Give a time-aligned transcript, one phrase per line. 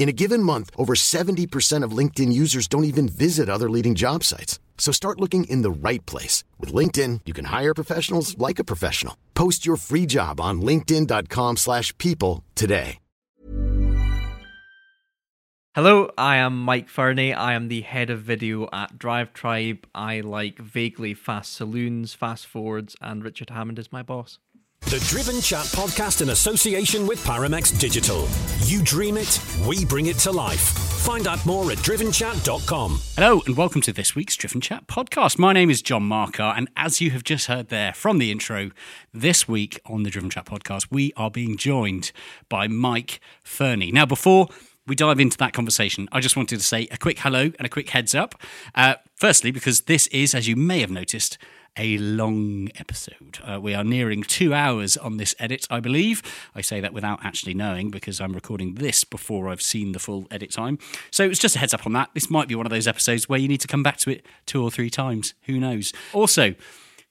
[0.00, 4.24] In a given month, over 70% of LinkedIn users don't even visit other leading job
[4.24, 4.58] sites.
[4.78, 6.42] So start looking in the right place.
[6.58, 9.16] With LinkedIn, you can hire professionals like a professional.
[9.34, 12.98] Post your free job on linkedin.com slash people today.
[15.76, 17.32] Hello, I am Mike Fernie.
[17.34, 19.86] I am the head of video at Drive Tribe.
[19.94, 24.38] I like vaguely fast saloons, fast forwards, and Richard Hammond is my boss.
[24.86, 28.26] The Driven Chat podcast in association with Paramex Digital.
[28.64, 30.60] You dream it, we bring it to life.
[30.60, 32.98] Find out more at drivenchat.com.
[33.14, 35.38] Hello, and welcome to this week's Driven Chat podcast.
[35.38, 38.72] My name is John Markar, and as you have just heard there from the intro,
[39.14, 42.10] this week on the Driven Chat podcast, we are being joined
[42.48, 43.92] by Mike Fernie.
[43.92, 44.48] Now, before
[44.88, 47.68] we dive into that conversation, I just wanted to say a quick hello and a
[47.68, 48.34] quick heads up.
[48.74, 51.38] Uh, firstly, because this is, as you may have noticed,
[51.76, 53.38] a long episode.
[53.44, 56.22] Uh, we are nearing two hours on this edit, I believe.
[56.54, 60.26] I say that without actually knowing because I'm recording this before I've seen the full
[60.30, 60.78] edit time.
[61.10, 62.10] So it's just a heads up on that.
[62.14, 64.26] This might be one of those episodes where you need to come back to it
[64.46, 65.34] two or three times.
[65.42, 65.92] Who knows?
[66.12, 66.54] Also,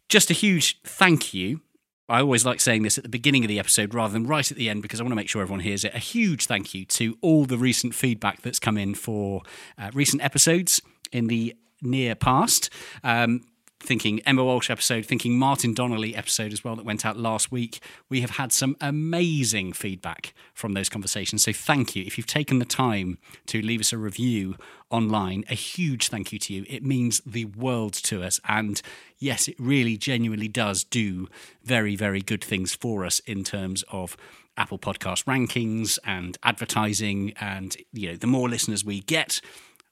[0.08, 1.62] just a huge thank you
[2.10, 4.58] I always like saying this at the beginning of the episode rather than right at
[4.58, 5.94] the end because I want to make sure everyone hears it.
[5.94, 9.44] A huge thank you to all the recent feedback that's come in for
[9.78, 10.82] uh, recent episodes
[11.12, 12.72] in the near past.
[13.04, 13.42] Um,
[13.80, 17.82] thinking Emma Walsh episode, thinking Martin Donnelly episode as well that went out last week.
[18.10, 21.44] We have had some amazing feedback from those conversations.
[21.44, 22.04] So thank you.
[22.06, 24.56] If you've taken the time to leave us a review
[24.90, 26.66] online, a huge thank you to you.
[26.68, 28.40] It means the world to us.
[28.48, 28.82] And
[29.18, 31.28] yes, it really genuinely does do
[31.64, 34.18] very, very good things for us in terms of
[34.58, 37.34] Apple Podcast rankings and advertising.
[37.40, 39.40] And, you know, the more listeners we get,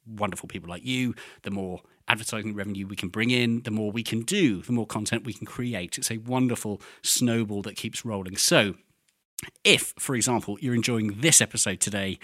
[0.06, 4.04] wonderful people like you, the more advertising revenue we can bring in, the more we
[4.04, 5.98] can do, the more content we can create.
[5.98, 8.38] It's a wonderful snowball that keeps rolling.
[8.38, 8.76] So,
[9.64, 12.20] if, for example, you're enjoying this episode today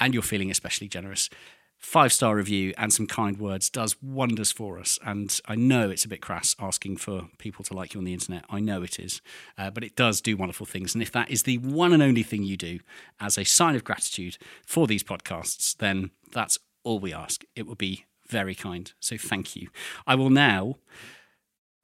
[0.00, 1.30] and you're feeling especially generous,
[1.78, 4.98] five star review and some kind words does wonders for us.
[5.04, 8.14] And I know it's a bit crass asking for people to like you on the
[8.14, 8.44] internet.
[8.50, 9.20] I know it is,
[9.56, 10.94] uh, but it does do wonderful things.
[10.94, 12.80] And if that is the one and only thing you do
[13.20, 17.44] as a sign of gratitude for these podcasts, then that's all we ask.
[17.54, 18.92] It would be very kind.
[19.00, 19.68] So thank you.
[20.06, 20.76] I will now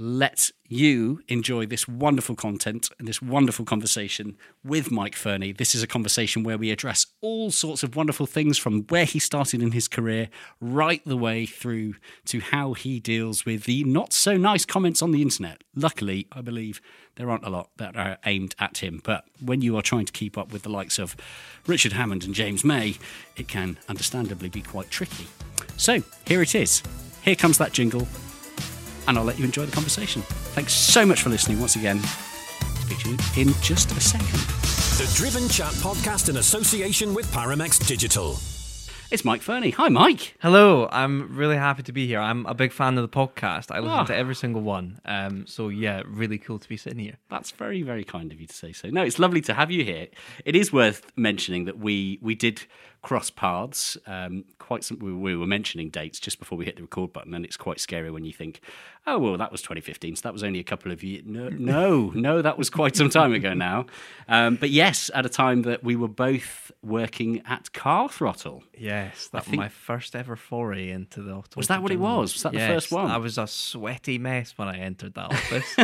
[0.03, 5.53] let you enjoy this wonderful content and this wonderful conversation with Mike Fernie.
[5.53, 9.21] This is a conversation where we address all sorts of wonderful things from where he
[9.21, 10.29] started in his career
[10.61, 11.95] right the way through
[12.25, 15.63] to how he deals with the not so nice comments on the internet.
[15.77, 16.81] Luckily, I believe
[17.15, 20.13] there aren't a lot that are aimed at him, but when you are trying to
[20.13, 21.15] keep up with the likes of
[21.69, 22.97] Richard Hammond and James May,
[23.37, 25.29] it can understandably be quite tricky.
[25.77, 26.83] So, here it is.
[27.23, 28.09] Here comes that jingle
[29.09, 30.23] and I'll let you enjoy the conversation.
[30.55, 31.99] Thanks so much for listening once again.
[32.81, 34.29] Speak to you in just a second.
[34.99, 38.39] The Driven Chat podcast in association with Paramex Digital.
[39.11, 39.69] It's Mike Fernie.
[39.71, 40.37] Hi, Mike.
[40.41, 42.19] Hello, I'm really happy to be here.
[42.19, 43.71] I'm a big fan of the podcast.
[43.71, 44.05] I listen Ah.
[44.05, 45.01] to every single one.
[45.05, 47.19] Um, so yeah, really cool to be sitting here.
[47.29, 48.89] That's very, very kind of you to say so.
[48.89, 50.07] No, it's lovely to have you here.
[50.47, 52.63] It is worth mentioning that we we did
[53.03, 53.97] cross paths.
[54.07, 57.35] Um, quite some, we, we were mentioning dates just before we hit the record button,
[57.35, 58.61] and it's quite scary when you think,
[59.07, 61.25] oh well, that was 2015, so that was only a couple of years.
[61.27, 63.87] No, no, no, that was quite some time ago now.
[64.29, 68.63] Um, but yes, at a time that we were both working at Car Throttle.
[68.79, 71.57] Yes, that was think- my first ever foray into the automotive.
[71.57, 72.33] Was that what it was?
[72.35, 73.11] Was that the first one?
[73.11, 75.77] I was a sweaty mess when I entered that office.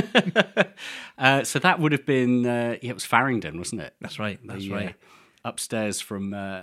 [1.18, 3.94] Uh, so that would have been uh, yeah, it was Farringdon, wasn't it?
[4.00, 4.94] That's right, that's The, uh, right.
[5.44, 6.62] upstairs from uh,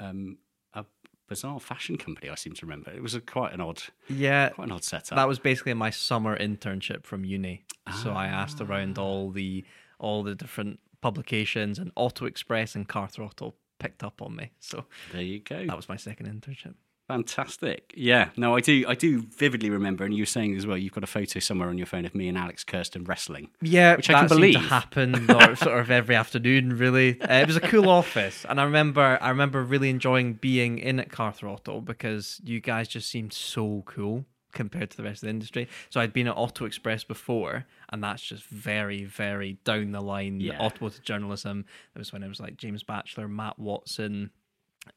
[0.00, 0.38] um,
[0.74, 0.84] a
[1.28, 2.28] bizarre fashion company.
[2.28, 5.16] I seem to remember it was a, quite an odd, yeah, quite an odd setup.
[5.16, 7.64] that was basically my summer internship from uni.
[8.02, 8.42] So I Ah.
[8.42, 9.64] asked around all the
[9.98, 14.50] all the different publications, and Auto Express and Car Throttle picked up on me.
[14.60, 15.66] So there you go.
[15.66, 16.74] that was my second internship.
[17.10, 17.92] Fantastic.
[17.96, 18.30] Yeah.
[18.36, 18.84] No, I do.
[18.86, 20.76] I do vividly remember, and you were saying as well.
[20.76, 23.50] You've got a photo somewhere on your phone of me and Alex Kersten wrestling.
[23.60, 24.54] Yeah, Which I can that believe.
[24.54, 26.78] to happen or sort of every afternoon.
[26.78, 30.78] Really, uh, it was a cool office, and I remember I remember really enjoying being
[30.78, 35.22] in at Car Throttle because you guys just seemed so cool compared to the rest
[35.22, 35.68] of the industry.
[35.90, 40.40] So I'd been at Auto Express before, and that's just very, very down the line
[40.40, 40.58] Yeah.
[40.60, 41.64] automotive journalism.
[41.94, 44.30] It was when it was like James Batchelor, Matt Watson.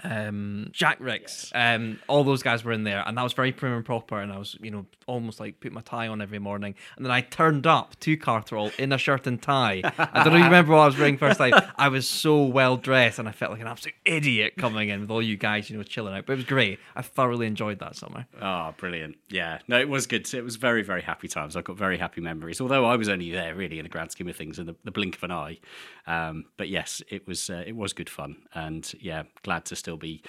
[0.03, 3.73] Um, Jack Rix, um, all those guys were in there, and that was very prim
[3.73, 4.19] and proper.
[4.19, 6.75] And I was, you know, almost like put my tie on every morning.
[6.95, 9.81] And then I turned up to Car Throttle in a shirt and tie.
[9.97, 11.53] I don't know if you remember what I was wearing first time.
[11.77, 15.11] I was so well dressed, and I felt like an absolute idiot coming in with
[15.11, 16.25] all you guys, you know, chilling out.
[16.25, 16.79] But it was great.
[16.95, 18.25] I thoroughly enjoyed that summer.
[18.41, 19.17] Oh, brilliant.
[19.29, 19.59] Yeah.
[19.67, 20.31] No, it was good.
[20.33, 21.55] It was very, very happy times.
[21.55, 24.27] I've got very happy memories, although I was only there really in the grand scheme
[24.27, 25.59] of things in the, the blink of an eye.
[26.07, 28.37] Um, but yes, it was uh, it was good fun.
[28.53, 30.23] And yeah, glad to still be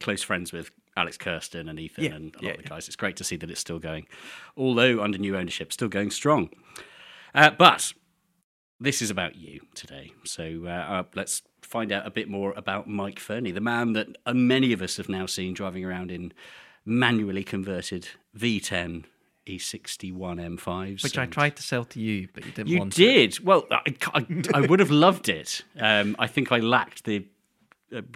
[0.00, 2.88] close friends with Alex Kersten and Ethan Yeah, and a lot yeah, of the guys.
[2.88, 4.06] It's great to see that it's still going,
[4.56, 6.50] although under new ownership, still going strong.
[7.32, 7.92] Uh, but
[8.80, 10.12] this is about you today.
[10.24, 14.08] So uh, uh, let's find out a bit more about Mike Fernie, the man that
[14.26, 16.32] uh, many of us have now seen driving around in
[16.84, 19.04] manually converted V10
[19.46, 21.04] E61 M5s.
[21.04, 22.98] Which I tried to sell to you, but you didn't You want to.
[23.04, 23.38] did.
[23.44, 25.62] Well, I, I, I would have loved it.
[25.78, 27.24] Um, I think I lacked the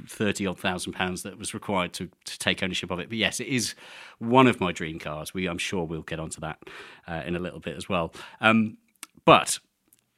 [0.07, 3.09] thirty odd thousand pounds that was required to, to take ownership of it.
[3.09, 3.75] But yes, it is
[4.19, 5.33] one of my dream cars.
[5.33, 6.59] We, I'm sure, we'll get onto that
[7.07, 8.13] uh, in a little bit as well.
[8.41, 8.79] Um,
[9.25, 9.59] but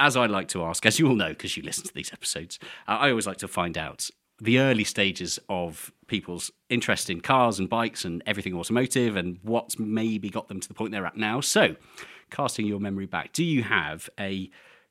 [0.00, 2.58] as I like to ask, as you all know, because you listen to these episodes,
[2.88, 4.10] uh, I always like to find out
[4.40, 9.78] the early stages of people's interest in cars and bikes and everything automotive and what's
[9.78, 11.40] maybe got them to the point they're at now.
[11.40, 11.76] So,
[12.30, 14.50] casting your memory back, do you have a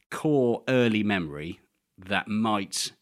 [0.09, 1.59] core early memory
[1.97, 2.93] that might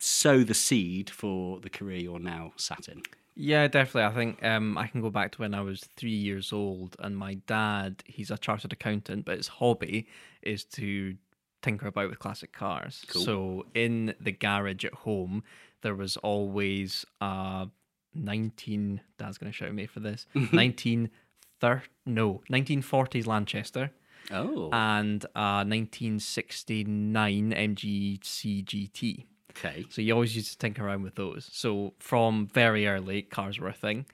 [0.00, 3.02] sow the seed for the career you're now sat in?
[3.36, 4.04] Yeah, definitely.
[4.10, 7.16] I think um, I can go back to when I was three years old, and
[7.16, 10.08] my dad, he's a chartered accountant, but his hobby
[10.42, 11.16] is to
[11.62, 13.04] tinker about with classic cars.
[13.24, 15.44] So in the garage at home,
[15.82, 17.68] there was always a
[18.14, 23.90] 19, dad's going to shout at me for this, 1930, no, 1940s Lanchester
[24.32, 29.24] Oh, and a 1969 MGC GT.
[29.50, 29.84] Okay.
[29.90, 31.48] So you always used to tinker around with those.
[31.52, 34.06] So from very early, cars were a thing.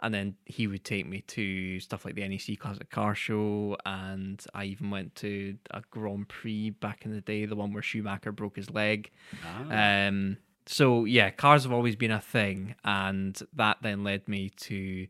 [0.00, 3.76] And then he would take me to stuff like the NEC Classic Car Show.
[3.86, 7.82] And I even went to a Grand Prix back in the day, the one where
[7.82, 9.10] Schumacher broke his leg.
[10.08, 10.36] Um,
[10.66, 12.74] so yeah, cars have always been a thing.
[12.84, 15.06] And that then led me to.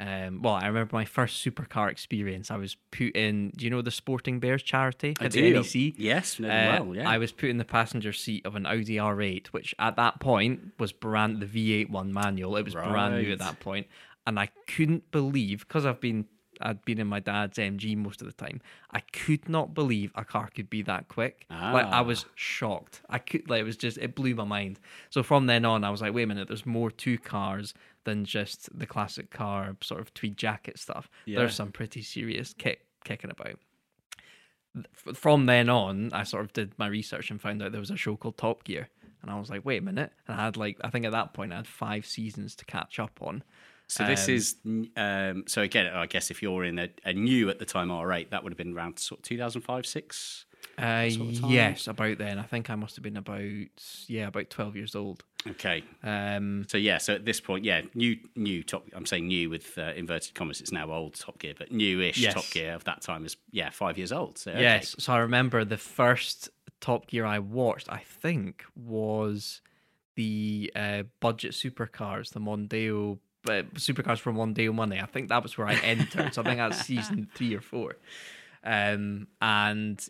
[0.00, 2.50] Um, well, I remember my first supercar experience.
[2.50, 5.40] I was put in, do you know the Sporting Bears charity I at do.
[5.40, 5.94] the NEC?
[5.96, 7.08] Yes, Uh, well, yeah.
[7.08, 10.72] I was put in the passenger seat of an Audi R8, which at that point
[10.78, 12.56] was brand the V8 one manual.
[12.56, 13.86] It was brand new at that point,
[14.26, 16.26] and I couldn't believe because I've been
[16.60, 18.60] I'd been in my dad's MG most of the time.
[18.90, 21.46] I could not believe a car could be that quick.
[21.50, 22.02] Like I Ah.
[22.02, 23.02] was shocked.
[23.08, 24.80] I could like it was just it blew my mind.
[25.10, 28.24] So from then on, I was like, wait a minute, there's more to cars than
[28.24, 31.08] just the classic car sort of tweed jacket stuff.
[31.24, 31.38] Yeah.
[31.40, 33.58] There's some pretty serious kick kicking about
[35.14, 37.96] from then on, I sort of did my research and found out there was a
[37.96, 38.88] show called Top Gear,
[39.22, 41.32] and I was like, wait a minute, and I had like I think at that
[41.32, 43.44] point I had five seasons to catch up on.
[43.86, 44.56] So this Um, is
[44.96, 45.86] um, so again.
[45.94, 48.58] I guess if you're in a, a new at the time R8, that would have
[48.58, 50.46] been around sort of 2005, six.
[50.78, 52.38] Uh, sort of yes, about then.
[52.38, 53.42] I think I must have been about
[54.08, 55.22] yeah, about twelve years old.
[55.46, 55.84] Okay.
[56.02, 56.98] Um, So yeah.
[56.98, 58.84] So at this point, yeah, new, new top.
[58.94, 60.60] I'm saying new with uh, inverted commas.
[60.62, 62.34] It's now old Top Gear, but newish Yes.
[62.34, 64.38] Top Gear of that time is yeah five years old.
[64.38, 64.62] So okay.
[64.62, 66.48] Yes, so I remember the first
[66.80, 67.88] Top Gear I watched.
[67.92, 69.60] I think was
[70.16, 75.00] the uh, budget supercars, the Mondeo uh, supercars from one Mondeo money.
[75.00, 76.34] I think that was where I entered.
[76.34, 77.96] so I think that's season three or four.
[78.62, 80.06] Um, and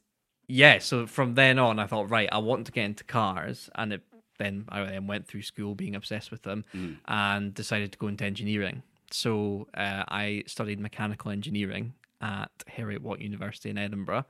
[0.47, 3.95] yeah, so from then on, I thought, right, I want to get into cars, and
[3.95, 4.03] it,
[4.39, 6.65] then I then went through school being obsessed with them,
[7.07, 8.83] and decided to go into engineering.
[9.11, 14.25] So uh, I studied mechanical engineering at Heriot Watt University in Edinburgh,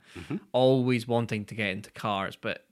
[0.51, 2.65] always wanting to get into cars, but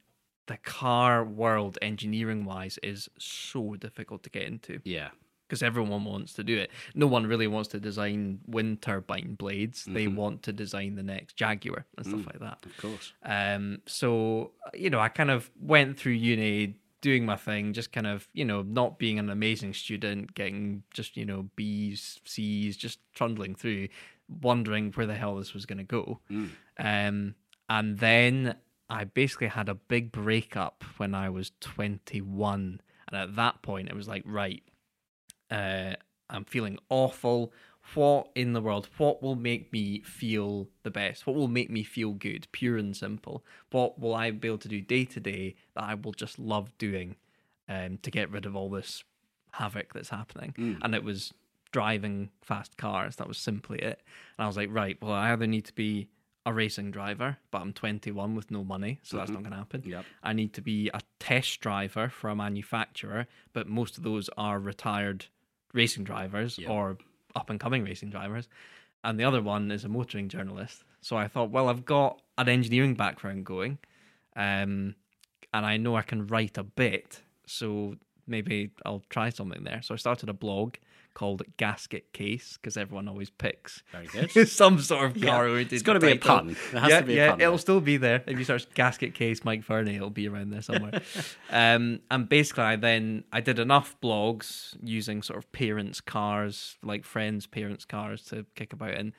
[0.48, 5.10] the car world, engineering wise, is so difficult to get into Yeah.
[5.54, 6.72] Because everyone wants to do it.
[6.96, 9.86] No one really wants to design wind turbine blades.
[9.86, 12.66] They want to design the next Jaguar and stuff like that.
[12.66, 13.14] Of course.
[13.24, 18.08] Um, so you know, I kind of went through uni doing my thing, just kind
[18.08, 23.00] of you know not being an amazing student, getting just you know B's, C's, just
[23.14, 23.90] trundling through,
[24.42, 26.20] wondering where the hell this was going to go.
[26.80, 27.36] Um,
[27.70, 28.56] and then
[28.90, 33.96] I basically had a big breakup when I was 21, and at that point it
[33.96, 34.64] was like, right,
[35.54, 35.94] uh,
[36.30, 37.54] I'm feeling awful.
[37.94, 38.90] What in the world?
[38.98, 41.28] What will make me feel the best?
[41.28, 42.48] What will make me feel good?
[42.52, 43.46] Pure and simple.
[43.72, 46.76] What will I be able to do day to day that I will just love
[46.78, 47.18] doing
[47.70, 49.04] um, to get rid of all this
[49.52, 50.54] havoc that's happening?
[50.82, 51.34] And it was
[51.72, 53.18] driving fast cars.
[53.18, 54.02] That was simply it.
[54.38, 56.08] And I was like, right, well, I either need to be
[56.46, 59.84] a racing driver, but I'm 21 with no money, so that's not going to happen.
[59.86, 60.06] Yep.
[60.24, 64.60] I need to be a test driver for a manufacturer, but most of those are
[64.60, 65.28] retired
[65.74, 66.98] racing drivers or
[67.36, 68.48] up and coming racing drivers.
[69.04, 70.84] And the other one is a motoring journalist.
[71.02, 73.78] So I thought, well, I've got an engineering background going,
[74.36, 74.96] um,
[75.54, 79.82] and I know I can write a bit, so maybe I'll try something there.
[79.82, 80.76] So I started a blog
[81.14, 84.48] called Gasket Case because everyone always picks Very good.
[84.50, 85.74] some sort of car oriented.
[85.74, 86.56] It's gotta be a pun.
[86.72, 87.58] There has yeah, to be a yeah, pun it'll there.
[87.60, 88.24] still be there.
[88.28, 91.02] If you search gasket case Mike Fernie, it'll be around there somewhere.
[91.50, 97.06] um, and basically, I then I did enough blogs using sort of parents' cars, like
[97.06, 99.14] friends' parents' cars, to kick about in.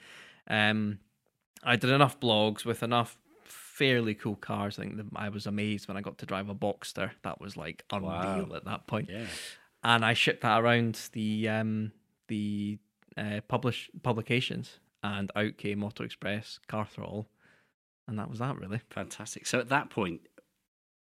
[0.49, 0.99] Um,
[1.63, 4.79] I did enough blogs with enough fairly cool cars.
[4.79, 7.11] I think that I was amazed when I got to drive a Boxster.
[7.23, 8.11] That was like unreal
[8.49, 8.55] Wow.
[8.55, 9.25] at that point Yeah.
[9.85, 11.93] And I shipped that around the um,
[12.29, 12.79] the
[13.17, 17.29] uh, publish publications, and out came Auto Express, Car Throttle,
[18.09, 18.81] and that was that really.
[18.91, 19.47] Fantastic.
[19.47, 20.23] So at that point,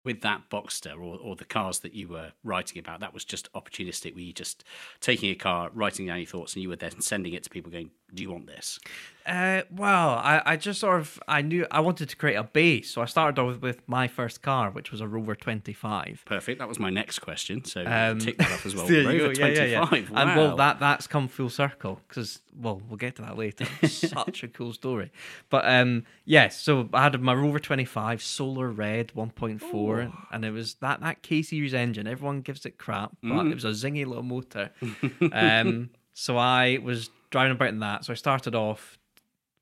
[0.04, 3.50] with that Boxster or, or the cars that you were writing about, that was just
[3.52, 4.14] opportunistic.
[4.14, 4.64] Were you just
[5.00, 7.70] taking a car, writing down your thoughts, and you were then sending it to people
[7.70, 8.78] going, Do you want this?
[9.26, 12.90] Uh, well, I, I just sort of I knew I wanted to create a base,
[12.90, 16.22] so I started off with my first car, which was a Rover twenty five.
[16.26, 16.58] Perfect.
[16.58, 17.64] That was my next question.
[17.64, 18.86] So Um, tick that off as well.
[18.88, 19.46] Rover go.
[19.46, 19.84] Yeah, yeah, yeah.
[19.86, 20.16] 25.
[20.16, 23.64] And well, that that's come full circle because well, we'll get to that later.
[23.88, 25.10] Such a cool story.
[25.48, 26.60] But um, yes.
[26.60, 30.74] so I had my Rover twenty five Solar Red one point four, and it was
[30.74, 32.06] that that K series engine.
[32.06, 33.50] Everyone gives it crap, but Mm.
[33.52, 34.70] it was a zingy little motor.
[35.32, 38.04] um, so I was driving about in that.
[38.04, 38.96] So I started off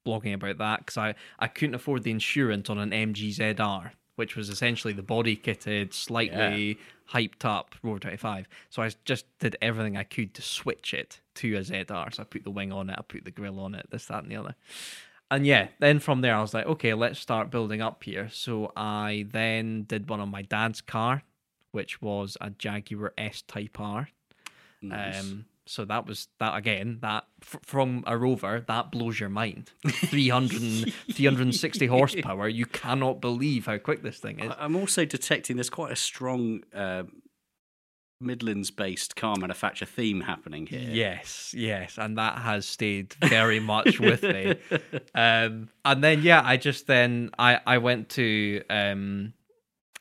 [0.06, 4.50] blogging about that because I, I couldn't afford the insurance on an MGZR, which was
[4.50, 6.76] essentially the body kitted, slightly
[7.14, 8.46] hyped up Rover 25.
[8.68, 12.14] So I just did everything I could to switch it to a ZR.
[12.14, 14.22] So I put the wing on it, I put the grill on it, this, that,
[14.22, 14.54] and the other.
[15.30, 18.28] And yeah, then from there I was like, okay, let's start building up here.
[18.30, 21.22] So I then did one on my dad's car,
[21.70, 24.10] which was a Jaguar S Type R.
[24.92, 26.98] Um, so that was that again.
[27.02, 29.70] That f- from a rover that blows your mind.
[29.88, 32.48] 300, 360 horsepower.
[32.48, 34.52] You cannot believe how quick this thing is.
[34.58, 37.04] I'm also detecting there's quite a strong uh,
[38.20, 40.88] Midlands-based car manufacturer theme happening here.
[40.90, 44.56] Yes, yes, and that has stayed very much with me.
[45.14, 49.34] Um, and then yeah, I just then I I went to um,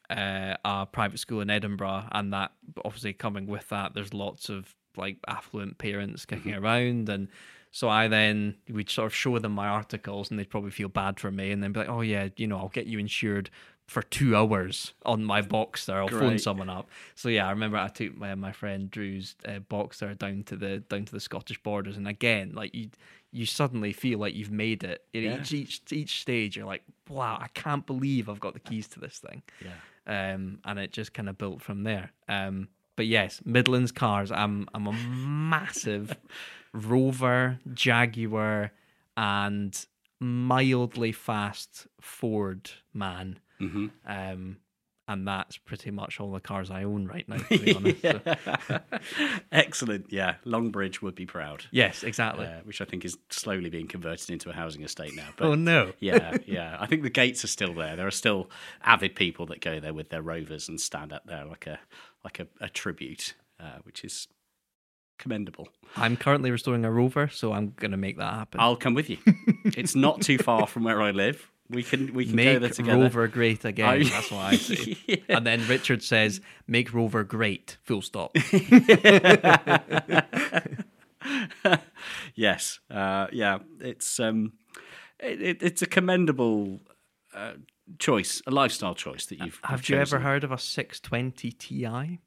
[0.10, 2.52] uh, a private school in Edinburgh, and that
[2.86, 7.28] obviously coming with that, there's lots of like affluent parents kicking around, and
[7.72, 11.20] so I then we'd sort of show them my articles, and they'd probably feel bad
[11.20, 13.50] for me, and then be like, oh yeah, you know, I'll get you insured
[13.88, 15.96] for two hours on my Boxster.
[15.96, 16.90] I'll phone someone up.
[17.16, 20.80] So yeah, I remember I took my, my friend Drew's uh, Boxster down to the
[20.80, 22.90] down to the Scottish borders, and again, like you
[23.32, 25.06] you suddenly feel like you've made it.
[25.14, 25.40] At Yeah.
[25.40, 29.00] Each each each stage, you're like, wow, I can't believe I've got the keys to
[29.00, 29.42] this thing.
[29.64, 30.34] Yeah.
[30.34, 32.12] Um, and it just kind of built from there.
[32.28, 32.70] Um,
[33.02, 34.32] but yes, Midlands cars.
[34.32, 36.16] I'm I'm a massive
[36.72, 38.72] Rover, Jaguar,
[39.18, 39.86] and
[40.20, 43.40] mildly fast Ford man.
[43.58, 44.58] hmm Um,
[45.08, 47.38] and that's pretty much all the cars I own right now.
[47.38, 48.06] To be honest,
[49.52, 50.06] Excellent.
[50.10, 51.66] Yeah, Longbridge would be proud.
[51.72, 52.46] yes, exactly.
[52.46, 55.30] Uh, which I think is slowly being converted into a housing estate now.
[55.36, 55.92] But oh no!
[56.00, 56.78] yeah, yeah.
[56.80, 57.96] I think the gates are still there.
[57.96, 58.50] There are still
[58.84, 61.80] avid people that go there with their rovers and stand up there like a
[62.24, 64.28] like a, a tribute, uh, which is
[65.20, 65.68] commendable.
[65.96, 68.60] I'm currently restoring a rover, so I'm gonna make that happen.
[68.60, 69.18] I'll come with you.
[69.66, 71.50] it's not too far from where I live.
[71.70, 73.04] We can we can go there make together.
[73.04, 73.88] Rover great again.
[73.90, 75.24] I- That's what I say.
[75.30, 78.36] And then Richard says, "Make Rover great." Full stop.
[82.36, 83.60] Yes, uh, yeah.
[83.80, 84.54] It's um,
[85.20, 86.80] it, it, it's a commendable
[87.34, 87.54] uh,
[88.00, 89.60] choice, a lifestyle choice that you've.
[89.64, 92.20] Have you ever heard of a 620 Ti?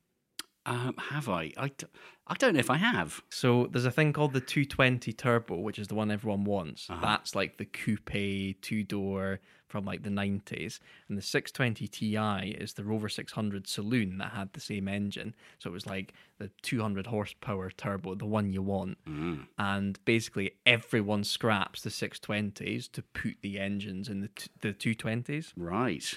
[0.67, 1.53] Um, have I?
[1.57, 1.87] I, d-
[2.27, 3.23] I don't know if I have.
[3.29, 6.89] So there's a thing called the 220 Turbo, which is the one everyone wants.
[6.89, 7.01] Uh-huh.
[7.03, 10.79] That's like the coupe two door from like the 90s,
[11.09, 15.35] and the 620 Ti is the Rover 600 Saloon that had the same engine.
[15.59, 18.99] So it was like the 200 horsepower turbo, the one you want.
[19.09, 19.47] Mm.
[19.59, 25.53] And basically everyone scraps the 620s to put the engines in the t- the 220s,
[25.57, 26.15] Right.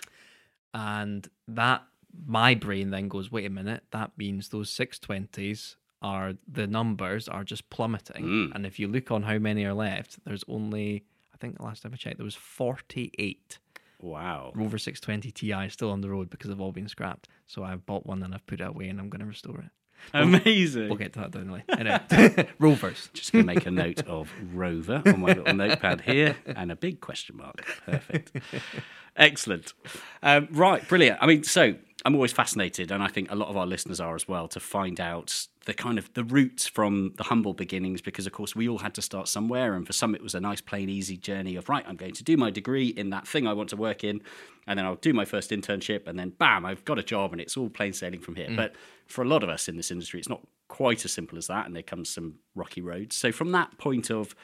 [0.74, 1.84] and that
[2.26, 7.44] my brain then goes, wait a minute, that means those 620s are the numbers are
[7.44, 8.24] just plummeting.
[8.24, 8.56] Mm.
[8.56, 11.04] And if you look on how many are left, there's only
[11.38, 13.60] I think the last time I checked there was 48
[14.00, 14.52] Wow.
[14.56, 17.28] Rover 620 Ti still on the road because they've all been scrapped.
[17.48, 19.70] So I've bought one and I've put it away and I'm going to restore it.
[20.14, 20.90] Amazing.
[20.90, 21.64] We'll get to that down the line.
[21.78, 23.10] Anyway, Rovers.
[23.14, 26.76] Just going to make a note of Rover on my little notepad here and a
[26.76, 27.66] big question mark.
[27.86, 28.32] Perfect.
[29.16, 29.74] Excellent.
[30.22, 31.18] Um, right, brilliant.
[31.22, 31.76] I mean, so
[32.06, 34.60] I'm always fascinated, and I think a lot of our listeners are as well, to
[34.60, 38.70] find out the kind of the roots from the humble beginnings, because of course we
[38.70, 41.58] all had to start somewhere, and for some it was a nice, plain, easy journey
[41.58, 44.06] of right, I'm going to do my degree in that thing I want to work
[44.06, 44.22] in,
[44.66, 47.42] and then I'll do my first internship, and then bam, I've got a job, and
[47.42, 48.48] it's all plain sailing from here.
[48.56, 48.76] But
[49.08, 51.66] for a lot of us in this industry, it's not quite as simple as that,
[51.66, 53.18] and there comes some rocky roads.
[53.18, 54.36] So from that point of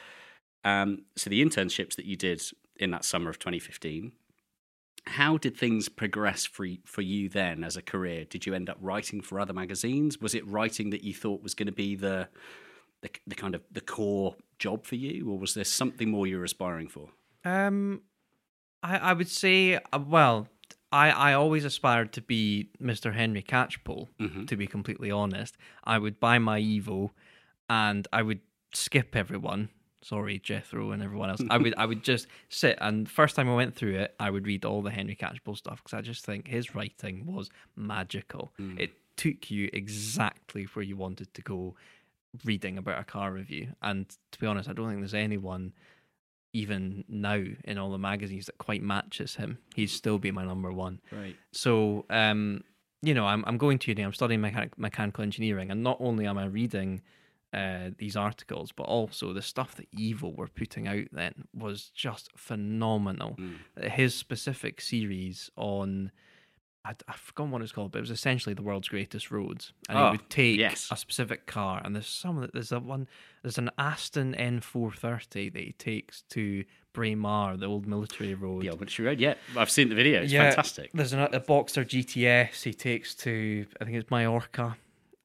[0.62, 2.42] um, so the internships that you did
[2.76, 4.12] in that summer of 2015,
[5.06, 8.24] how did things progress for for you then as a career?
[8.24, 10.20] Did you end up writing for other magazines?
[10.20, 12.28] Was it writing that you thought was going to be the,
[13.02, 16.38] the the kind of the core job for you, or was there something more you
[16.38, 17.10] were aspiring for?
[17.44, 18.02] Um,
[18.82, 20.48] I I would say uh, well,
[20.90, 23.14] I I always aspired to be Mr.
[23.14, 24.08] Henry Catchpole.
[24.46, 27.10] To be completely honest, I would buy my Evo,
[27.68, 28.40] and I would
[28.72, 29.68] skip everyone.
[30.04, 31.40] Sorry, Jethro and everyone else.
[31.48, 34.46] I would I would just sit and first time I went through it, I would
[34.46, 38.52] read all the Henry Catchpole stuff because I just think his writing was magical.
[38.78, 41.74] It took you exactly where you wanted to go
[42.44, 43.68] reading about a car review.
[43.80, 45.72] And to be honest, I don't think there's anyone
[46.52, 49.58] even now in all the magazines that quite matches him.
[49.74, 51.00] He'd still be my number one.
[51.10, 51.36] Right.
[51.52, 52.62] So, um,
[53.02, 54.02] you know, I'm I'm going to uni.
[54.02, 57.02] I'm studying mechanic, mechanical engineering, and not only am I reading
[57.54, 62.30] uh, these articles, but also the stuff that Evo were putting out then was just
[62.36, 63.36] phenomenal.
[63.80, 66.10] His specific series on.
[66.86, 69.96] I, I forgot what it's called, but it was essentially the world's greatest roads, and
[69.96, 70.88] Oh, he would take yes.
[70.90, 73.08] a specific car, and there's some there's a one
[73.42, 78.62] there's an Aston N430 that he takes to Braemar, the old military road.
[78.62, 79.18] The Albany Road.
[79.18, 80.22] Yeah, I've seen the video.
[80.22, 80.90] It's fantastic.
[80.92, 84.76] There's an, a Boxster GTS he takes to I think it's Mallorca.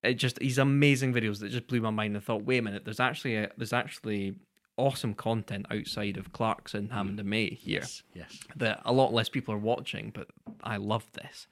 [0.04, 2.16] It just these amazing videos that just blew my mind.
[2.16, 4.36] I thought, wait a minute, there's actually a, there's actually
[4.78, 8.04] awesome content outside of Clarkson, Hammond and May here Yes.
[8.14, 8.40] Yes.
[8.56, 10.28] that a lot less people are watching, but
[10.64, 11.48] I love this.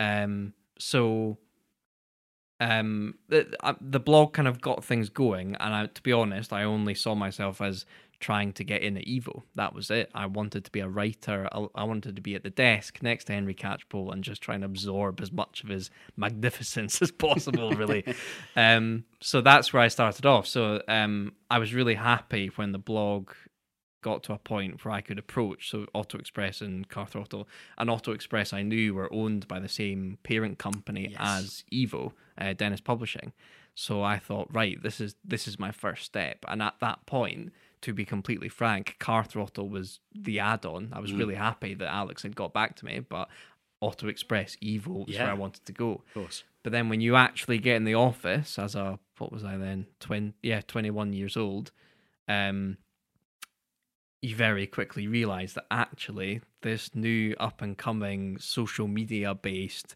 [0.00, 1.38] Um, so,
[2.58, 6.52] um, the uh, the blog kind of got things going, and I, to be honest,
[6.52, 7.86] I only saw myself as
[8.20, 9.42] trying to get in at Evo.
[9.54, 10.10] That was it.
[10.14, 11.48] I wanted to be a writer.
[11.52, 14.54] I, I wanted to be at the desk next to Henry Catchpole and just try
[14.54, 17.70] and absorb as much of his magnificence as possible.
[17.72, 18.04] Really.
[18.56, 20.46] um, so that's where I started off.
[20.46, 23.30] So um, I was really happy when the blog
[24.02, 25.70] got to a point where I could approach.
[25.70, 29.68] So Auto Express and Car Throttle, and Auto Express I knew were owned by the
[29.68, 31.18] same parent company Yes.
[31.20, 33.32] as Evo, uh, Dennis Publishing.
[33.74, 36.44] So I thought, right, this is this is my first step.
[36.48, 37.52] And at that point,
[37.86, 40.90] to be completely frank, Car Throttle was the add-on.
[40.92, 43.28] I was really happy that Alex had got back to me, but
[43.80, 45.22] Auto Express Evo was Yeah.
[45.24, 45.90] where I wanted to go.
[45.92, 46.44] Of course.
[46.64, 49.86] But then when you actually get in the office as a what was I then?
[50.00, 51.70] Twen yeah, twenty one years old,
[52.28, 52.76] um
[54.20, 59.94] you very quickly realise that actually this new up and coming social media based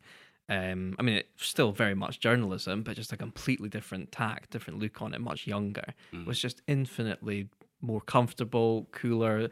[0.48, 4.79] um I mean it's still very much journalism, but just a completely different tack, different
[4.79, 5.94] look on it, much younger,
[6.26, 7.48] was just infinitely
[7.80, 9.50] more comfortable, cooler,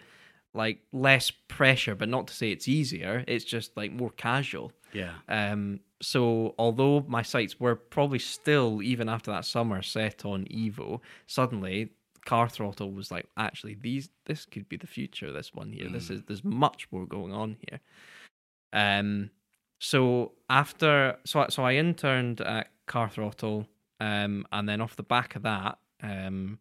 [0.55, 3.25] like less pressure, but not to say it's easier.
[3.27, 4.73] It's just like more casual.
[4.93, 5.13] Yeah.
[5.29, 11.01] Um, so although my sights were probably still, even after that summer, set on Evo,
[11.27, 11.91] suddenly
[12.25, 15.33] car throttle was like, actually, these this could be the future.
[15.33, 17.81] This one here, this is there's much more going on here.
[18.73, 19.31] Um,
[19.81, 23.67] so after so so I interned at car throttle,
[24.01, 26.59] um, and then off the back of that, um,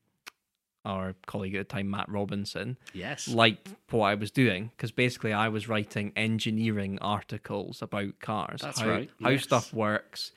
[0.88, 3.28] our colleague at the time, Matt Robinson, Yes.
[3.28, 8.62] liked what I was doing because basically I was writing engineering articles about cars.
[8.62, 9.44] That's how, right, How yes.
[9.44, 10.32] stuff works.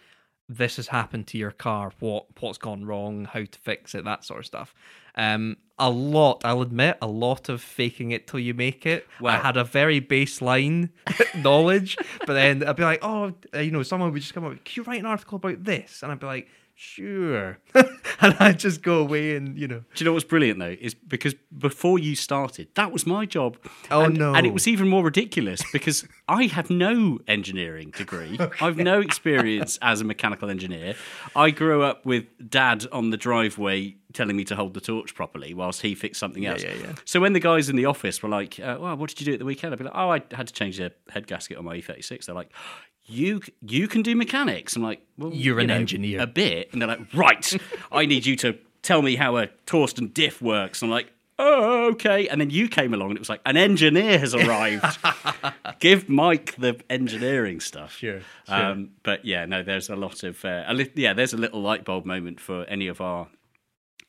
[0.48, 1.92] This has happened to your car.
[2.00, 3.24] What what's gone wrong?
[3.24, 4.04] How to fix it?
[4.04, 4.74] That sort of stuff.
[5.14, 6.42] Um, a lot.
[6.44, 9.06] I'll admit, a lot of faking it till you make it.
[9.24, 10.90] I had a very baseline
[11.36, 14.52] knowledge, but then I'd be like, oh, uh, you know, someone would just come up.
[14.64, 16.02] Can you write an article about this?
[16.02, 17.58] And I'd be like, sure.
[18.22, 19.78] and I'd just go away and you know.
[19.94, 20.76] Do you know what's brilliant though?
[20.80, 23.56] Is because before you started, that was my job.
[23.90, 24.34] Oh, and, no.
[24.34, 28.38] And it was even more ridiculous because I have no engineering degree.
[28.60, 30.94] I've no experience as a mechanical engineer.
[31.34, 35.54] I grew up with dad on the driveway telling me to hold the torch properly
[35.54, 36.62] whilst he fixed something else.
[36.62, 36.94] yeah, yeah.
[37.04, 39.32] So when the guys in the office were like, uh, "Well, what did you do
[39.34, 41.64] at the weekend?" I'd be like, "Oh, I had to change the head gasket on
[41.64, 42.52] my E36." They're like.
[43.10, 44.76] You you can do mechanics.
[44.76, 46.20] I'm like, well, You're you an know, engineer.
[46.20, 47.56] A bit, and they're like, right.
[47.92, 50.82] I need you to tell me how a Torsen diff works.
[50.82, 52.28] I'm like, oh, okay.
[52.28, 54.98] And then you came along, and it was like, an engineer has arrived.
[55.80, 57.96] Give Mike the engineering stuff.
[57.96, 61.38] Sure, Um, but yeah, no, there's a lot of uh, a li- yeah, there's a
[61.38, 63.28] little light bulb moment for any of our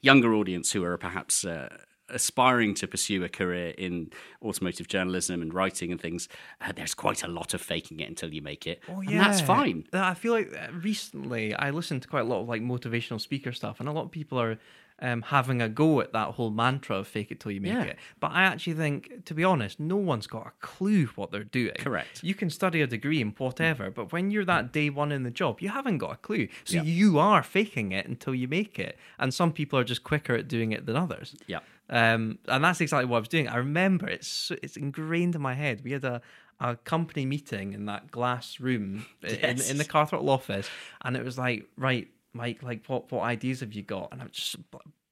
[0.02, 1.44] younger audience who are perhaps.
[1.46, 1.70] Uh,
[2.14, 4.12] aspiring to pursue a career in
[4.44, 6.28] automotive journalism and writing and things
[6.62, 9.86] uh, there's quite a lot of faking it until you make it and that's fine
[9.94, 13.52] I feel like uh, recently I listened to quite a lot of like motivational speaker
[13.52, 14.58] stuff, and a lot of people are
[15.04, 17.84] um, having a go at that whole mantra of "fake it till you make Yeah.
[17.84, 21.44] it." But I actually think, to be honest, no one's got a clue what they're
[21.44, 21.74] doing.
[21.80, 22.24] Correct.
[22.24, 25.32] You can study a degree in whatever, but when you're that day one in the
[25.32, 26.48] job, you haven't got a clue.
[26.66, 26.84] So Yeah.
[26.84, 30.48] you are faking it until you make it, and some people are just quicker at
[30.48, 31.36] doing it than others.
[31.48, 31.60] yeah
[31.92, 33.48] Um, and that's exactly what I was doing.
[33.50, 35.82] I remember it's it's ingrained in my head.
[35.84, 36.22] We had a,
[36.60, 39.66] a company meeting in that glass room Yes.
[39.68, 40.70] in, in the car throttle office,
[41.04, 44.10] and it was like, right, Mike, like what what ideas have you got?
[44.14, 44.56] And I'm just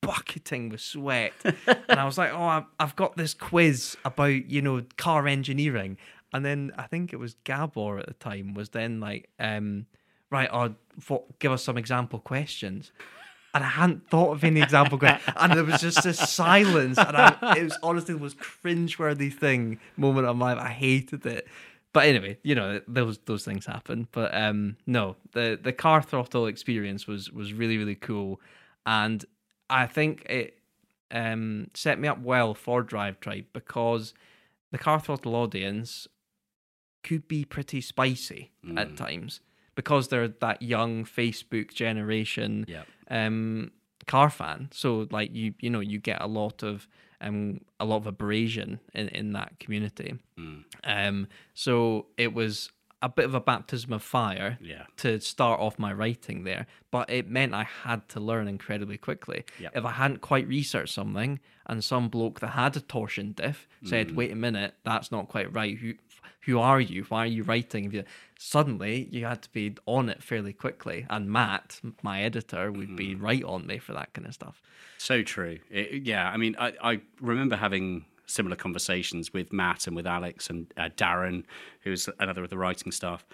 [0.01, 4.61] bucketing with sweat, and I was like, oh, I've, I've got this quiz about you
[4.61, 5.97] know car engineering,
[6.33, 9.85] and then I think it was Gabor at the time was then like, um,
[10.31, 10.49] right,
[11.07, 12.91] what, give us some example questions
[13.53, 17.15] and I hadn't thought of any example questions, and there was just this silence, and
[17.15, 20.63] I, it was honestly the most cringeworthy thing moment of my life.
[20.63, 21.47] I hated it,
[21.93, 24.07] but anyway, you know those those things happen.
[24.11, 28.39] But um, no, the the car throttle experience was was really really cool,
[28.85, 29.25] and
[29.69, 30.55] I think it
[31.11, 34.13] um set me up well for Drive Tribe because
[34.71, 36.07] the car throttle audience
[37.03, 39.39] could be pretty spicy at times
[39.73, 42.83] because they're that young Facebook generation Yeah.
[43.09, 43.71] Um
[44.07, 44.69] car fan.
[44.71, 46.87] So like you you know you get a lot of
[47.21, 50.15] um a lot of abrasion in in that community.
[50.83, 54.83] Um so it was a bit of a baptism of fire Yeah.
[54.97, 59.45] to start off my writing there but it meant i had to learn incredibly quickly.
[59.57, 59.71] Yep.
[59.77, 64.17] if i hadn't quite researched something and some bloke that had a torsion diff said
[64.17, 65.77] wait a minute that's not quite right
[66.41, 68.03] who are you why are you writing if you
[68.37, 73.15] suddenly you had to be on it fairly quickly and matt my editor would be
[73.15, 74.61] right on me for that kind of stuff
[74.97, 75.59] So true.
[75.71, 80.49] It, yeah, I mean, I, I remember having similar conversations with Matt and with Alex
[80.49, 81.45] and uh, Darren,
[81.81, 83.25] who's another of the writing staff,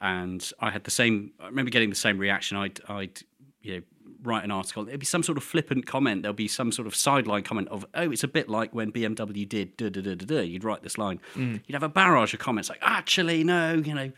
[0.00, 1.32] and I had the same.
[1.38, 2.56] I remember getting the same reaction.
[2.56, 3.20] I'd, I'd,
[3.60, 3.82] you know,
[4.22, 4.84] write an article.
[4.84, 6.22] There'd be some sort of flippant comment.
[6.22, 9.48] There'll be some sort of sideline comment of, "Oh, it's a bit like when BMW
[9.48, 11.20] did da da da da da." You'd write this line.
[11.34, 11.62] Mm.
[11.66, 14.12] You'd have a barrage of comments like, "Actually, no, you know."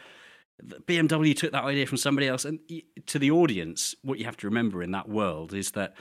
[0.86, 2.44] BMW took that idea from somebody else.
[2.44, 2.60] And
[3.06, 5.96] to the audience, what you have to remember in that world is that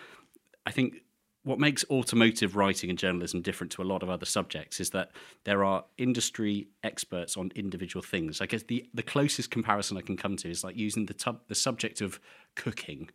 [0.66, 1.02] I think
[1.44, 5.12] what makes automotive writing and journalism different to a lot of other subjects is that
[5.44, 8.40] there are industry experts on individual things.
[8.40, 11.42] I guess the, the closest comparison I can come to is like using the, tub,
[11.50, 12.20] the subject of
[12.56, 13.10] cooking.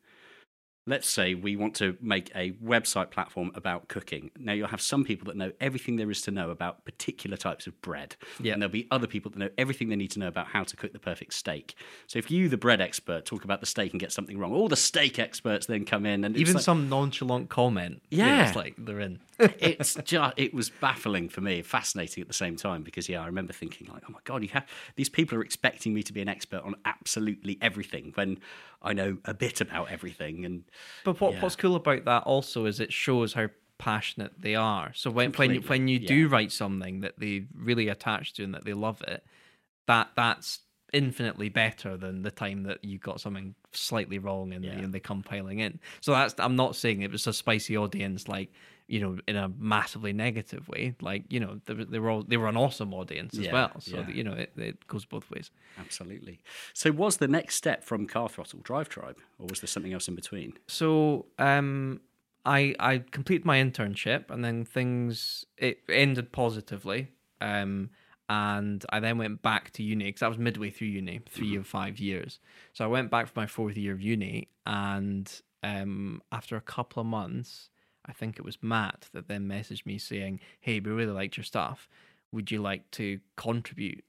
[0.89, 4.31] Let's say we want to make a website platform about cooking.
[4.39, 7.67] Now, you'll have some people that know everything there is to know about particular types
[7.67, 8.17] of bread.
[8.41, 8.55] Yeah.
[8.55, 10.77] And there'll be other people that know everything they need to know about how to
[10.77, 11.75] cook the perfect steak.
[12.07, 14.69] So if you, the bread expert, talk about the steak and get something wrong, all
[14.69, 18.47] the steak experts then come in and even like- some nonchalant comment Yeah.
[18.49, 22.57] it's like they're in it's just it was baffling for me, fascinating at the same
[22.57, 25.43] time because yeah, I remember thinking like, oh my god, you have these people are
[25.43, 28.39] expecting me to be an expert on absolutely everything when
[28.83, 30.65] I know a bit about everything and
[31.05, 31.41] But what, Yeah.
[31.41, 34.93] what's cool about that also is it shows how passionate they are.
[34.95, 36.09] So when when you, Completely, when you yeah.
[36.09, 39.25] do write something that they really attach to and that they love it,
[39.87, 40.61] that that's
[40.93, 44.81] infinitely better than the time that you got something slightly wrong and Yeah.
[44.81, 45.79] they, they come piling in.
[46.01, 48.51] So that's I'm not saying it was a spicy audience like
[48.89, 50.95] you know in a massively negative way.
[51.01, 53.53] Like you know they, were- they were all they were an awesome audience as Yeah,
[53.53, 53.73] well.
[53.81, 54.09] So yeah.
[54.09, 55.51] you know it, it goes both ways.
[55.79, 56.41] Absolutely.
[56.75, 60.09] So, was the next step from Car Throttle Drive Tribe, or was there something else
[60.09, 60.55] in between?
[60.67, 62.01] So um,
[62.45, 67.13] I I completed my internship and then things it ended positively.
[67.41, 67.91] Um,
[68.31, 71.67] and I then went back to uni because I was midway through uni, 3 of
[71.67, 72.41] five years.
[72.75, 75.31] So I went back for my fourth year of uni, and
[75.63, 77.71] um, after a couple of months,
[78.09, 81.45] I think it was Matt that then messaged me saying, "Hey, we really liked your
[81.45, 81.89] stuff.
[82.33, 84.05] Would you like to contribute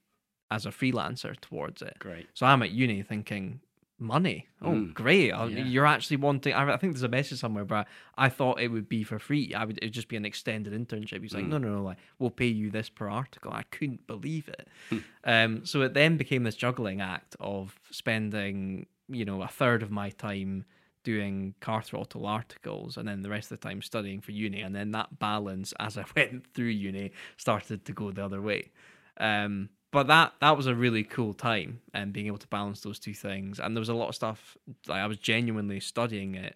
[0.50, 2.26] as a freelancer towards it?" Great.
[2.34, 3.60] So I'm at uni thinking,
[4.02, 4.46] money.
[4.62, 4.94] Oh, Mm.
[4.94, 5.26] great!
[5.28, 5.46] Yeah.
[5.46, 6.54] You're actually wanting.
[6.54, 7.86] I I think there's a message somewhere, but
[8.16, 9.52] I thought it would be for free.
[9.54, 11.20] I would it would just be an extended internship.
[11.20, 11.48] He's like, Mm.
[11.48, 13.52] no, no, no, like we'll pay you this per article.
[13.52, 14.68] I couldn't believe it.
[14.88, 14.98] Hmm.
[15.24, 19.90] um, so it then became this juggling act of spending, you know, a third of
[19.90, 20.64] my time
[21.02, 24.74] doing car throttle articles and then the rest of the time studying for uni and
[24.74, 28.70] then that balance as i went through uni started to go the other way.
[29.18, 32.98] Um, but that that was a really cool time and being able to balance those
[32.98, 33.58] two things.
[33.58, 36.54] And there was a lot of stuff like i was genuinely studying at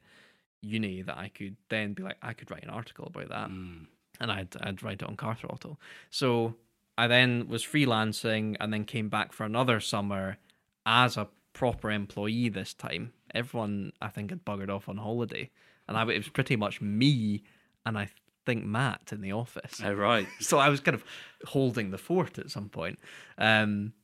[0.63, 3.51] uni that i could then be like i could write an article about that.
[3.51, 3.87] Mm.
[4.21, 5.79] and I'd, I'd write it on car throttle
[6.11, 6.55] so
[6.97, 10.39] i then was freelancing and then came back for another summer
[10.87, 15.49] as a proper employee this time everyone i think had buggered off on holiday
[15.89, 17.43] and I, it was pretty much me
[17.87, 18.09] and i
[18.45, 20.29] think matt in the office Oh, right.
[20.41, 21.05] so I was kind of
[21.47, 22.99] holding the fort at some point.
[23.39, 23.95] Um,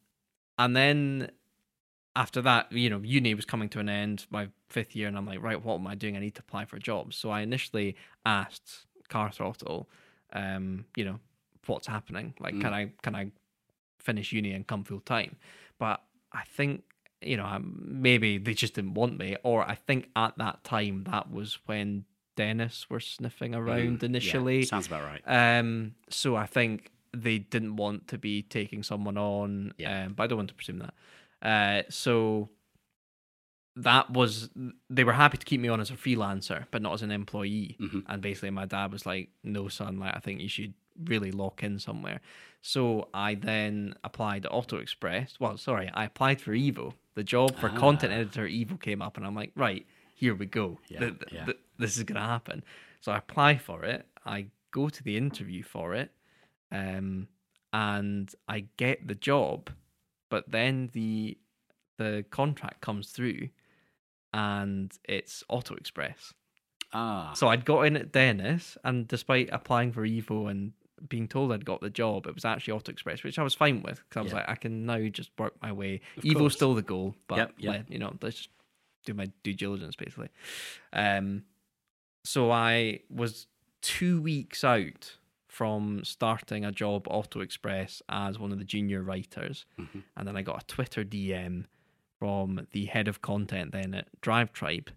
[0.59, 1.31] and then
[2.17, 5.27] after that, you know, uni was coming to an end, my fifth year, and I'm
[5.27, 6.17] like, right, what am I doing?
[6.17, 7.17] I need to apply for jobs.
[7.17, 9.89] So I initially asked Car Throttle,
[10.33, 11.19] um, you know,
[11.67, 12.35] what's happening?
[12.41, 13.31] Like, can I can I
[13.99, 15.37] finish uni and come full time?
[15.79, 16.83] But I think
[17.23, 21.05] you know, um, maybe they just didn't want me, or I think at that time
[21.05, 22.05] that was when
[22.37, 24.63] Dennis were sniffing around Mm, yeah, initially.
[24.65, 25.23] sounds about right.
[25.27, 30.05] Um, so I think they didn't want to be taking someone on, Yeah.
[30.07, 30.95] um, but I don't want to presume that.
[31.43, 32.51] Uh, so
[33.77, 34.51] that was
[34.89, 37.77] they were happy to keep me on as a freelancer, but not as an employee.
[37.81, 38.05] Mhm.
[38.09, 41.63] And basically, my dad was like, "No, son, like I think you should really lock
[41.63, 42.21] in somewhere."
[42.63, 45.39] So I then applied at Auto Express.
[45.41, 46.95] Well, sorry, I applied for Evo.
[47.15, 50.79] The job for content editor Evo came up, and I'm like, right, here we go.
[50.89, 51.45] Yeah, Th- th- yeah.
[51.47, 52.63] th- this is gonna happen.
[53.01, 54.07] So I apply for it.
[54.25, 56.13] I go to the interview for it,
[56.71, 57.27] um,
[57.73, 59.71] and I get the job.
[60.31, 61.37] But then the
[61.99, 63.49] the contract comes through,
[64.33, 66.33] and it's Auto Express.
[66.93, 70.73] Ah, So I'd got in at Dennis, and despite applying for Evo and
[71.09, 73.83] being told I'd got the job, it was actually Auto Express, which I was fine
[73.83, 74.39] with because I was Yeah.
[74.39, 76.01] like, I can now just work my way.
[76.17, 76.55] Of Evo's course.
[76.57, 77.73] still the goal, but Yep, yep.
[77.75, 78.51] let- you know, let's just
[79.05, 80.29] do my due diligence basically.
[80.93, 81.45] Um,
[82.25, 83.47] so I was
[83.81, 85.17] two weeks out
[85.49, 90.03] from starting a job Auto Express as one of the junior writers, Mhm.
[90.17, 91.67] and then I got a Twitter DM
[92.19, 94.91] from the head of content then at Drive Tribe,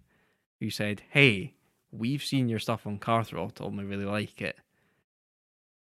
[0.60, 1.54] who said, "Hey,
[1.90, 4.58] we've seen your stuff on Car Throttle and we really like it.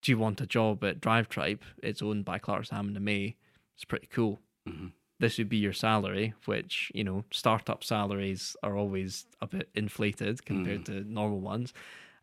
[0.02, 1.62] Do you want a job at Drive Tribe?
[1.82, 3.36] It's owned by Clarkson Hammond and May.
[3.76, 4.40] It's pretty cool.
[4.68, 4.92] Mhm.
[5.20, 10.44] This would be your salary, which you know, startup salaries are always a bit inflated
[10.44, 11.72] compared to normal ones.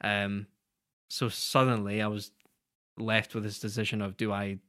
[0.02, 0.48] Um,
[1.10, 2.32] so suddenly I was
[2.98, 4.60] left with this decision of do I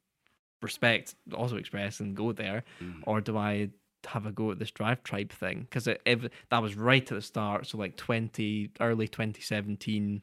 [0.63, 3.03] respect Auto Express and go there, Mm.
[3.05, 3.71] or do I
[4.07, 5.63] have a go at this Drive Tribe thing?
[5.63, 10.23] Because that was right at the start, so like twenty early twenty seventeen,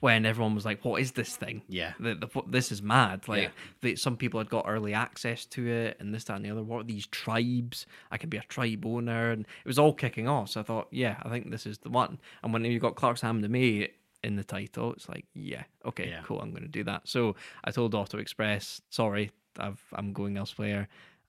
[0.00, 1.92] when everyone was like, "What is this thing?" yeah.
[1.98, 3.26] The, the, this is mad.
[3.28, 3.48] Like Yeah.
[3.80, 6.62] the, some people had got early access to it, and this, that, and the other.
[6.62, 7.86] What are these tribes?
[8.10, 10.50] I could be a tribe owner, and it was all kicking off.
[10.50, 12.18] So I thought, yeah, I think this is the one.
[12.42, 13.90] And when you got Clarkson Hammond and May
[14.22, 16.20] in the title, it's like, yeah, okay, Yeah.
[16.24, 17.02] cool, I'm going to do that.
[17.08, 20.88] So I told Auto Express, sorry, I've, I'm going elsewhere.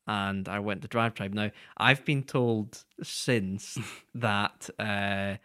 [0.09, 1.33] And I went to Drive Tribe.
[1.33, 3.77] Now, I've been told since
[4.15, 5.35] that uh,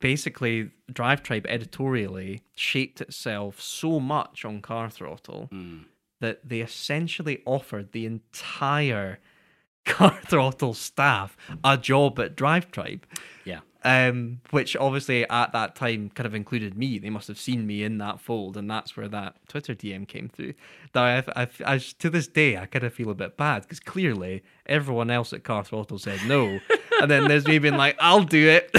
[0.00, 5.84] basically Drive Tribe editorially shaped itself so much on Car Throttle Mm.
[6.20, 9.18] that they essentially offered the entire
[9.84, 13.06] Car Throttle staff a job at Drive Tribe.
[13.44, 13.60] Yeah.
[13.86, 16.98] Um, which obviously at that time kind of included me.
[16.98, 20.28] They must have seen me in that fold, and that's where that Twitter DM came
[20.30, 20.54] through.
[20.94, 23.80] Now, I've, I've, I, to this day, I kind of feel a bit bad because
[23.80, 26.60] clearly everyone else at Car Throttle said no,
[27.02, 28.70] and then there's me being like, "I'll do it.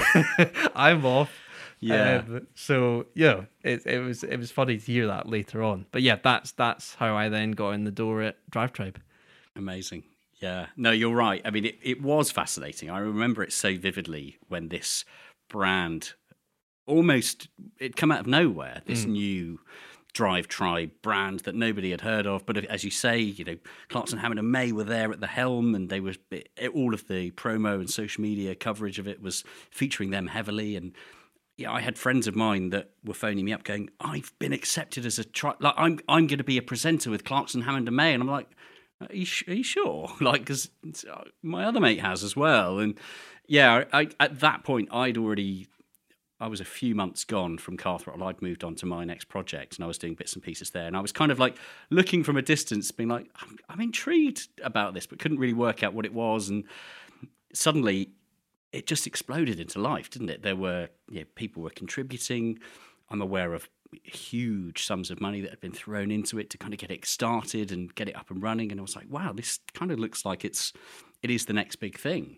[0.76, 1.32] I'm off."
[1.80, 2.24] Yeah.
[2.28, 5.86] Um, so yeah, it it was it was funny to hear that later on.
[5.92, 9.00] But yeah, that's that's how I then got in the door at Drive Tribe.
[9.56, 10.04] Amazing.
[10.42, 11.42] Yeah, no, you're right.
[11.46, 12.90] I mean, it, it was fascinating.
[12.90, 15.06] I remember it so vividly when this
[15.50, 16.14] brand
[16.88, 17.48] almost
[17.80, 18.82] it come out of nowhere.
[18.86, 19.12] This mm.
[19.12, 19.60] new
[20.14, 23.58] Drive Tribe brand that nobody had heard of, but as you say, you know,
[23.90, 27.08] Clarkson, Hammond, and May were there at the helm, and they were it, all of
[27.08, 30.78] the promo and social media coverage of it was featuring them heavily.
[30.78, 30.94] And
[31.58, 35.06] yeah, I had friends of mine that were phoning me up, going, "I've been accepted
[35.06, 37.98] as a tri- like I'm I'm going to be a presenter with Clarkson, Hammond, and
[37.98, 38.48] May," and I'm like.
[39.10, 40.10] Are you, are you sure?
[40.22, 40.70] Like, because
[41.42, 43.00] my other mate has as well, and
[43.48, 45.68] yeah, I, at that point, I'd already
[46.40, 48.28] I was a few months gone from Car Throttle.
[48.28, 50.86] I'd moved on to my next project and I was doing bits and pieces there.
[50.86, 51.58] And I was kind of like
[51.90, 55.82] looking from a distance, being like, I'm, I'm intrigued about this, but couldn't really work
[55.82, 56.50] out what it was.
[56.50, 56.66] And
[57.54, 58.10] suddenly
[58.74, 60.44] it just exploded into life, didn't it?
[60.44, 62.60] There were yeah, people were contributing.
[63.10, 63.70] I'm aware of
[64.04, 67.06] huge sums of money that had been thrown into it to kind of get it
[67.06, 68.72] started and get it up and running.
[68.72, 70.74] And I was like, wow, this kind of looks like it's
[71.22, 72.38] it is the next big thing.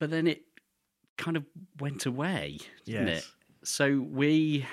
[0.00, 0.42] But then it
[1.16, 1.44] kind of
[1.80, 3.18] went away, didn't Yes.
[3.24, 3.66] it?
[3.68, 4.66] So we,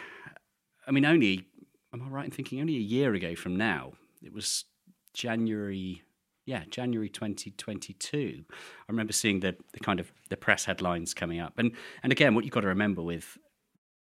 [0.88, 1.45] I mean, only,
[1.93, 3.93] am I right in thinking only a year ago from now?
[4.21, 4.65] It was
[5.13, 6.03] January,
[6.45, 8.43] yeah, January 2022.
[8.49, 8.53] I
[8.88, 11.53] remember seeing the, the kind of the press headlines coming up.
[11.58, 11.71] And,
[12.03, 13.38] and again, what you've got to remember with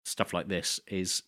[0.05, 1.23] stuff like this is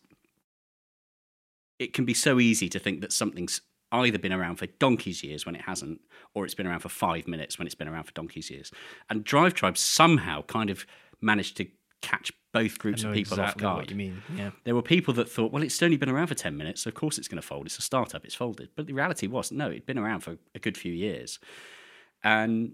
[1.79, 3.61] it can be so easy to think that something's
[3.91, 6.01] either been around for donkey's years when it hasn't,
[6.33, 8.71] or it's been around for five minutes when it's been around for donkey's years.
[9.09, 10.85] And Drive Tribe somehow kind of
[11.21, 11.67] managed to
[12.01, 13.77] catch both groups of people exactly off guard.
[13.77, 14.21] what you mean.
[14.35, 14.51] Yeah.
[14.63, 16.93] There were people that thought, well, it's only been around for 10 minutes, so of
[16.93, 17.65] course it's going to fold.
[17.65, 18.69] It's a startup, it's folded.
[18.75, 21.39] But the reality was, no, it'd been around for a good few years.
[22.23, 22.73] And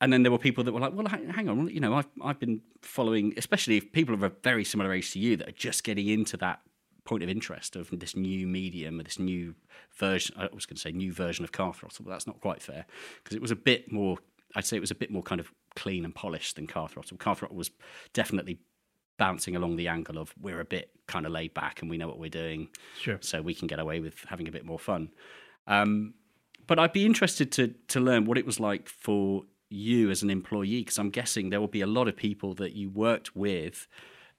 [0.00, 2.38] and then there were people that were like, well, hang on, you know, I've, I've
[2.38, 5.84] been following, especially if people of a very similar age to you that are just
[5.84, 6.60] getting into that
[7.04, 9.54] point of interest of this new medium, or this new
[9.96, 12.62] version, I was going to say new version of Car Throttle, but that's not quite
[12.62, 12.86] fair
[13.22, 14.18] because it was a bit more,
[14.54, 17.16] I'd say it was a bit more kind of clean and polished than Car Throttle.
[17.16, 17.70] Car Throttle was
[18.12, 18.58] definitely
[19.18, 22.08] bouncing along the angle of we're a bit kind of laid back and we know
[22.08, 23.18] what we're doing, Sure.
[23.20, 25.10] so we can get away with having a bit more fun.
[25.66, 26.14] Um,
[26.66, 30.30] but I'd be interested to to learn what it was like for you as an
[30.30, 33.86] employee, because I'm guessing there will be a lot of people that you worked with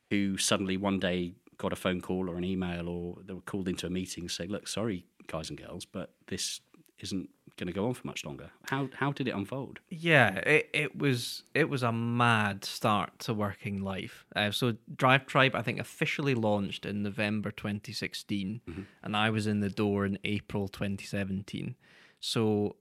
[0.09, 3.67] who suddenly one day got a phone call or an email or they were called
[3.67, 6.59] into a meeting saying, "Look, sorry, guys and girls, but this
[6.99, 9.79] isn't going to go on for much longer." How how did it unfold?
[9.89, 14.25] Yeah, it, it was it was a mad start to working life.
[14.35, 18.61] Uh, so Drive Tribe, I think, officially launched in November 2016,
[19.03, 21.75] and I was in the door in April 2017.
[22.19, 22.75] So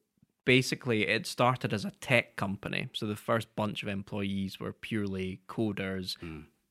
[0.44, 2.88] basically, it started as a tech company.
[2.92, 6.16] So the first bunch of employees were purely coders,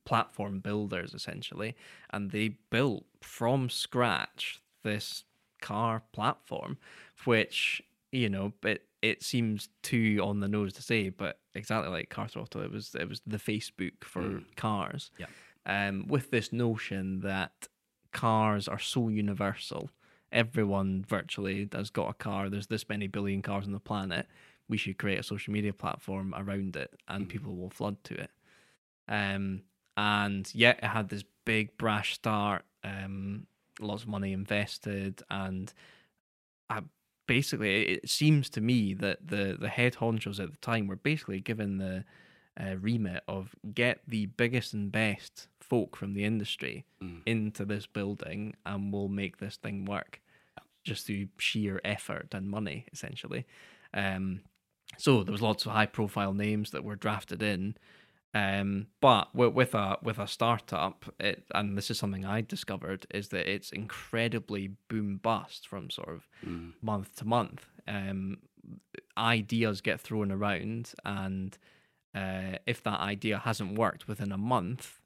[0.05, 1.75] platform builders, essentially,
[2.09, 5.23] and they built from scratch this
[5.61, 6.77] car platform,
[7.25, 12.09] which you know, but it seems too on the nose to say, but exactly like
[12.09, 15.11] Car Throttle, it was it was the Facebook for cars.
[15.17, 15.27] Yeah.
[15.65, 17.67] Um, with this notion that
[18.11, 19.89] cars are so universal,
[20.31, 22.49] everyone virtually has got a car.
[22.49, 24.27] There's this many billion cars on the planet.
[24.67, 28.31] We should create a social media platform around it, and people will flood to it.
[29.07, 29.63] Um,
[29.97, 33.47] and yet it had this big brash start, um,
[33.79, 35.73] lots of money invested, and
[36.69, 36.81] I
[37.27, 41.39] basically it seems to me that the the head honchos at the time were basically
[41.39, 42.05] given the
[42.59, 46.85] uh, remit of get the biggest and best folk from the industry
[47.25, 50.21] into this building, and we'll make this thing work
[50.83, 53.45] just through sheer effort and money, essentially.
[53.93, 54.41] Um,
[54.97, 57.75] so there was lots of high profile names that were drafted in.
[58.33, 63.29] Um, but with, a with a startup, it, and this is something I discovered, is
[63.29, 66.27] that it's incredibly boom bust from sort of
[66.81, 67.65] month to month.
[67.87, 68.37] Um,
[69.17, 71.57] ideas get thrown around, and
[72.15, 74.99] uh, if that idea hasn't worked within a month,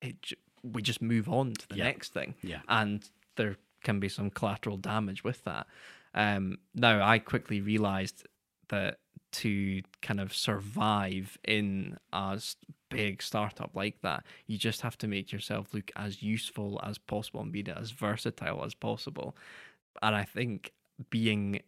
[0.00, 1.84] it we just move on to the Yeah.
[1.84, 2.34] next thing.
[2.42, 2.60] Yeah.
[2.68, 5.66] and there can be some collateral damage with that.
[6.14, 8.26] Um, now, I quickly realized
[8.68, 9.00] that
[9.32, 12.40] to kind of survive in a
[12.90, 17.40] big startup like that, you just have to make yourself look as useful as possible
[17.40, 19.34] and be as versatile as possible.
[20.02, 20.72] And I think
[21.10, 21.60] being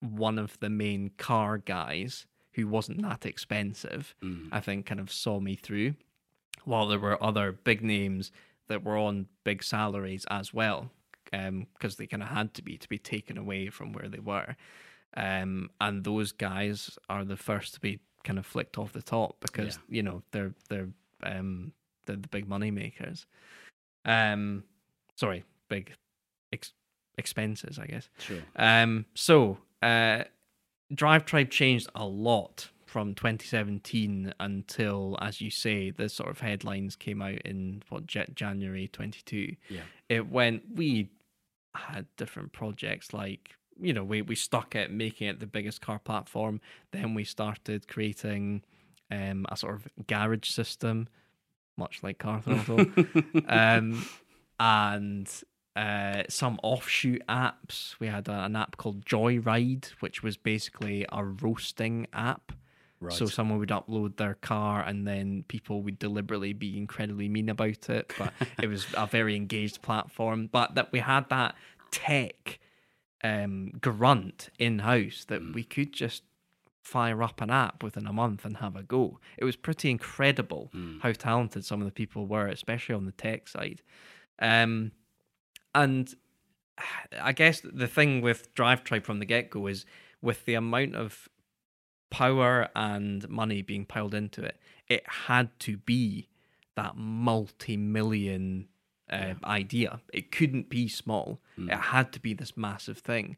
[0.00, 4.14] one of the main car guys who wasn't that expensive,
[4.52, 5.94] I think kind of saw me through.
[6.64, 8.30] While there were other big names
[8.68, 10.90] that were on big salaries as well,
[11.24, 14.56] because they kind of had to be to be taken away from where they were.
[15.16, 19.36] Um, and those guys are the first to be kind of flicked off the top
[19.40, 20.88] because you know they're they're
[21.22, 21.72] um
[22.06, 23.26] they're the big money makers.
[24.04, 24.64] Um,
[25.16, 25.92] sorry, big
[26.52, 26.72] ex-
[27.18, 28.08] expenses, I guess.
[28.18, 28.38] Sure.
[28.56, 30.24] Um, so uh,
[30.94, 36.96] Drive Tribe changed a lot from 2017 until, as you say, the sort of headlines
[36.96, 39.54] came out in what January 22.
[39.68, 39.80] Yeah.
[40.08, 40.62] It went.
[40.74, 41.10] We
[41.74, 45.98] had different projects like you know we we stuck at making it the biggest car
[45.98, 46.60] platform.
[46.90, 48.62] Then we started creating
[49.10, 51.08] um, a sort of garage system,
[51.76, 52.86] much like Car Throttle,
[53.48, 54.06] um,
[54.58, 55.30] and
[55.80, 57.94] uh, some offshoot apps.
[57.98, 62.52] We had a, an app called Joyride, which was basically a roasting app.
[63.00, 63.14] Right.
[63.14, 67.88] So someone would upload their car, and then people would deliberately be incredibly mean about
[67.88, 68.12] it.
[68.18, 70.50] But it was a very engaged platform.
[70.52, 71.54] But that we had that
[71.90, 72.58] tech
[73.24, 76.24] um, grunt in house that we could just
[76.82, 79.18] fire up an app within a month and have a go.
[79.38, 80.70] It was pretty incredible
[81.00, 83.80] how talented some of the people were, especially on the tech side.
[84.38, 84.92] Um,
[85.74, 86.12] and
[87.20, 89.84] I guess the thing with Drive Tribe from the get go is
[90.22, 91.28] with the amount of
[92.10, 94.58] power and money being piled into it,
[94.88, 96.28] it had to be
[96.76, 98.68] that multi million
[99.10, 100.00] uh, idea.
[100.12, 103.36] It couldn't be small, it had to be this massive thing.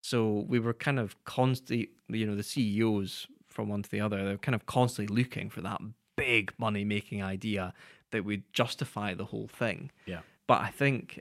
[0.00, 4.22] So we were kind of constantly, you know, the CEOs from one to the other,
[4.24, 5.80] they're kind of constantly looking for that
[6.16, 7.72] big money making idea
[8.10, 9.90] that would justify the whole thing.
[10.06, 10.20] Yeah.
[10.46, 11.20] But I think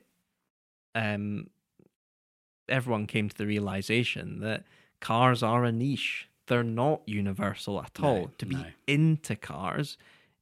[0.95, 1.47] um,
[2.69, 4.63] everyone came to the realization that
[4.99, 6.29] cars are a niche.
[6.47, 8.31] They're not universal at No, all.
[8.37, 8.65] to be no.
[8.87, 9.97] into cars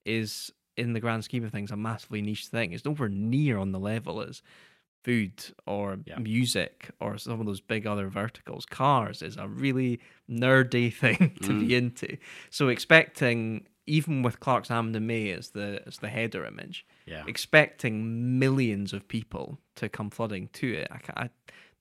[0.06, 2.74] is, in the grand scheme of things, a massively niche thing.
[2.74, 4.42] It's nowhere near on the level as
[5.04, 5.34] food
[5.66, 6.20] or Yeah.
[6.20, 8.66] music or some of those big other verticals.
[8.66, 10.00] Cars is a really
[10.30, 11.60] nerdy thing to Mm.
[11.60, 12.18] be into.
[12.50, 17.24] So expecting, even with Clarkson Hammond and May as the as the header image, Yeah.
[17.28, 20.88] expecting millions of people to come flooding to it.
[20.92, 21.30] I, I,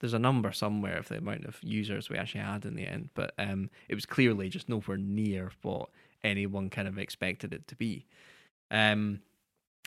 [0.00, 3.10] there's a number somewhere of the amount of users we actually had in the end,
[3.14, 5.90] but um, it was clearly just nowhere near what
[6.24, 8.06] anyone kind of expected it to be.
[8.70, 9.20] Um,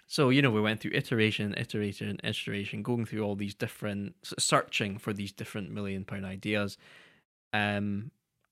[0.08, 4.98] so you know, we went through iteration, iteration, iteration, going through all these different, searching
[4.98, 6.78] for these different million pound ideas,
[7.52, 8.12] um,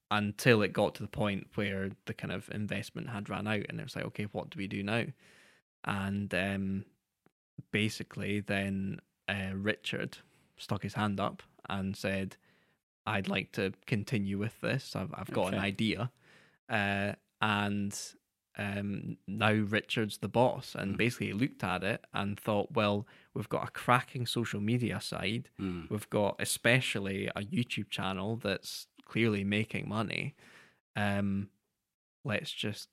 [0.09, 3.79] until it got to the point where the kind of investment had ran out, and
[3.79, 5.05] it was like, okay, what do we do now?
[5.83, 6.85] And um,
[7.71, 10.17] basically, then uh, Richard
[10.57, 12.37] stuck his hand up and said,
[13.05, 14.95] "I'd like to continue with this.
[14.95, 16.11] I've I've got an idea,"
[16.69, 17.97] uh, and
[18.57, 23.49] um, now Richard's the boss, and basically he looked at it and thought, "Well, we've
[23.49, 25.49] got a cracking social media side.
[25.59, 25.89] Mm.
[25.89, 30.35] We've got especially a YouTube channel that's clearly making money.
[30.95, 31.49] Um,
[32.23, 32.89] let's just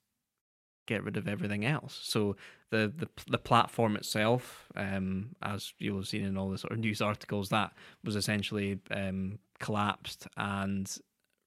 [0.87, 1.99] get rid of everything else.
[2.01, 2.35] So
[2.71, 6.79] the the the platform itself, um, as you'll have seen in all the sort of
[6.79, 10.95] news articles, that was essentially um, collapsed, and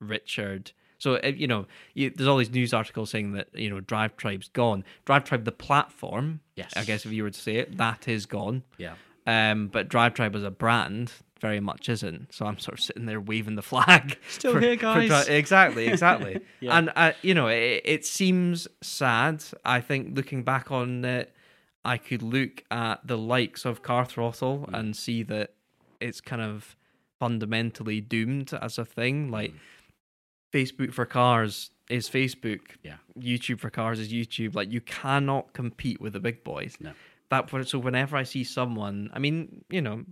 [0.01, 0.73] Richard.
[0.99, 4.17] So uh, you know, you, there's all these news articles saying that you know Drive
[4.17, 4.85] Tribe's gone.
[5.05, 6.73] Drive Tribe, the platform, Yes.
[6.77, 8.63] I guess if you were to say it, that is gone.
[8.79, 8.95] Yeah.
[9.27, 11.13] Um, but Drive Tribe as a brand
[11.43, 12.33] very much isn't.
[12.33, 14.17] So I'm sort of sitting there waving the flag.
[14.31, 15.09] Still here, guys.
[15.27, 16.41] Dri- exactly, exactly.
[16.61, 16.79] Yeah.
[16.79, 19.45] And uh, you know, it, it seems sad.
[19.65, 21.35] I think looking back on it,
[21.85, 24.79] I could look at the likes of Car Throttle Mm.
[24.79, 25.51] and see that
[26.01, 26.77] it's kind of
[27.21, 29.29] fundamentally doomed as a thing.
[29.29, 29.33] Mm.
[29.33, 29.53] Like
[30.53, 32.61] Facebook for cars is Facebook.
[32.83, 32.97] Yeah.
[33.19, 34.55] YouTube for cars is YouTube.
[34.55, 36.77] Like you cannot compete with the big boys.
[36.81, 36.93] No.
[37.31, 40.05] That so whenever I see someone, I mean, you know,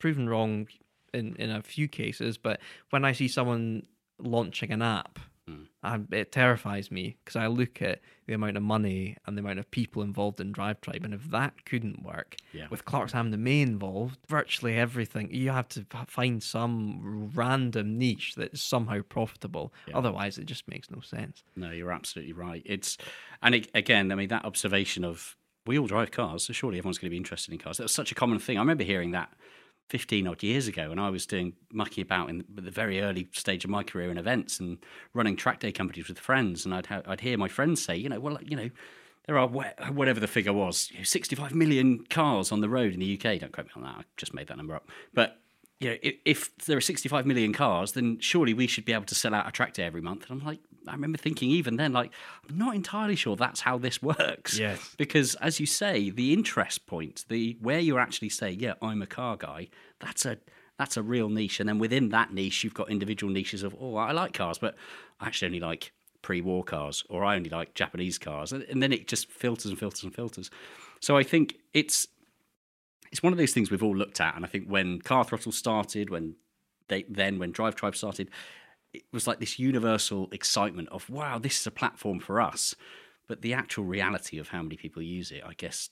[0.00, 0.66] proven wrong
[1.14, 3.86] in in a few cases, but when I see someone
[4.18, 5.66] launching an app, Mm.
[5.82, 9.58] I, it terrifies me because I look at the amount of money and the amount
[9.58, 12.68] of people involved in Drive Tribe, and if that couldn't work Yeah.
[12.70, 18.34] with Clarkson Hammond and May involved, virtually everything you have to find some random niche
[18.36, 19.72] that's somehow profitable.
[19.88, 19.96] Yeah.
[19.96, 21.42] Otherwise, it just makes no sense.
[21.56, 22.62] No, you're absolutely right.
[22.64, 22.96] It's
[23.42, 25.36] and it, again, I mean that observation of
[25.66, 27.78] we all drive cars, so surely everyone's going to be interested in cars.
[27.78, 28.56] That was such a common thing.
[28.56, 29.32] I remember hearing that
[29.90, 33.64] 15 odd years ago when I was doing mucking about in the very early stage
[33.64, 34.78] of my career in events and
[35.14, 38.08] running track day companies with friends, and I'd ha- I'd hear my friends say, you
[38.08, 38.70] know, well, you know.
[39.26, 42.94] There are wh- whatever the figure was, you know, 65 million cars on the road
[42.94, 43.38] in the UK.
[43.38, 43.96] Don't quote me on that.
[43.98, 44.88] I just made that number up.
[45.14, 45.38] But
[45.80, 49.06] you know, if, if there are 65 million cars, then surely we should be able
[49.06, 50.28] to sell out a track day every month.
[50.28, 52.12] And I'm like, I remember thinking even then, like,
[52.48, 54.58] I'm not entirely sure that's how this works.
[54.58, 54.94] Yes.
[54.98, 59.06] Because as you say, the interest point, the where you're actually say, yeah, I'm a
[59.06, 59.68] car guy,
[59.98, 60.38] that's a
[60.78, 61.60] that's a real niche.
[61.60, 64.76] And then within that niche, you've got individual niches of, oh, I like cars, but
[65.18, 68.92] I actually only like pre-war cars, or I only like Japanese cars, and, and then
[68.92, 70.50] it just filters and filters and filters.
[71.00, 72.08] So I think it's
[73.10, 75.52] it's one of those things we've all looked at, and I think when Car Throttle
[75.52, 76.36] started, when
[76.88, 78.30] they then when Drive Tribe started,
[78.92, 82.74] it was like this universal excitement of wow, this is a platform for us.
[83.26, 85.90] But the actual reality of how many people use it, I guess,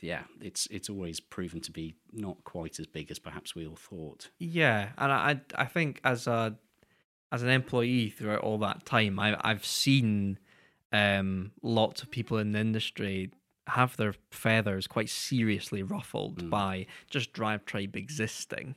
[0.00, 3.76] yeah, it's it's always proven to be not quite as big as perhaps we all
[3.76, 4.30] thought.
[4.38, 6.56] Yeah, and I I think as a
[7.30, 10.38] as an employee throughout all that time, I I've seen
[10.92, 13.30] um, lots of people in the industry
[13.68, 18.74] have their feathers quite seriously ruffled by just Drive Tribe existing.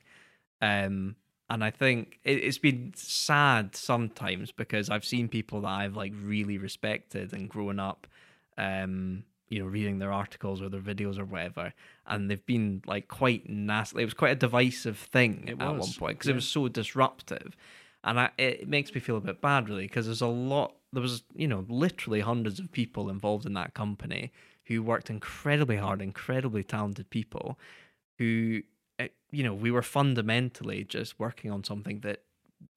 [0.62, 1.16] Um,
[1.50, 6.14] and I think it, it's been sad sometimes because I've seen people that I've like
[6.22, 8.08] really respected and grown up,
[8.58, 11.74] um, you know, reading their articles or their videos or whatever,
[12.08, 14.02] and they've been like quite nasty.
[14.02, 17.56] It was quite a divisive thing It at one point because it was so disruptive,
[18.04, 20.74] and I, it makes me feel a bit bad really because there's a lot.
[20.94, 24.32] There was you know literally hundreds of people involved in that company
[24.66, 27.60] who worked incredibly hard, incredibly talented people
[28.18, 28.62] who
[29.00, 32.22] eh, you know we were fundamentally just working on something that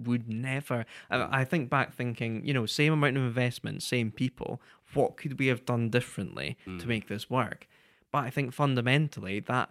[0.03, 4.61] would never I I think back thinking you know same amount of investment same people
[4.95, 7.69] what could we have done differently to make this work?
[8.11, 9.71] But I think fundamentally that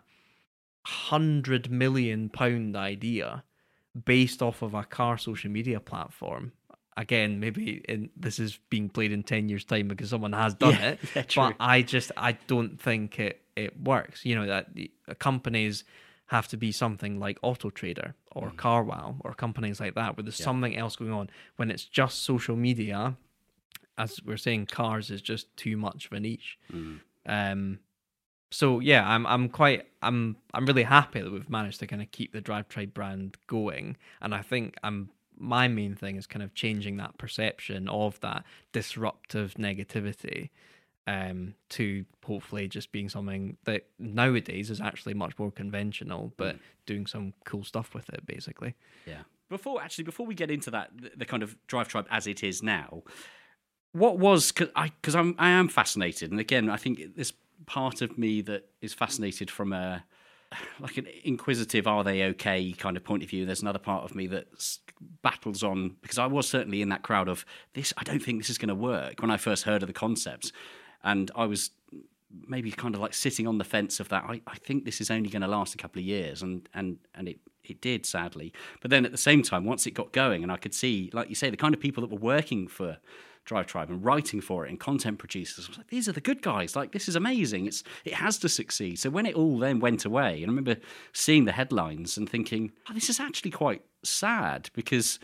[0.83, 3.43] 100 million pound idea
[4.05, 6.51] based off of a car social media platform
[6.97, 10.73] again maybe in, this is being played in 10 years time because someone has done
[10.73, 14.25] Yeah, it yeah, but I just I don't think it it works.
[14.25, 15.83] You know that the uh, companies
[16.27, 20.35] have to be something like Auto Trader or CarWow or companies like that where there's
[20.43, 21.29] something else going on.
[21.55, 23.15] When it's just social media,
[23.97, 26.57] as we're saying, cars is just too much of a niche.
[27.25, 27.79] Um,
[28.51, 32.11] so yeah, I'm I'm quite I'm I'm really happy that we've managed to kind of
[32.11, 36.43] keep the Drive Tribe brand going, and I think I'm my main thing is kind
[36.43, 40.49] of changing that perception of that disruptive negativity
[41.07, 47.07] um, to hopefully just being something that nowadays is actually much more conventional, but doing
[47.07, 48.75] some cool stuff with it, basically.
[49.05, 49.21] Yeah.
[49.49, 52.43] Before actually, before we get into that, the, the kind of Drive Tribe as it
[52.43, 53.03] is now,
[53.93, 57.31] what was because I because I'm I am fascinated, and again, I think this
[57.65, 60.03] part of me that is fascinated from a
[60.79, 63.45] like an inquisitive, are they okay kind of point of view.
[63.45, 64.47] There's another part of me that
[65.21, 67.93] battles on because I was certainly in that crowd of this.
[67.97, 70.51] I don't think this is going to work when I first heard of the concepts,
[71.03, 71.71] and I was
[72.45, 74.23] maybe kind of like sitting on the fence of that.
[74.27, 76.97] I, I think this is only going to last a couple of years, and and
[77.15, 78.53] and it it did sadly.
[78.81, 81.29] But then at the same time, once it got going, and I could see, like
[81.29, 82.97] you say, the kind of people that were working for
[83.47, 86.21] Drive Tribe and writing for it and content producers, I was like, these are the
[86.21, 86.75] good guys.
[86.75, 87.65] Like this is amazing.
[87.65, 88.99] It's it has to succeed.
[88.99, 90.75] So when it all then went away, and I remember
[91.13, 95.17] seeing the headlines and thinking, oh, this is actually quite sad because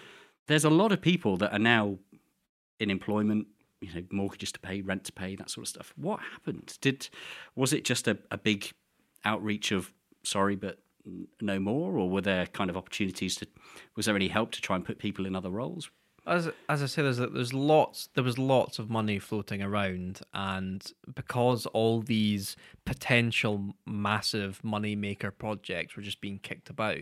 [0.47, 1.99] there's a lot of people that are now
[2.79, 3.47] in employment
[3.81, 7.09] you know mortgages to pay rent to pay that sort of stuff what happened did
[7.55, 8.71] was it just a, a big
[9.25, 9.91] outreach of
[10.23, 10.79] sorry but
[11.41, 13.45] no more or were there kind of opportunities to
[13.95, 15.89] was there any help to try and put people in other roles
[16.25, 20.83] As as I say, there's there's lots there was lots of money floating around, and
[21.13, 22.55] because all these
[22.85, 27.01] potential massive money maker projects were just being kicked about,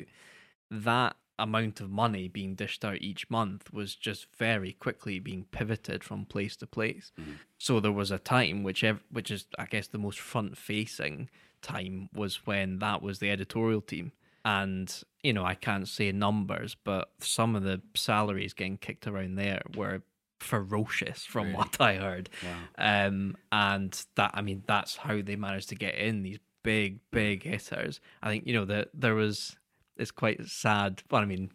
[0.72, 6.03] that amount of money being dished out each month was just very quickly being pivoted
[6.03, 7.11] from place to place.
[7.19, 7.32] Mm-hmm.
[7.57, 11.30] So there was a time which ev- which is I guess the most front facing
[11.61, 14.13] time was when that was the editorial team.
[14.44, 19.36] And you know, I can't say numbers, but some of the salaries getting kicked around
[19.36, 20.02] there were
[20.39, 22.30] ferocious from what I heard.
[22.78, 27.44] Um, and that I mean, that's how they managed to get in these big, big
[27.44, 28.00] hitters.
[28.22, 29.58] I think you know that there was.
[29.98, 31.04] It's quite sad.
[31.12, 31.52] Well, I mean,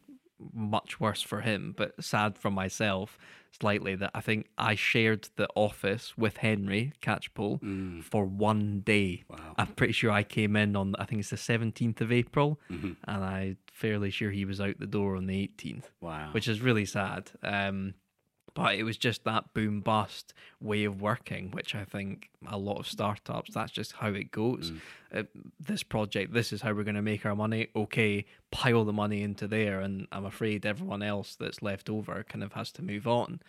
[0.53, 3.18] much worse for him, but sad for myself
[3.61, 9.24] slightly that I think I shared the office with Henry Catchpole for one day.
[9.28, 9.54] Wow.
[9.59, 12.96] I'm pretty sure I came in on I think it's the 17th of April, and
[13.07, 15.84] I'm fairly sure he was out the door on the 18th.
[16.00, 16.30] Wow.
[16.32, 17.30] which is really sad.
[17.42, 17.94] Um,
[18.57, 22.78] but it was just that boom bust way of working, which I think a lot
[22.78, 24.72] of startups, that's just how it goes.
[25.14, 25.24] Uh,
[25.61, 27.68] this project, this is how we're going to make our money.
[27.76, 29.80] Okay, pile the money into there.
[29.80, 33.40] And I'm afraid everyone else that's left over kind of has to move on.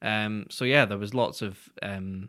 [0.00, 1.68] Um, so, yeah, there was lots of.
[1.82, 2.28] Um,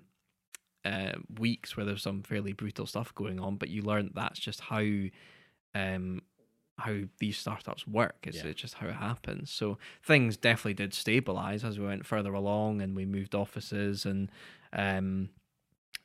[0.86, 4.60] uh, weeks where there's some fairly brutal stuff going on, but you learn that's just
[4.60, 4.84] how
[5.76, 6.22] um,
[6.80, 8.16] how these startups work.
[8.24, 8.48] It's, Yeah.
[8.48, 9.52] it's just how it happens.
[9.52, 14.32] So things definitely did stabilize as we went further along and we moved offices and
[14.74, 15.30] um,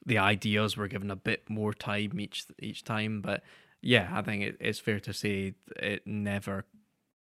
[0.04, 3.20] the ideas were given a bit more time each each time.
[3.22, 3.42] But
[3.80, 6.64] yeah, I think it, it's fair to say it never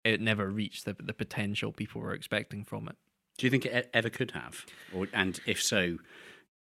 [0.03, 2.95] it never reached the the potential people were expecting from it.
[3.37, 5.97] do you think it ever could have or and if so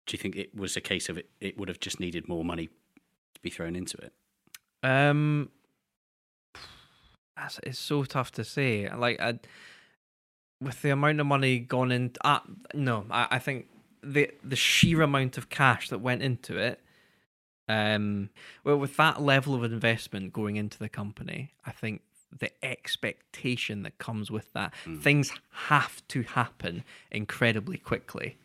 [0.06, 2.44] do you think it was a case of it it would have just needed more
[2.44, 2.66] money
[3.34, 4.12] to be thrown into it
[4.82, 5.50] Um,
[7.36, 8.88] that's, it's so tough to say.
[8.88, 9.38] Like, I,
[10.60, 12.40] with the amount of money gone in, uh,
[12.74, 13.66] no, I, I think
[14.02, 16.80] the the sheer amount of cash that went into it.
[17.68, 18.30] Um,
[18.62, 22.02] well, with that level of investment going into the company, I think
[22.38, 28.36] the expectation that comes with that things have to happen incredibly quickly,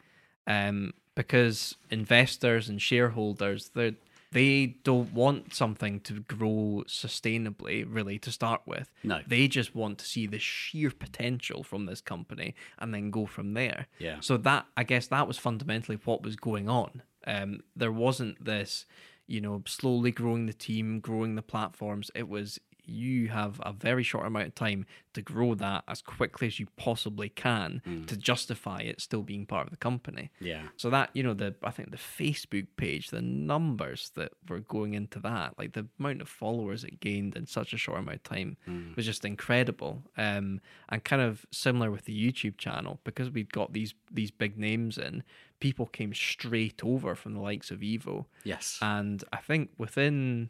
[0.48, 3.96] um, because investors and shareholders they
[4.32, 8.90] they don't want something to grow sustainably really to start with.
[9.04, 9.22] No.
[9.28, 13.54] they just want to see the sheer potential from this company and then go from
[13.54, 13.88] there.
[14.00, 14.18] Yeah.
[14.22, 17.04] So that I guess that was fundamentally what was going on.
[17.28, 18.86] Um, there wasn't this,
[19.28, 22.10] you know, slowly growing the team, growing the platforms.
[22.16, 22.60] It was
[22.92, 26.68] you have a very short amount of time to grow that as quickly as you
[26.78, 30.32] possibly can to justify it still being part of the company.
[30.40, 30.64] Yeah.
[30.78, 34.94] So that you know the I think the Facebook page, the numbers that were going
[34.94, 38.24] into that, like the amount of followers it gained in such a short amount of
[38.24, 38.58] time
[38.96, 40.04] was just incredible.
[40.18, 44.58] Um, and kind of similar with the YouTube channel because we'd got these these big
[44.58, 45.24] names in,
[45.60, 48.26] people came straight over from the likes of Evo.
[48.44, 48.78] Yes.
[48.82, 50.50] And I think within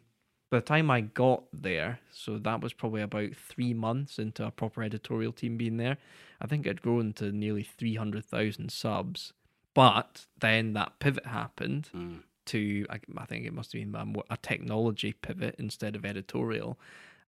[0.52, 4.50] by the time I got there, so that was probably about three months into a
[4.50, 5.96] proper editorial team being there,
[6.42, 9.32] I think it'd grown to nearly 300,000 subs.
[9.72, 12.16] But then that pivot happened hmm.
[12.44, 16.04] to, I, I think it must have been a, more- a technology pivot instead of
[16.04, 16.78] editorial,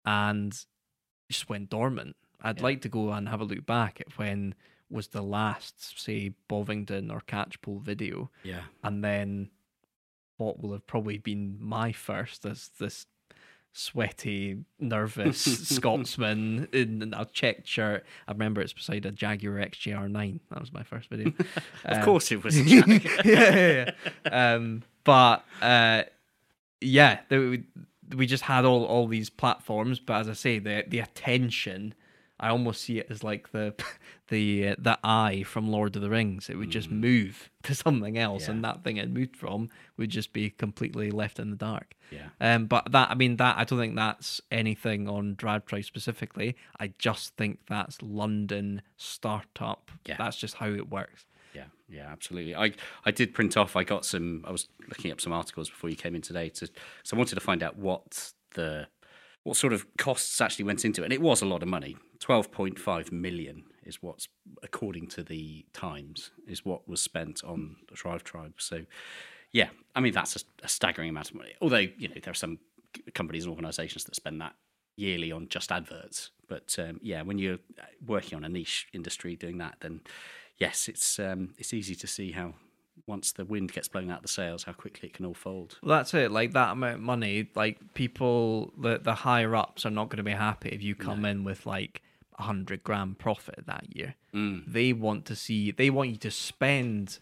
[0.07, 0.59] and
[1.29, 2.17] just went dormant.
[2.41, 4.55] I'd like to go and have a look back at when
[4.89, 8.63] was the last, say, Bovingdon or Catchpole video yeah.
[8.83, 9.51] and then
[10.41, 13.07] what will have probably been my first as this
[13.73, 15.39] sweaty, nervous
[15.69, 18.05] Scotsman in a checked shirt.
[18.27, 20.41] I remember it's beside a Jaguar XJR9.
[20.51, 21.33] That was my first video.
[21.85, 22.59] Of Um, course it was.
[22.71, 22.85] Yeah,
[23.25, 23.93] yeah,
[24.25, 24.55] yeah.
[24.55, 26.03] Um, but uh,
[26.81, 27.63] yeah, we,
[28.17, 30.01] we just had all, all these platforms.
[30.01, 31.95] But as I say, the the attention,
[32.41, 33.75] I almost see it as like the
[34.29, 36.49] the uh, the eye from Lord of the Rings.
[36.49, 40.33] It would just move to something else, and that thing it moved from would just
[40.33, 41.95] be completely left in the dark.
[42.11, 42.29] Yeah.
[42.41, 46.57] Um, but that I mean that I don't think that's anything on DriveTribe specifically.
[46.81, 49.91] I just think that's London startup.
[50.07, 50.17] Yeah.
[50.19, 51.27] That's just how it works.
[51.55, 52.57] Yeah, yeah, absolutely.
[52.57, 52.73] I
[53.05, 53.77] I did print off.
[53.77, 54.45] I got some.
[54.47, 56.69] I was looking up some articles before you came in today to.
[57.03, 58.87] So I wanted to find out what the
[59.45, 61.97] what sort of costs actually went into it, and it was a lot of money.
[62.19, 64.29] Twelve point five million is what's
[64.63, 68.55] according to the Times is what was spent on the Drive Tribe.
[68.59, 68.85] So,
[69.53, 71.55] yeah, I mean that's a, a staggering amount of money.
[71.61, 72.59] Although you know there are some
[73.15, 74.55] companies and organisations that spend that
[74.97, 76.31] yearly on just adverts.
[76.49, 77.59] But um, yeah, when you're
[78.07, 80.01] working on a niche industry doing that, then
[80.59, 82.55] yes, it's um, it's easy to see how
[83.07, 85.79] once the wind gets blown out of the sails, how quickly it can all fold.
[85.83, 86.31] Well, that's it.
[86.31, 90.23] Like that amount of money, like people, the the higher ups are not going to
[90.23, 92.03] be happy if you come in with like
[92.39, 94.15] a hundred grand profit that year.
[94.35, 94.65] Mm.
[94.67, 97.19] They want to see, they want you to spend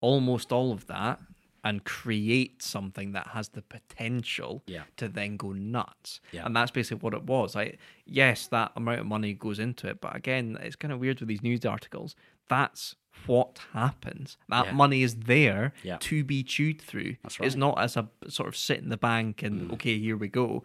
[0.00, 1.18] almost all of that
[1.64, 4.82] and create something that has the potential Yeah.
[4.96, 6.20] to then go nuts.
[6.32, 6.46] Yeah.
[6.46, 7.54] And that's basically what it was.
[7.56, 11.18] Like, yes, that amount of money goes into it, but again, it's kind of weird
[11.20, 12.14] with these news articles.
[12.48, 12.94] That's
[13.26, 14.36] what happens.
[14.48, 14.72] That Yeah.
[14.72, 15.98] money is there Yeah.
[16.00, 17.16] to be chewed through.
[17.22, 19.72] That's It's not as a sort of sit in the bank and Mm.
[19.74, 20.64] okay, here we go.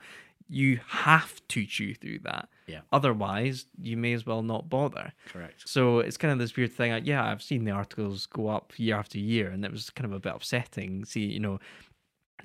[0.50, 2.50] You have to chew through that.
[2.68, 2.82] Yeah.
[2.92, 5.14] Otherwise, you may as well not bother.
[5.28, 5.68] Correct.
[5.68, 6.92] So it's kind of this weird thing.
[6.92, 10.06] Like, yeah, I've seen the articles go up year after year, and it was kind
[10.06, 11.06] of a bit upsetting.
[11.06, 11.60] See, you know,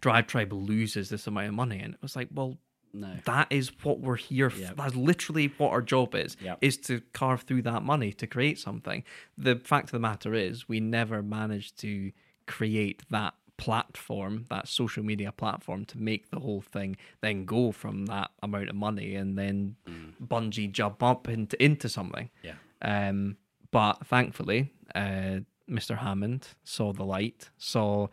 [0.01, 2.59] Drive Tribe loses this amount of money, and it was like, well,
[2.93, 3.17] No.
[3.25, 4.59] that is what we're here for.
[4.61, 4.73] Yeah.
[4.77, 6.57] That's literally what our job is, Yeah.
[6.61, 9.05] is to carve through that money to create something.
[9.37, 12.13] The fact of the matter is, we never managed to
[12.47, 18.07] create that platform, that social media platform, to make the whole thing then go from
[18.07, 19.77] that amount of money and then
[20.25, 22.31] bungee jump up into into something.
[22.43, 22.55] Yeah.
[22.81, 23.37] Um,
[23.71, 25.99] but thankfully, uh, Mr.
[25.99, 28.07] Hammond saw the light, saw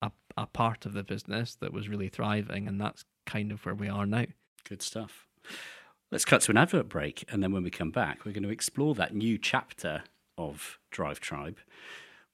[0.00, 3.74] a, a part of the business that was really thriving, and that's kind of where
[3.74, 4.26] we are now.
[4.66, 5.26] Good stuff.
[6.10, 8.48] Let's cut to an advert break, and then when we come back, we're going to
[8.48, 10.04] explore that new chapter
[10.38, 11.58] of Drive Tribe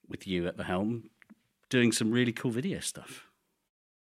[0.06, 1.10] with you at the helm,
[1.70, 3.26] doing some really cool video stuff.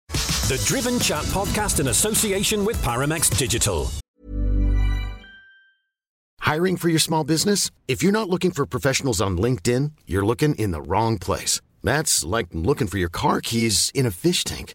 [0.08, 3.90] The Driven Chat podcast in association with Paramex Digital.
[6.40, 7.72] Hiring for your small business?
[7.88, 11.60] If you're not looking for professionals on LinkedIn, you're looking in the wrong place.
[11.82, 14.74] That's like looking for your car keys in a fish tank.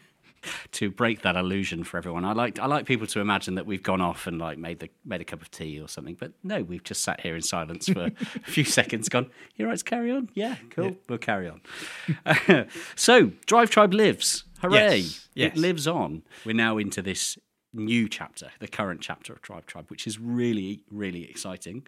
[0.71, 3.83] to break that illusion for everyone, I like I like people to imagine that we've
[3.83, 6.15] gone off and like made the made a cup of tea or something.
[6.19, 9.09] But no, we've just sat here in silence for a few seconds.
[9.09, 9.29] Gone.
[9.55, 10.29] You right carry on?
[10.33, 10.85] Yeah, cool.
[10.85, 10.91] Yeah.
[11.09, 12.67] We'll carry on.
[12.95, 14.43] so, Drive Tribe lives.
[14.61, 14.97] Hooray!
[14.97, 15.29] Yes.
[15.33, 15.51] yes.
[15.53, 16.23] It lives on.
[16.45, 17.37] We're now into this
[17.73, 21.83] new chapter, the current chapter of Drive Tribe, which is really really exciting.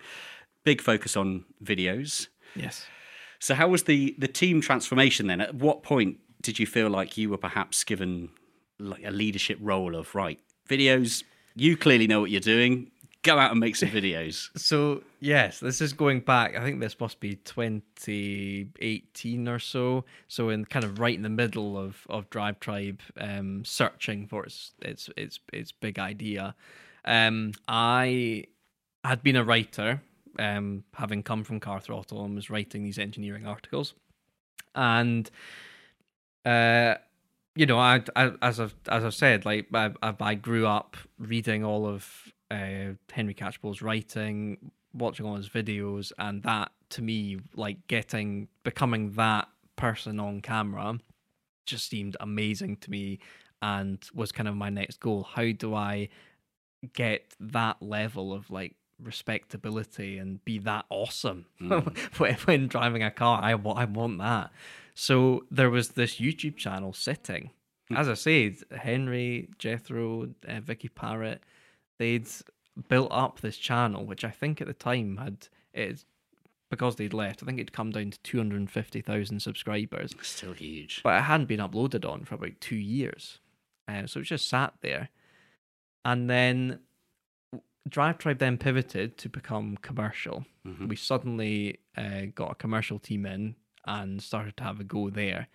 [0.63, 2.27] Big focus on videos.
[2.55, 2.85] Yes.
[3.39, 5.41] So, how was the the team transformation then?
[5.41, 8.29] At what point did you feel like you were perhaps given
[8.79, 11.23] like a leadership role of right videos?
[11.55, 12.89] You clearly know what you're doing.
[13.21, 14.49] Go out and make some videos.
[14.57, 16.57] so yes, this is going back.
[16.57, 20.05] I think this must be 2018 or so.
[20.27, 24.45] So in kind of right in the middle of of Drive Tribe, um, searching for
[24.45, 26.55] its its its its big idea.
[27.05, 28.45] Um, I
[29.03, 30.01] had been a writer
[30.39, 33.93] um, having come from Car Throttle and was writing these engineering articles.
[34.75, 35.29] And,
[36.45, 36.95] uh,
[37.55, 41.63] you know, I, I, as I've as I've said, like I, I grew up reading
[41.63, 47.87] all of uh, Henry Catchpole's writing, watching all his videos, and that to me, like
[47.87, 50.99] getting becoming that person on camera,
[51.65, 53.19] just seemed amazing to me,
[53.61, 55.23] and was kind of my next goal.
[55.23, 56.09] How do I
[56.93, 61.97] get that level of like respectability and be that awesome mm.
[62.19, 63.41] when, when driving a car.
[63.41, 64.51] I, I want that.
[64.95, 67.51] So there was this YouTube channel sitting.
[67.91, 67.97] Mm.
[67.97, 71.41] As I said, Henry, Jethro, uh, Vicky Parrott,
[71.99, 72.27] they'd
[72.87, 76.05] built up this channel, which I think at the time had it
[76.69, 77.43] because they'd left.
[77.43, 80.15] I think it'd come down to two hundred and fifty thousand subscribers.
[80.21, 83.39] Still huge, but it hadn't been uploaded on for about two years,
[83.87, 85.09] uh, so it just sat there.
[86.05, 86.79] And then
[87.87, 90.45] Drive Tribe then pivoted to become commercial.
[90.65, 90.87] Mm-hmm.
[90.87, 93.55] We suddenly uh, got a commercial team in
[93.85, 95.47] and started to have a go there.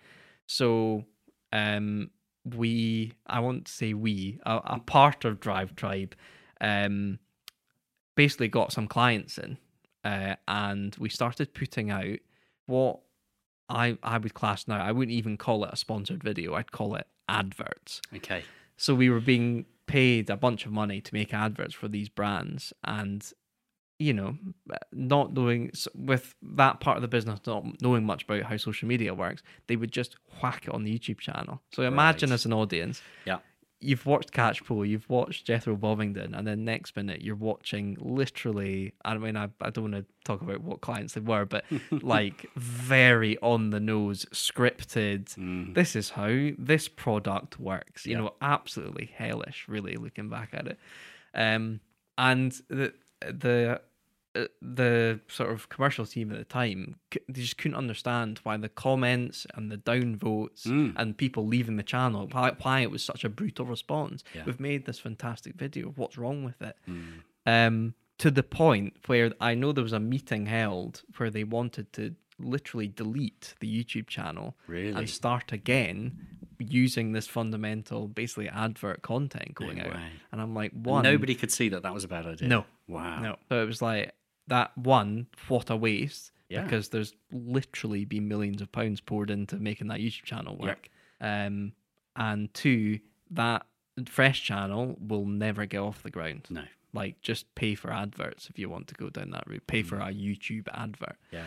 [0.45, 1.05] So
[1.51, 2.11] um,
[2.43, 6.15] we, I won't say we, a, a part of Drive Tribe,
[6.61, 7.19] um,
[8.15, 9.57] basically got some clients in,
[10.03, 12.19] uh, and we started putting out
[12.65, 12.99] what
[13.69, 14.83] I I would class now.
[14.83, 16.55] I wouldn't even call it a sponsored video.
[16.55, 18.01] I'd call it adverts.
[18.15, 18.43] Okay.
[18.77, 22.73] So we were being paid a bunch of money to make adverts for these brands
[22.83, 23.31] and
[23.99, 24.37] you know
[24.91, 29.13] not knowing with that part of the business not knowing much about how social media
[29.13, 32.35] works they would just whack it on the youtube channel so imagine right.
[32.35, 33.39] as an audience yeah
[33.81, 38.93] you've watched Catchpole, you've watched Jethro Bovingdon, and then next minute you're watching literally.
[39.05, 42.45] I mean, I, I don't want to talk about what clients they were, but like
[42.55, 45.35] very on the nose, scripted.
[45.35, 45.73] Mm.
[45.73, 48.05] This is how this product works.
[48.05, 48.19] You yeah.
[48.19, 49.65] know, absolutely hellish.
[49.67, 50.79] Really, looking back at it,
[51.33, 51.79] um,
[52.17, 53.81] and the the
[54.61, 59.45] the sort of commercial team at the time they just couldn't understand why the comments
[59.55, 60.93] and the downvotes mm.
[60.95, 64.23] and people leaving the channel why, why it was such a brutal response.
[64.33, 64.43] Yeah.
[64.45, 65.87] we've made this fantastic video.
[65.95, 66.75] What's wrong with it?
[66.87, 67.21] Mm.
[67.45, 71.91] um, to the point where i know there was a meeting held where they wanted
[71.93, 74.93] to literally delete the youtube channel really?
[74.93, 76.27] and start again
[76.57, 79.95] using this fundamental basically advert content going no out.
[80.33, 82.47] and i'm like one nobody could see that that was a bad idea?
[82.47, 82.65] No.
[82.89, 83.21] Wow.
[83.21, 83.35] No.
[83.47, 84.11] So it was like
[84.49, 86.31] that one, what a waste.
[86.49, 86.63] Yeah.
[86.63, 90.89] Because there's literally been millions of pounds poured into making that YouTube channel work.
[91.21, 91.47] Yep.
[91.47, 91.73] Um,
[92.15, 92.99] and two,
[93.31, 93.65] that
[94.07, 96.47] fresh channel will never get off the ground.
[96.49, 96.63] No.
[96.91, 99.67] Like just pay for adverts if you want to go down that route.
[99.67, 99.85] Pay mm.
[99.85, 101.17] for a YouTube advert.
[101.31, 101.45] Yeah,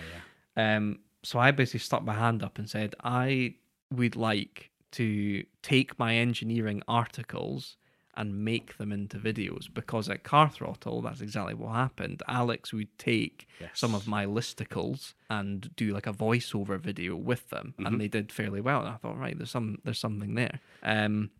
[0.56, 0.76] yeah.
[0.76, 3.56] Um, so I basically stuck my hand up and said, I
[3.90, 7.76] would like to take my engineering articles
[8.14, 12.22] and make them into videos because at Car Throttle, that's exactly what happened.
[12.28, 13.70] Alex would take yes.
[13.74, 17.86] some of my listicles and do like a voiceover video with them, mm-hmm.
[17.86, 18.80] and they did fairly well.
[18.80, 20.60] And I thought, right, there's some there's something there.
[20.82, 21.30] Um,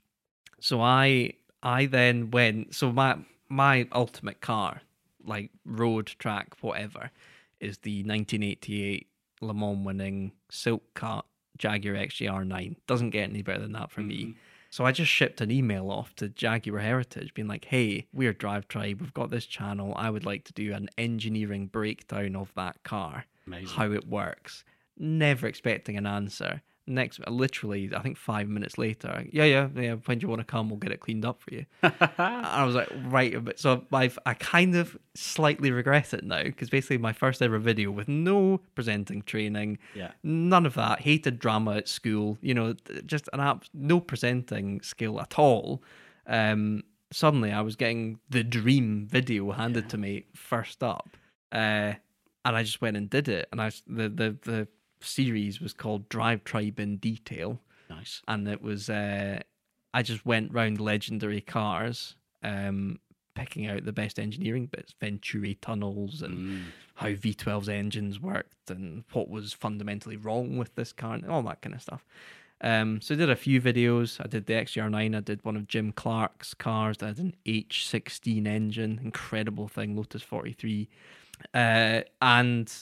[0.60, 2.74] so I I then went.
[2.74, 3.18] So my
[3.48, 4.80] my ultimate car,
[5.24, 7.10] like road track, whatever,
[7.60, 9.08] is the 1988
[9.42, 11.26] Le Mans winning Silk Cut
[11.58, 12.76] Jaguar XJR9.
[12.86, 14.08] Doesn't get any better than that for mm-hmm.
[14.08, 14.34] me.
[14.72, 18.68] So I just shipped an email off to Jaguar Heritage being like, hey, we're Drive
[18.68, 19.02] Tribe.
[19.02, 19.92] We've got this channel.
[19.96, 23.76] I would like to do an engineering breakdown of that car, Amazing.
[23.76, 24.64] how it works.
[24.96, 26.62] Never expecting an answer.
[26.86, 29.94] Next, literally, I think five minutes later, yeah, yeah, yeah.
[30.04, 30.68] When do you want to come?
[30.68, 31.64] We'll get it cleaned up for you.
[32.18, 33.42] I was like, right.
[33.44, 37.58] But so I've, I kind of slightly regret it now because basically my first ever
[37.58, 40.10] video with no presenting training, Yeah.
[40.24, 41.00] none of that.
[41.00, 42.36] Hated drama at school.
[42.40, 42.74] You know,
[43.06, 45.84] just an app, no presenting skill at all.
[46.26, 51.16] Um, suddenly I was getting the dream video handed to me first up,
[51.52, 51.94] uh,
[52.44, 53.48] and I just went and did it.
[53.52, 54.68] And i the the the
[55.04, 57.58] series was called Drive Tribe in Detail
[57.90, 58.22] Nice.
[58.28, 59.40] and it was uh,
[59.94, 62.98] I just went round legendary cars, um,
[63.34, 69.28] picking out the best engineering bits, Venturi tunnels, and how V12's engines worked, and what
[69.28, 72.04] was fundamentally wrong with this car, and all that kind of stuff.
[72.62, 74.20] Um, so I did a few videos.
[74.24, 75.16] I did the XJR9.
[75.16, 80.22] I did one of Jim Clark's cars that had an H16 engine, incredible thing, Lotus
[80.22, 80.88] 43.
[81.52, 82.72] Uh, and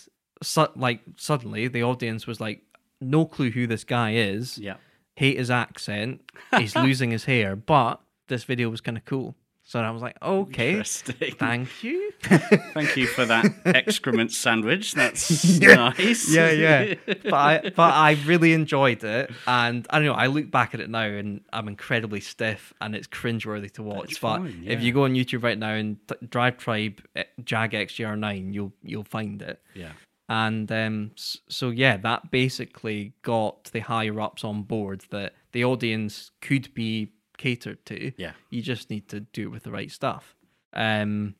[0.43, 2.63] su- like suddenly the audience was like,
[3.01, 4.77] no clue who this guy is Yeah.
[5.17, 6.23] hate his accent.
[6.59, 9.35] He's losing his hair, but this video was kind of cool.
[9.63, 12.11] So I was like, okay, thank you.
[12.23, 14.95] Thank you for that excrement sandwich.
[14.95, 16.29] That's nice.
[16.29, 16.95] yeah, yeah.
[17.23, 20.15] But I, but I really enjoyed it, and I don't know.
[20.15, 24.09] I look back at it now, and I'm incredibly stiff, and it's cringeworthy to watch.
[24.09, 27.23] That's but fine, if you go on YouTube right now and t- Drive Tribe eh,
[27.45, 29.63] Jag XJR9, you'll you'll find it.
[29.75, 29.93] Yeah.
[30.33, 36.31] And um, so, yeah, that basically got the higher ups on board that the audience
[36.41, 38.13] could be catered to.
[38.17, 38.35] Yeah.
[38.49, 40.37] You just need to do it with the right stuff.
[40.73, 41.35] Um,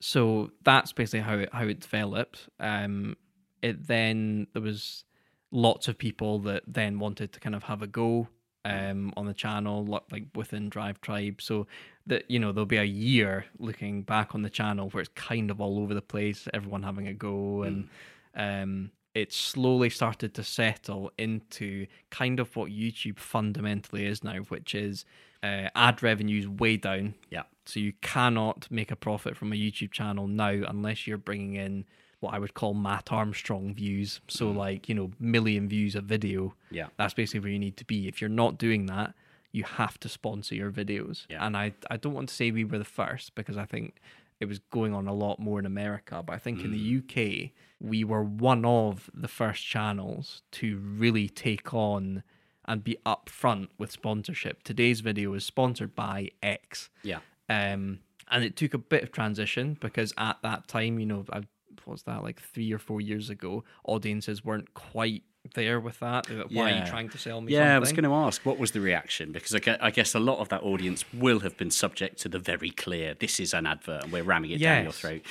[0.00, 2.48] so that's basically how it, how it developed.
[2.58, 3.16] Um,
[3.62, 5.04] it then, there was
[5.52, 8.26] lots of people that then wanted to kind of have a go
[8.64, 11.40] um, on the channel, like within Drive Tribe.
[11.40, 11.68] So
[12.06, 15.48] that, you know, there'll be a year looking back on the channel where it's kind
[15.48, 17.88] of all over the place, everyone having a go and
[18.34, 24.74] um, it slowly started to settle into kind of what YouTube fundamentally is now, which
[24.74, 25.04] is
[25.42, 27.14] uh, ad revenues way down.
[27.30, 27.42] Yeah.
[27.66, 31.84] So you cannot make a profit from a YouTube channel now unless you're bringing in
[32.20, 34.20] what I would call Mat Armstrong views.
[34.28, 36.54] So like you know million views a video.
[36.70, 36.86] Yeah.
[36.96, 38.08] That's basically where you need to be.
[38.08, 39.14] If you're not doing that,
[39.50, 41.26] you have to sponsor your videos.
[41.28, 41.44] Yeah.
[41.44, 43.96] And I I don't want to say we were the first because I think
[44.40, 47.52] it was going on a lot more in America, but I think in the UK
[47.82, 52.22] we were one of the first channels to really take on
[52.64, 54.62] and be upfront with sponsorship.
[54.62, 56.90] Today's video is sponsored by X.
[57.02, 57.18] Yeah.
[57.48, 57.98] Um,
[58.30, 61.38] and it took a bit of transition because at that time, you know, I,
[61.84, 63.64] what was that like three or four years ago?
[63.84, 65.24] Audiences weren't quite
[65.54, 66.30] there with that.
[66.30, 67.52] Were like, Why are you trying to sell me?
[67.52, 69.32] Yeah, I was going to ask, what was the reaction?
[69.32, 72.38] Because I I guess a lot of that audience will have been subject to the
[72.38, 75.22] very clear, this is an advert and we're ramming it down your throat,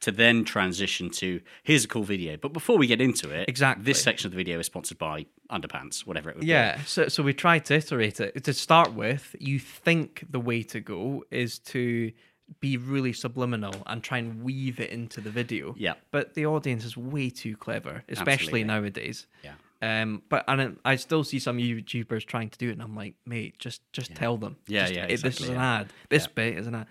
[0.00, 2.36] to then transition to, here's a cool video.
[2.36, 3.84] But before we get into it, Exactly.
[3.84, 6.46] this section of the video is sponsored by Underpants, whatever it would be.
[6.46, 8.44] Yeah, so so we tried to iterate it.
[8.44, 12.12] To start with, you think the way to go is to
[12.60, 15.74] be really subliminal and try and weave it into the video.
[15.78, 15.94] Yeah.
[16.10, 18.64] But the audience is way too clever, especially Absolutely.
[18.64, 19.26] nowadays.
[19.44, 19.52] Yeah.
[19.82, 23.14] Um, but and I still see some YouTubers trying to do it, and I'm like,
[23.24, 24.56] mate, just just tell them.
[24.66, 25.92] Yeah, Just- yeah, it- This is exactly, an ad.
[26.08, 26.86] This bit is an ad.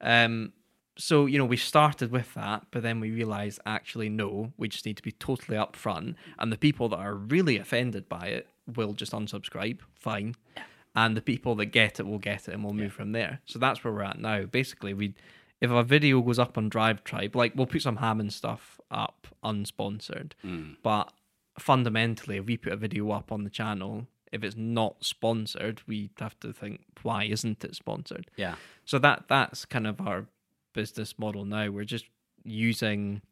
[0.00, 0.52] Um,
[0.96, 4.86] so you know, we started with that, but then we realized actually no, we just
[4.86, 8.92] need to be totally upfront, and the people that are really offended by it will
[8.92, 9.80] just unsubscribe.
[9.94, 10.34] Fine.
[10.94, 13.40] And the people that get it will get it, and we'll move from there.
[13.44, 14.44] So that's where we're at now.
[14.44, 15.14] Basically, we,
[15.60, 19.26] if a video goes up on Drive Tribe, like we'll put some Hammond stuff up
[19.44, 20.72] unsponsored, hmm.
[20.82, 21.12] but
[21.58, 26.10] fundamentally, if we put a video up on the channel, if it's not sponsored, we
[26.18, 28.30] have to think why isn't it sponsored?
[28.36, 28.54] Yeah.
[28.84, 30.26] So that that's kind of our
[30.76, 31.68] business model now.
[31.70, 32.04] We're just
[32.44, 33.22] using,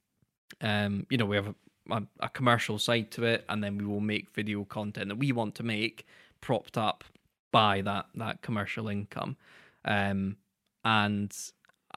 [0.61, 1.55] um, you know, we have
[1.90, 5.30] a, a, commercial side to it, and then we will make video content that we
[5.30, 6.07] want to make,
[6.40, 7.05] propped up
[7.53, 9.36] by that that commercial income.
[9.84, 10.38] Um,
[10.84, 11.32] and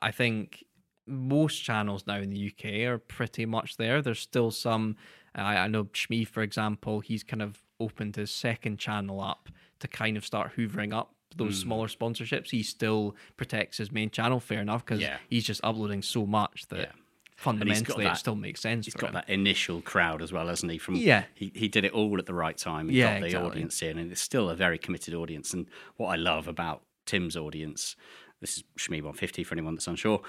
[0.02, 0.66] I think
[1.08, 4.02] most channels now in the UK are pretty much there.
[4.02, 4.98] There's still some.
[5.34, 9.88] I, I know Shmee, for example, he's kind of opened his second channel up to
[9.88, 11.68] kind of start hoovering up those hmm.
[11.68, 12.50] smaller sponsorships.
[12.50, 15.18] He still protects his main channel, fair enough, because Yeah.
[15.30, 16.92] he's just uploading so much that Yeah.
[17.36, 18.86] fundamentally it still makes sense.
[18.86, 19.14] He's got him.
[19.16, 20.78] that initial crowd as well, hasn't he?
[20.78, 21.26] From Yeah.
[21.34, 22.90] he, he did it all at the right time.
[22.90, 23.50] He Yeah, got the exactly.
[23.50, 25.54] audience in, and it's still a very committed audience.
[25.54, 27.96] And what I love about Tim's audience,
[28.42, 30.22] this is Shmee 150 for anyone that's unsure,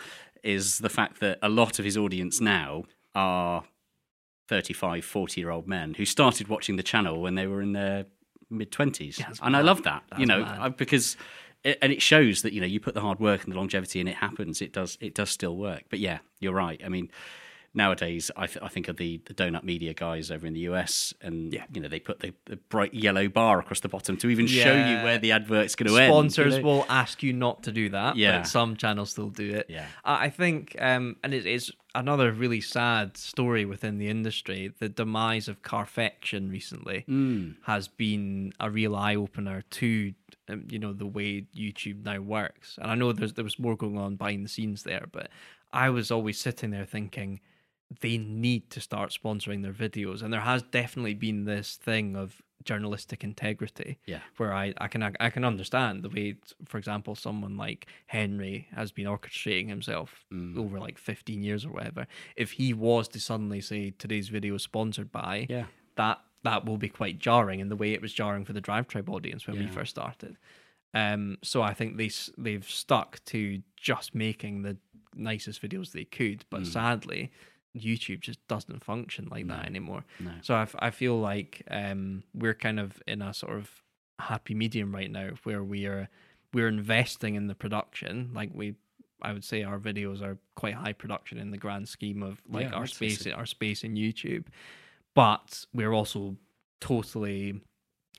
[0.42, 2.84] is the fact that a lot of his audience now
[3.14, 3.64] are
[4.48, 8.06] 35, 40 year old men who started watching the channel when they were in their
[8.50, 10.02] mid twenties, That's and I love that.
[10.18, 10.42] you know.
[10.44, 11.16] I, because
[11.64, 14.00] it, and it shows that you know you put the hard work and the longevity,
[14.00, 14.60] and it happens.
[14.62, 14.96] It does.
[15.00, 15.84] It does still work.
[15.90, 16.80] But yeah, you're right.
[16.84, 17.10] I mean.
[17.74, 21.12] Nowadays, I, th- I think of the, the donut media guys over in the US,
[21.20, 21.64] and Yeah.
[21.72, 24.72] you know they put the, the bright yellow bar across the bottom to even show
[24.74, 26.06] you where the advert's going to end.
[26.06, 26.62] you Sponsors know?
[26.64, 28.38] will ask you not to do that, Yeah.
[28.38, 29.66] but some channels still do it.
[29.68, 29.84] Yeah.
[30.02, 34.72] I I think, um, and it is another really sad story within the industry.
[34.78, 37.52] The demise of Carfection recently Hmm.
[37.62, 40.14] has been a real eye opener to,
[40.48, 42.78] um, you know, the way YouTube now works.
[42.80, 45.28] And I know there's there was more going on behind the scenes there, but
[45.72, 47.40] I was always sitting there thinking
[48.00, 52.42] they need to start sponsoring their videos, and there has definitely been this thing of
[52.64, 54.20] journalistic integrity Yeah.
[54.36, 56.36] where I, I can I can understand the way,
[56.66, 60.58] for example, someone like Henry has been orchestrating himself Mm.
[60.58, 62.06] over like 15 years or whatever.
[62.36, 65.66] If he was to suddenly say today's video is sponsored by, Yeah.
[65.96, 68.86] that that will be quite jarring in the way it was jarring for the Drive
[68.86, 70.36] Tribe audience when we first started.
[70.94, 74.76] Um, so I think they they've stuck to just making the
[75.14, 76.44] nicest videos they could, Mm.
[76.50, 77.30] but sadly.
[77.80, 80.04] YouTube just doesn't function like that anymore.
[80.20, 80.30] no.
[80.42, 83.70] So I, f- I feel like um, we're kind of in a sort of
[84.18, 86.08] happy medium right now where we are
[86.54, 88.30] we're investing in the production.
[88.34, 88.74] Like we,
[89.22, 92.70] I would say our videos are quite high production in the grand scheme of like
[92.70, 94.44] Yeah, our space our space in YouTube,
[95.14, 96.36] but we're also
[96.80, 97.60] totally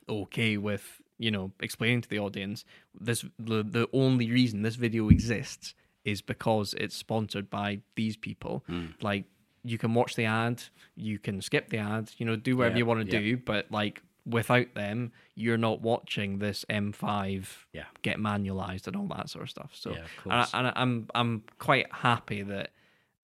[0.08, 2.64] okay with you know explaining to the audience
[2.98, 8.64] this the the only reason this video exists is because it's sponsored by these people
[8.66, 8.86] Hmm.
[9.00, 9.24] like
[9.64, 10.62] you can watch the ad
[10.96, 13.20] you can skip the ad you know do whatever Yeah, you want to yeah.
[13.20, 17.84] do but like without them you're not watching this m5 Yeah.
[18.02, 21.08] get manualized and all that sort of stuff so Yeah, of and, I, I- i'm
[21.14, 22.70] i'm quite happy that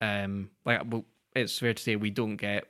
[0.01, 2.67] um like well, it's fair to say we don't get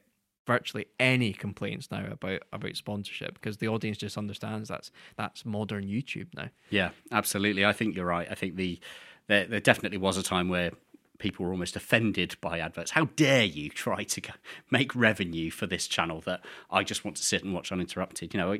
[0.46, 5.84] virtually any complaints now about about sponsorship because the audience just understands that's that's modern
[5.84, 6.48] YouTube now.
[6.70, 7.64] Yeah, absolutely.
[7.64, 8.28] I think you're right.
[8.30, 8.78] I think the
[9.26, 10.70] there, there definitely was a time where
[11.18, 12.92] people were almost offended by adverts.
[12.92, 14.22] How dare you try to
[14.70, 18.34] make revenue for this channel that I just want to sit and watch uninterrupted?
[18.34, 18.58] You know,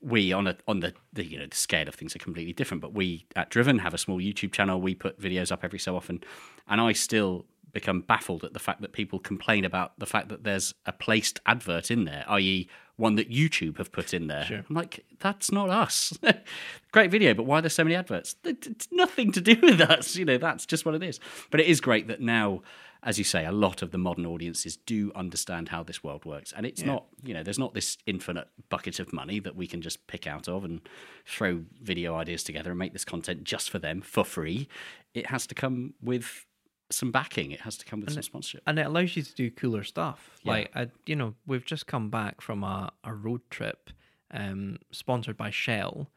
[0.00, 2.80] we on a on the, the you know the scale of things are completely different.
[2.80, 4.80] But we at Driven have a small YouTube channel.
[4.80, 6.22] We put videos up every so often,
[6.68, 10.42] and I still become baffled at the fact that people complain about the fact that
[10.44, 12.68] there's a placed advert in there, i.e.,
[13.00, 14.44] one that YouTube have put in there.
[14.44, 14.64] Sure.
[14.68, 16.16] I'm like, that's not us.
[16.92, 18.36] great video, but why are there so many adverts?
[18.44, 20.14] It's nothing to do with us.
[20.16, 21.18] You know, that's just what it is.
[21.50, 22.62] But it is great that now,
[23.02, 26.52] as you say, a lot of the modern audiences do understand how this world works.
[26.54, 29.80] And it's not, you know, there's not this infinite bucket of money that we can
[29.80, 30.82] just pick out of and
[31.24, 34.68] throw video ideas together and make this content just for them for free.
[35.14, 36.44] It has to come with
[36.90, 37.50] some backing.
[37.52, 38.62] It has to come with some sponsorship.
[38.66, 40.30] And it allows you to do cooler stuff.
[40.42, 40.52] Yeah.
[40.52, 43.90] Like I, you know, we've just come back from a, a road trip
[44.32, 46.08] um sponsored by Shell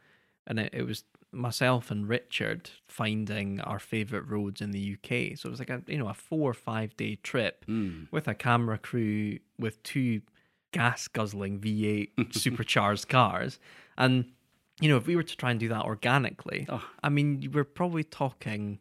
[0.45, 5.36] and it, it was myself and Richard finding our favorite roads in the UK.
[5.36, 8.07] So it was like a you know, a 4 or 5 day trip Mm.
[8.11, 10.21] with a camera crew with two
[10.71, 13.59] gas guzzling V8 supercharged cars.
[13.97, 14.26] And,
[14.82, 16.84] you know, if we were to try and do that organically, Oh.
[17.03, 18.80] I mean, we're probably talking,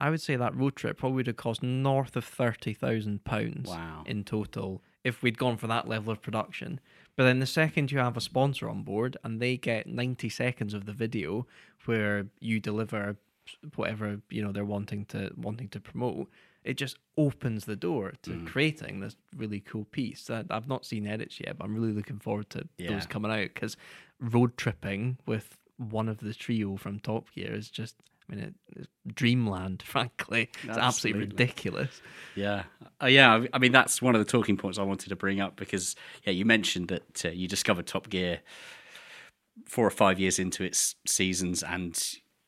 [0.00, 4.02] I would say that road trip probably would have cost north of £30,000 Wow.
[4.06, 6.80] in total if we'd gone for that level of production.
[7.16, 10.74] But then the second you have a sponsor on board and they get 90 seconds
[10.74, 11.46] of the video
[11.86, 13.16] where you deliver
[13.76, 16.28] whatever you know they're wanting to wanting to promote
[16.64, 18.44] it just opens the door to Mm.
[18.48, 22.18] creating this really cool piece that I've not seen edits yet but I'm really looking
[22.18, 22.90] forward to Yeah.
[22.90, 23.76] those coming out because
[24.18, 27.94] road tripping with one of the trio from Top Gear is just
[28.30, 31.26] I mean it, it's dreamland frankly it's absolutely Absolutely.
[31.26, 32.02] ridiculous
[32.34, 32.64] Yeah,
[33.02, 33.34] uh, yeah.
[33.34, 35.96] I- I mean, that's one of the talking points I wanted to bring up because
[36.24, 38.40] yeah, you mentioned that uh, you discovered Top Gear
[39.66, 41.98] four or five years into its seasons, and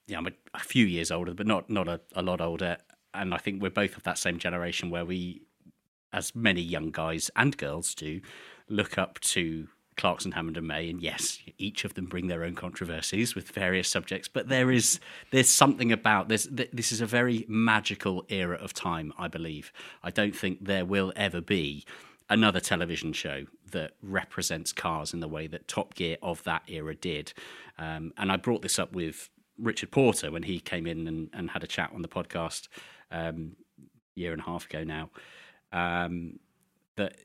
[0.07, 2.77] yeah, I'm a, a few years older, but not not a, a lot older.
[3.15, 5.43] And I think we're both of that same generation where we,
[6.13, 8.21] as many young guys and girls do,
[8.69, 9.69] look up to
[9.99, 10.89] Clarkson, Hammond, and May.
[10.89, 14.29] And yes, each of them bring their own controversies with various subjects.
[14.29, 16.49] But there is there's something about this.
[16.51, 19.73] This is a very magical era of time, I believe.
[20.03, 21.85] I don't think there will ever be
[22.31, 26.95] another television show that represents cars in the way that Top Gear of that era
[26.95, 27.33] did.
[27.79, 29.29] Um, and I brought this up with
[29.59, 32.69] Richard Porter when he came in and, and had a chat on the podcast
[33.11, 33.57] um,
[34.15, 35.11] year and a half ago now.
[35.73, 36.39] Um,
[36.97, 37.17] that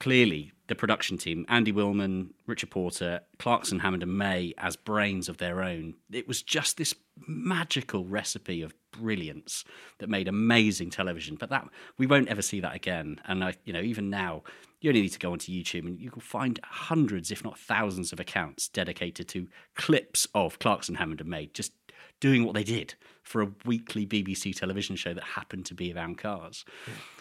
[0.00, 5.36] clearly the production team, Andy Wilman, Richard Porter, Clarkson, Hammond, and May, as brains of
[5.36, 6.94] their own, it was just this
[7.26, 9.64] magical recipe of brilliance
[9.98, 11.36] that made amazing television.
[11.36, 13.20] But that we won't ever see that again.
[13.26, 14.42] And I, you know, even now,
[14.80, 18.12] you only need to go onto YouTube and you can find hundreds, if not thousands,
[18.12, 21.72] of accounts dedicated to clips of Clarkson Hammond and May just
[22.20, 26.18] doing what they did for a weekly BBC television show that happened to be around
[26.18, 26.64] cars.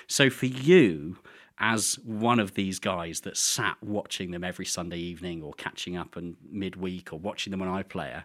[0.08, 1.18] So for you,
[1.60, 6.16] as one of these guys that sat watching them every Sunday evening or catching up
[6.16, 8.24] and midweek or watching them on iPlayer,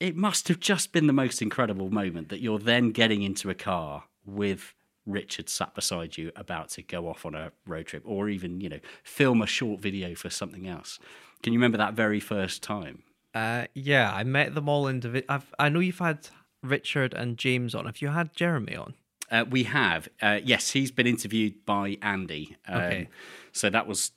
[0.00, 3.54] it must have just been the most incredible moment that you're then getting into a
[3.54, 4.74] car with
[5.06, 8.68] Richard sat beside you about to go off on a road trip or even, you
[8.68, 10.98] know, film a short video for something else.
[11.42, 13.02] Can you remember that very first time?
[13.34, 15.42] Uh, yeah, I met them all individually.
[15.58, 16.28] I know you've had
[16.62, 17.86] Richard and James on.
[17.86, 18.94] Have you had Jeremy on?
[19.30, 20.08] Uh, we have.
[20.20, 22.56] Uh, yes, he's been interviewed by Andy.
[22.68, 23.08] Um, Okay.
[23.52, 24.10] So that was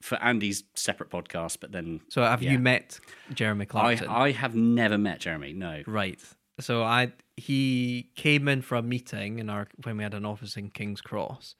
[0.00, 2.00] for Andy's separate podcast, but then.
[2.08, 2.52] So have yeah.
[2.52, 3.00] you met
[3.34, 4.06] Jeremy Clarkson?
[4.08, 5.82] I have never met Jeremy, no.
[5.86, 6.20] Right.
[6.60, 10.56] So I he came in for a meeting in our when we had an office
[10.56, 11.56] in King's Cross,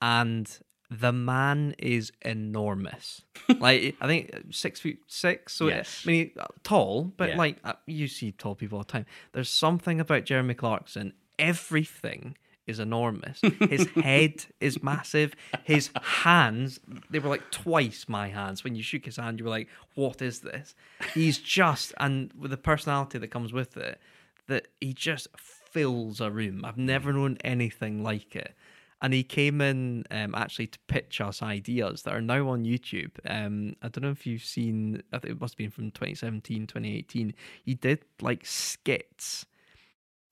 [0.00, 0.48] and
[0.90, 3.22] the man is enormous.
[3.58, 5.54] like I think six feet six.
[5.54, 6.02] So Yes.
[6.06, 6.30] I mean
[6.62, 7.36] tall, but Yeah.
[7.38, 9.06] like uh, you see tall people all the time.
[9.32, 11.14] There's something about Jeremy Clarkson.
[11.42, 12.36] Everything
[12.66, 13.40] is enormous.
[13.68, 15.34] His head is massive.
[15.64, 16.80] His hands,
[17.10, 18.62] they were like twice my hands.
[18.64, 20.74] When you shook his hand, you were like, what is this?
[21.14, 24.00] He's just, and with the personality that comes with it,
[24.46, 26.64] that he just fills a room.
[26.64, 28.54] I've never known anything like it.
[29.00, 33.10] And he came in um, actually to pitch us ideas that are now on YouTube.
[33.26, 36.68] Um, I don't know if you've seen, I think it must have been from 2017,
[36.68, 37.34] 2018.
[37.64, 39.46] He did like skits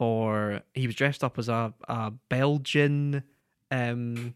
[0.01, 3.23] for he was dressed up as a, a Belgian
[3.71, 4.35] um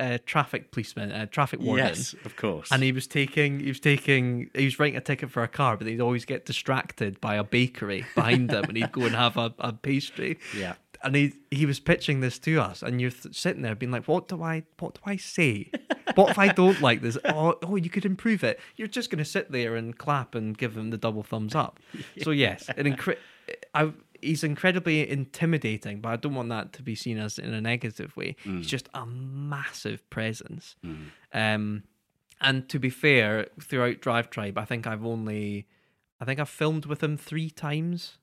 [0.00, 1.86] uh, traffic policeman, uh, traffic warden.
[1.86, 2.70] Yes, of course.
[2.70, 5.78] And he was taking, he was taking, he was writing a ticket for a car,
[5.78, 9.38] but he'd always get distracted by a bakery behind him, and he'd go and have
[9.38, 10.38] a, a pastry.
[10.54, 10.74] Yeah.
[11.02, 14.08] And he he was pitching this to us, and you're th- sitting there being like,
[14.08, 15.70] "What do I, what do I say?
[16.14, 17.16] What if I don't like this?
[17.26, 18.58] Oh, oh, you could improve it.
[18.76, 21.78] You're just going to sit there and clap and give him the double thumbs up.
[22.22, 23.18] So yes, an incre-
[23.74, 23.92] I,
[24.22, 28.16] he's incredibly intimidating, but I don't want that to be seen as in a negative
[28.16, 28.36] way.
[28.42, 30.76] He's just a massive presence.
[31.32, 31.84] Um,
[32.40, 35.66] and to be fair, throughout Drive Tribe, I think I've only,
[36.20, 38.18] I think I've filmed with him three times.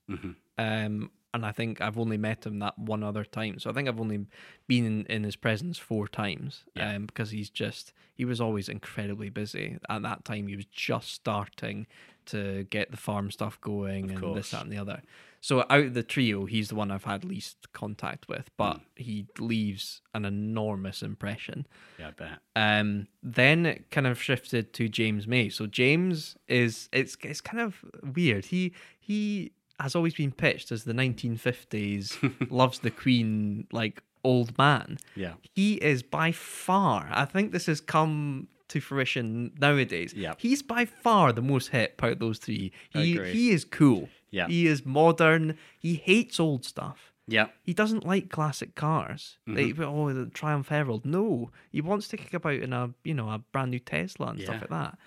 [0.57, 3.57] Um, and I think I've only met him that one other time.
[3.57, 4.27] So I think I've only
[4.67, 6.63] been in, in his presence four times.
[6.75, 6.93] Yeah.
[6.93, 9.79] Um, because he's just he was always incredibly busy.
[9.89, 11.87] At that time, he was just starting
[12.27, 14.35] to get the farm stuff going and course.
[14.35, 15.01] this, that, and the other.
[15.43, 19.27] So out of the trio, he's the one I've had least contact with, but he
[19.37, 21.67] leaves an enormous impression.
[21.99, 22.39] Yeah, I bet.
[22.55, 25.49] Um, then it kind of shifted to James May.
[25.49, 27.83] So James is it's it's kind of
[28.15, 28.45] weird.
[28.45, 28.71] He
[29.01, 34.97] he has always been pitched as the 1950s loves the Queen like old man.
[35.13, 35.33] Yeah.
[35.53, 37.09] He is by far.
[37.11, 40.13] I think this has come to fruition nowadays.
[40.15, 40.35] Yeah.
[40.37, 42.71] He's by far the most hip out of those three.
[42.91, 44.07] He he is cool.
[44.33, 44.47] Yeah.
[44.47, 45.57] He is modern.
[45.79, 47.13] He hates old stuff.
[47.27, 47.47] Yeah.
[47.63, 49.37] He doesn't like classic cars.
[49.47, 49.79] Mm-hmm.
[49.79, 51.05] Like, oh, the Triumph Herald.
[51.05, 54.39] No, he wants to kick about in a you know a brand new Tesla and
[54.39, 54.45] Yeah.
[54.45, 54.97] stuff like that.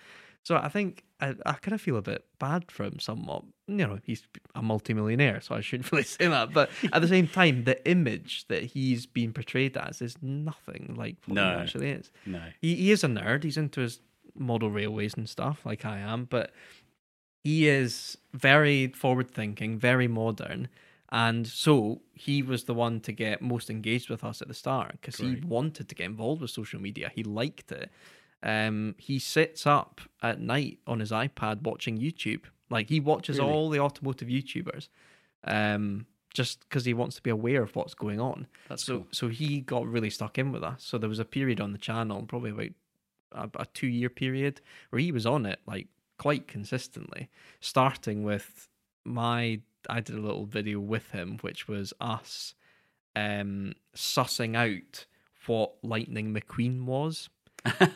[0.45, 3.43] So I think I, I kind of feel a bit bad for him somewhat.
[3.67, 4.23] You know, he's
[4.55, 6.53] a multimillionaire, so I shouldn't really say that.
[6.53, 11.17] But at the same time, the image that he's being portrayed as is nothing like
[11.27, 11.43] what No.
[11.57, 12.13] he actually is.
[12.25, 12.41] No.
[12.61, 13.43] He, he is a nerd.
[13.43, 13.99] He's into his
[14.39, 16.27] model railways and stuff, like I am.
[16.27, 16.53] But
[17.47, 20.69] he is very forward thinking, very modern.
[21.13, 24.97] And so he was the one to get most engaged with us at the start
[25.01, 27.09] because he wanted to get involved with social media.
[27.15, 27.89] He liked it.
[28.43, 32.43] Um, he sits up at night on his iPad watching YouTube.
[32.69, 33.53] Like he watches Really?
[33.53, 34.89] all the automotive YouTubers,
[35.45, 38.49] um, just because he wants to be aware of what's going on.
[38.69, 38.93] That's so.
[38.97, 39.07] cool.
[39.13, 40.83] So he got really stuck in with us.
[40.83, 44.61] So there was a period on the channel, probably about a, a two year period,
[44.91, 45.87] where he was on it like
[46.19, 47.29] quite consistently,
[47.61, 48.69] starting with
[49.05, 49.61] my.
[49.89, 52.55] I did a little video with him, which was us
[53.17, 55.07] um, sussing out
[55.47, 57.29] what Lightning McQueen was.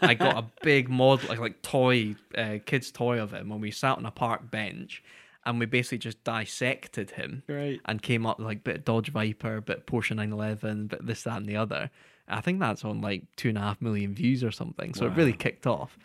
[0.03, 3.71] I got a big model, like like toy, uh, kid's toy of him, and we
[3.71, 5.03] sat on a park bench,
[5.45, 7.81] and we basically just dissected him Great.
[7.85, 11.47] and came up with like bit Dodge Viper, bit Porsche 911, bit this, that, and
[11.47, 11.91] the other.
[12.27, 14.95] I think that's on like two and a half million views or something.
[14.95, 15.99] So it really kicked off.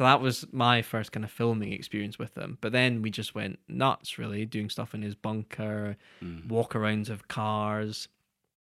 [0.00, 2.56] So that was my first kind of filming experience with them.
[2.62, 5.98] But then we just went nuts, really, doing stuff in his bunker,
[6.48, 8.08] walk arounds of cars,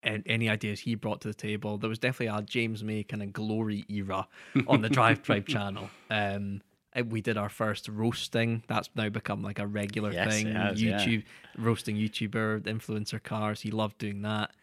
[0.01, 1.77] and any ideas he brought to the table.
[1.77, 4.27] There was definitely a James May kind of glory era
[4.65, 5.91] on the Drive Tribe channel.
[6.09, 6.63] Um,
[7.07, 8.63] We did our first roasting.
[8.65, 10.51] That's now become like a regular Yes, thing.
[10.55, 10.97] has, yeah.
[11.05, 11.23] YouTube
[11.55, 13.61] roasting YouTuber influencer cars.
[13.61, 14.53] He loved doing that.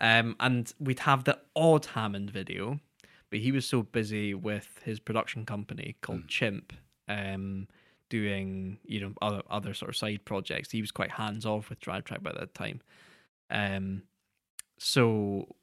[0.00, 2.80] Um, and we'd have the odd Hammond video,
[3.32, 6.74] but he was so busy with his production company called Chimp,
[7.08, 7.66] um,
[8.10, 10.70] doing you know other other sort of side projects.
[10.70, 12.82] He was quite hands off with Drive Tribe by that time.
[13.48, 14.02] Um,
[14.78, 15.56] so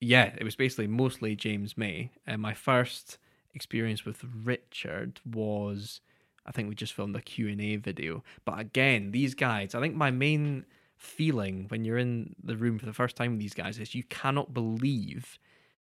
[0.00, 2.12] yeah, it was basically mostly James May.
[2.28, 3.18] And my first
[3.54, 6.00] experience with Richard was,
[6.46, 8.22] I think we just filmed a Q and A video.
[8.44, 10.64] But again, these guys, I think my main
[10.96, 14.04] feeling when you're in the room for the first time with these guys is you
[14.04, 15.40] cannot believe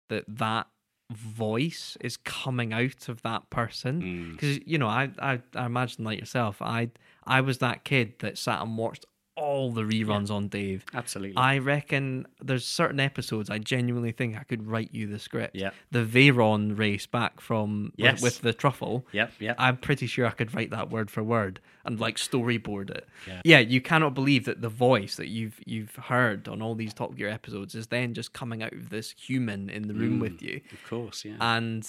[0.08, 0.68] that that
[1.12, 4.02] voice is coming out of that person.
[4.02, 4.32] Mm.
[4.32, 6.90] Because you know I, I i imagine like yourself i
[7.24, 11.36] i was that kid that sat and watched all the reruns on dave Absolutely.
[11.36, 15.56] I reckon there's certain episodes I genuinely think I could write you the script.
[15.56, 15.70] Yeah.
[15.90, 18.20] The Veyron race back from Yes.
[18.22, 19.06] with, with the truffle.
[19.12, 19.56] Yep, yep.
[19.58, 23.08] I'm pretty sure I could write that word for word and like storyboard it.
[23.44, 23.58] Yeah.
[23.60, 27.28] you cannot believe that the voice that you've you've heard on all these Top Gear
[27.28, 30.84] episodes is then just coming out of this human in the room with you of
[30.88, 31.36] course, yeah.
[31.40, 31.88] and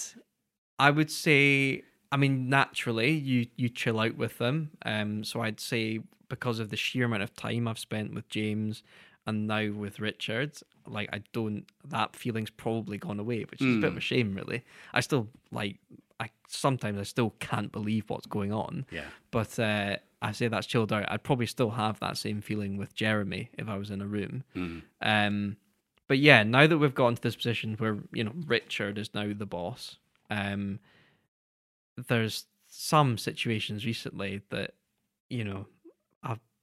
[0.78, 4.70] I would say, I mean, naturally, you you chill out with them.
[4.84, 6.00] Um, so I'd say
[6.34, 8.82] because of the sheer amount of time I've spent with James
[9.24, 10.52] and now with Richard,
[10.86, 14.34] like I don't that feeling's probably gone away, which is a bit of a shame,
[14.34, 14.64] really.
[14.92, 15.78] I still like.
[16.20, 18.86] I sometimes I still can't believe what's going on.
[18.90, 19.06] Yeah.
[19.30, 21.10] But uh, I say that's chilled out.
[21.10, 24.44] I'd probably still have that same feeling with Jeremy if I was in a room.
[25.00, 25.56] Um,
[26.06, 29.32] but yeah, now that we've gotten to this position where you know Richard is now
[29.32, 29.96] the boss,
[30.30, 30.80] um,
[32.08, 34.74] there's some situations recently that
[35.30, 35.66] you know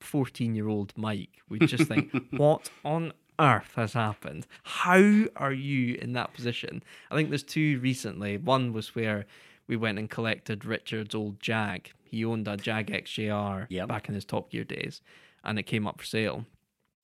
[0.03, 4.45] 14 year old Mike would just think, what on earth has happened?
[4.63, 6.83] How are you in that position?
[7.09, 8.37] I think there's two recently.
[8.37, 9.25] One was where
[9.67, 11.91] we went and collected Richard's old Jag.
[12.03, 13.87] He owned a Jag XJR Yep.
[13.87, 15.01] back in his Top Gear days,
[15.43, 16.45] and it came up for sale.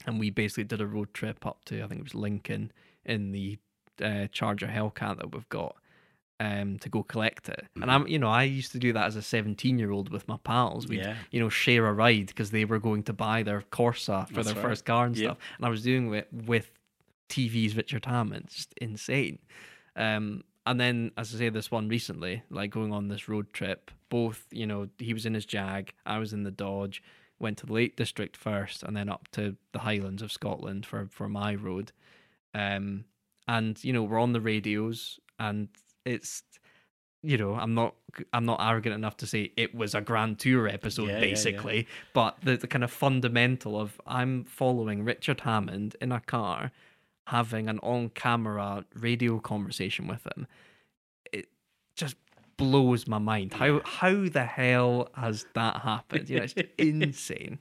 [0.06, 2.72] And we basically did a road trip up to I think it was Lincoln
[3.06, 3.58] in the
[4.04, 5.76] uh, Charger Hellcat that we've got
[6.40, 7.66] um, to go collect it.
[7.82, 10.28] And I'm, you know, I used to do that as a 17 year old with
[10.28, 10.88] my pals.
[10.88, 11.16] We'd, Yeah.
[11.32, 14.48] you know, share a ride because they were going to buy their Corsa for That's
[14.48, 14.70] their right.
[14.70, 15.26] first car and Yep.
[15.26, 15.38] stuff.
[15.58, 16.72] And I was doing it with
[17.30, 18.46] TV's Richard Hammond.
[18.46, 19.40] It's just insane.
[19.96, 23.90] Um, and then, as I say, this one recently, like going on this road trip,
[24.10, 27.02] both, you know, he was in his Jag, I was in the Dodge,
[27.40, 31.08] went to the Lake District first, and then up to the Highlands of Scotland for,
[31.10, 31.92] for my road.
[32.54, 33.06] Um,
[33.48, 35.70] and, you know, we're on the radios, and
[36.08, 36.44] it's,
[37.22, 37.96] you know, I'm not,
[38.34, 41.22] I'm not arrogant enough to say it was a Grand Tour episode, Yeah, yeah, yeah.
[41.22, 46.72] basically, but the, the kind of fundamental of I'm following Richard Hammond in a car
[47.28, 50.48] having an on camera radio conversation with him,
[51.34, 51.50] it
[51.96, 52.16] just
[52.56, 53.54] blows my mind.
[53.54, 56.30] How how the hell has that happened?
[56.30, 57.60] You know, it's insane.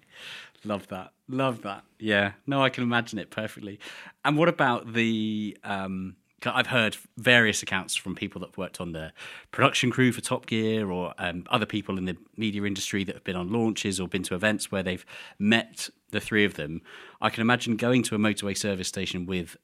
[0.64, 1.12] Love that.
[1.28, 1.82] Love that.
[1.98, 2.32] Yeah.
[2.46, 3.78] No, I can imagine it perfectly.
[4.24, 5.56] And what about the?
[5.64, 9.12] Um, I've heard various accounts from people that have worked on the
[9.52, 13.24] production crew for Top Gear or um, other people in the media industry that have
[13.24, 15.06] been on launches or been to events where they've
[15.38, 16.82] met the three of them.
[17.20, 19.56] I can imagine going to a motorway service station with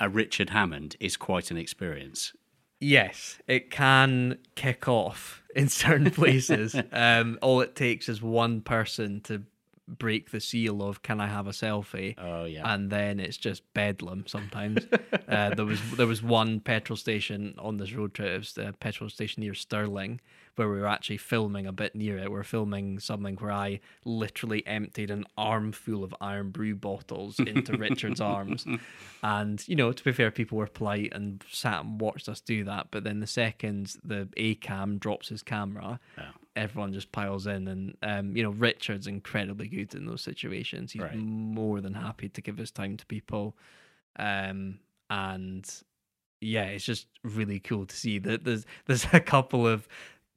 [0.00, 2.32] a Richard Hammond is quite an experience.
[2.80, 6.74] Yes, it can kick off in certain places.
[6.92, 9.42] um, all it takes is one person to
[9.86, 12.72] break the seal of "Can I have a selfie?" Oh, yeah.
[12.72, 14.24] and then it's just bedlam.
[14.26, 14.86] Sometimes
[15.28, 18.28] uh, there was there was one petrol station on this road trip.
[18.28, 20.20] It was the petrol station near Stirling,
[20.56, 22.30] where we were actually filming a bit near it.
[22.30, 28.20] We are filming something where I literally emptied an armful of Irn-Bru bottles into Richard's
[28.20, 28.66] arms,
[29.22, 32.64] and you know, to be fair, people were polite and sat and watched us do
[32.64, 32.88] that.
[32.90, 36.00] But then the second the A cam drops his camera,
[36.56, 40.92] everyone just piles in, and um, you know, Richard's incredibly good in those situations.
[40.92, 41.14] He's Right.
[41.16, 43.56] more than happy to give his time to people,
[44.16, 44.78] um,
[45.10, 45.68] and
[46.40, 49.88] yeah, it's just really cool to see that there's there's a couple of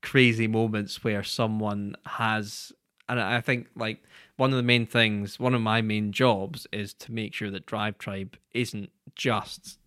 [0.02, 2.72] crazy moments where someone has
[3.10, 4.04] and I think like
[4.36, 7.66] one of the main things, one of my main jobs is to make sure that
[7.66, 9.80] Drive Tribe isn't just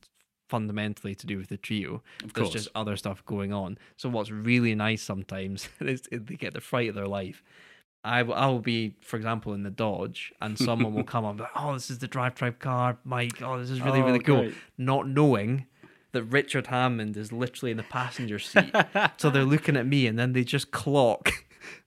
[0.51, 2.03] fundamentally to do with the trio.
[2.25, 2.53] Of There's course.
[2.53, 3.79] just other stuff going on.
[3.97, 7.43] So what's really nice sometimes is they get the fright of their life.
[8.03, 11.39] I will, I will be, for example, in the Dodge, and someone will come up,
[11.39, 13.43] like, "Oh, this is the Drive Tribe car, Mike.
[13.43, 14.55] Oh, this is really, Oh, really cool." great.
[14.79, 15.67] Not knowing
[16.13, 18.75] that Richard Hammond is literally in the passenger seat,
[19.19, 21.31] so they're looking at me, and then they just clock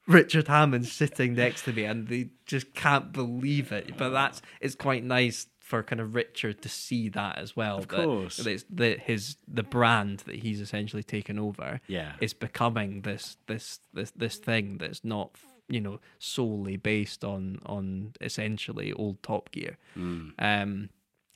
[0.07, 3.97] Richard Hammond sitting next to me, and they just can't believe it.
[3.97, 7.77] But that's it's quite nice for kind of Richard to see that as well.
[7.77, 8.37] Of that- course.
[8.69, 11.79] that his the brand that he's essentially taken over.
[11.87, 12.13] Yeah.
[12.19, 15.31] is becoming this this this this thing that's not
[15.69, 19.77] you know solely based on on essentially old Top Gear.
[19.95, 20.89] Um,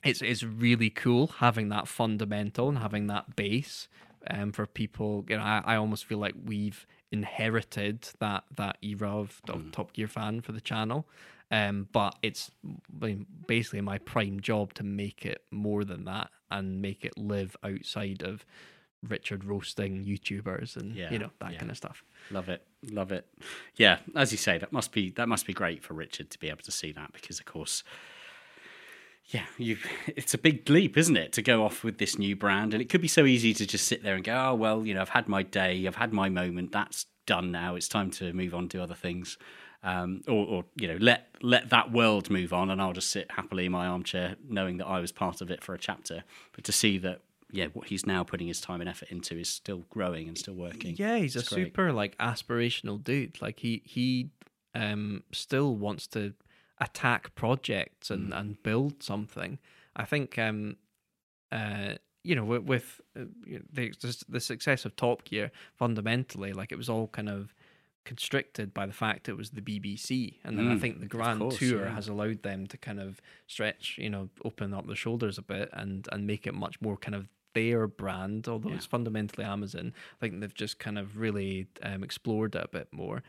[0.04, 3.88] it's it's really cool having that fundamental and having that base.
[4.30, 9.08] Um, for people, you know, I, I almost feel like we've inherited that that era
[9.08, 11.06] of, of Top Gear fan for the channel.
[11.50, 12.50] Um, but it's
[13.46, 18.22] basically my prime job to make it more than that and make it live outside
[18.22, 18.44] of
[19.06, 21.58] Richard roasting YouTubers and Yeah, you know that yeah.
[21.58, 22.02] kind of stuff.
[22.30, 23.26] Love it, love it.
[23.76, 26.48] Yeah, as you say, that must be that must be great for Richard to be
[26.48, 27.82] able to see that because, of course,
[29.26, 32.74] yeah, you it's a big leap, isn't it, to go off with this new brand,
[32.74, 34.94] and it could be so easy to just sit there and go, oh well, you
[34.94, 37.74] know, I've had my day, I've had my moment, that's done now.
[37.76, 39.38] It's time to move on to other things,
[39.82, 43.30] um, or, or you know, let let that world move on, and I'll just sit
[43.30, 46.24] happily in my armchair, knowing that I was part of it for a chapter.
[46.54, 47.20] But to see that.
[47.50, 50.52] Yeah, what he's now putting his time and effort into is still growing and still
[50.52, 50.96] working.
[50.98, 51.68] Yeah, he's a great.
[51.68, 53.40] super like aspirational dude.
[53.40, 54.28] Like he he
[54.74, 56.34] um still wants to
[56.78, 58.38] attack projects and Mm.
[58.38, 59.58] and build something.
[59.96, 60.76] I think um
[61.50, 63.24] uh you know with, with uh,
[63.72, 63.94] the
[64.28, 67.54] the success of Top Gear fundamentally like it was all kind of
[68.08, 71.38] constricted by the fact it was the BBC and then I Mm, think the Grand
[71.40, 71.94] course, Tour yeah.
[71.94, 75.68] has allowed them to kind of stretch you know open up their shoulders a bit
[75.72, 78.76] and and make it much more kind of their brand although Yeah.
[78.76, 79.92] it's fundamentally Amazon.
[80.16, 83.22] I think they've just kind of really um, explored it a bit more.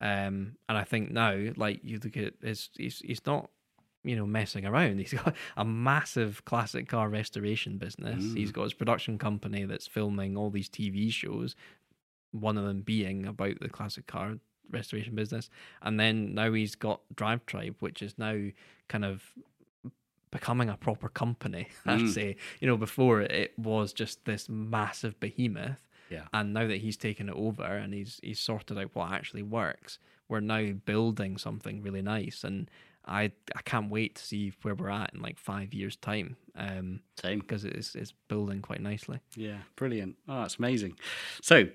[0.00, 3.50] Um and I think now like you look at it's he's, he's not
[4.04, 4.98] you know messing around.
[5.04, 8.22] He's got a massive classic car restoration business.
[8.34, 11.56] He's got his production company that's filming all these TV shows
[12.32, 14.34] one of them being about the classic car
[14.70, 15.48] restoration business
[15.82, 18.36] and then now he's got drive tribe which is now
[18.88, 19.22] kind of
[20.30, 22.12] becoming a proper company i'd Mm.
[22.12, 26.24] say you know before it was just this massive behemoth Yeah.
[26.34, 29.98] and now that he's taken it over and he's he's sorted out what actually works
[30.28, 32.70] we're now building something really nice and
[33.06, 37.00] i i can't wait to see where we're at in like five years time um
[37.18, 37.38] Same.
[37.38, 40.16] because it's it's building quite nicely Yeah, brilliant.
[40.28, 40.98] Oh, it's amazing.
[41.40, 41.68] So,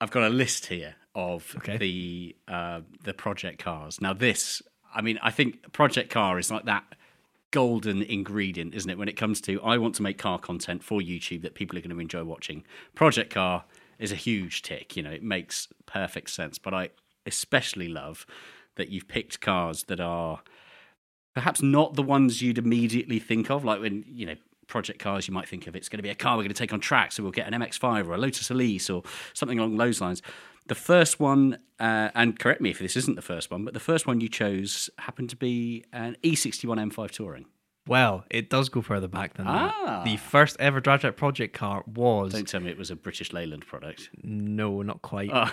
[0.00, 1.76] I've got a list here of Okay.
[1.76, 4.00] the uh, the project cars.
[4.00, 4.62] Now, this,
[4.94, 6.84] I mean, I think project car is like that
[7.50, 8.98] golden ingredient, isn't it?
[8.98, 11.80] When it comes to I want to make car content for YouTube that people are
[11.80, 12.64] going to enjoy watching.
[12.94, 13.64] Project car
[13.98, 14.96] is a huge tick.
[14.96, 16.58] You know, it makes perfect sense.
[16.58, 16.90] But I
[17.26, 18.26] especially love
[18.76, 20.42] that you've picked cars that are
[21.32, 23.64] perhaps not the ones you'd immediately think of.
[23.64, 24.34] Like when, you know,
[24.66, 26.58] project cars, you might think of it's going to be a car we're going to
[26.58, 27.12] take on track.
[27.12, 30.22] So we'll get an MX5 or a Lotus Elise or something along those lines.
[30.66, 33.80] The first one, uh, and correct me if this isn't the first one, but the
[33.80, 37.44] first one you chose happened to be an E E61 M5 Touring.
[37.86, 39.74] Well, it does go further back than Ah.
[39.84, 40.04] that.
[40.06, 43.30] The first ever Drive Tribe project car was Don't tell me it was a British
[43.34, 44.08] Leyland product.
[44.22, 45.28] no, not quite.
[45.34, 45.50] Oh,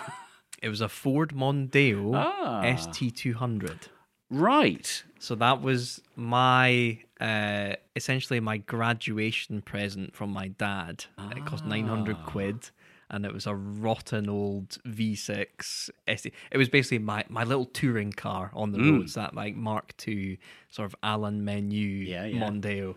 [0.63, 2.61] It was a Ford Mondeo Ah.
[2.63, 3.89] ST200.
[4.31, 5.03] Right.
[5.19, 11.05] So that was my uh, essentially my graduation present from my dad.
[11.35, 12.25] It cost nine hundred Ah.
[12.25, 12.69] quid,
[13.09, 16.33] and it was a rotten old V6 ST.
[16.49, 18.91] It was basically my, my little touring car on the Mm.
[18.99, 19.13] roads.
[19.15, 20.39] That like Mark II
[20.69, 22.39] sort of Alain Menu Yeah, yeah.
[22.41, 22.95] Mondeo.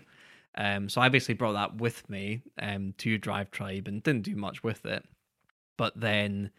[0.56, 4.36] Um, so I basically brought that with me um, to Drive Tribe and didn't do
[4.36, 5.04] much with it,
[5.76, 6.50] but then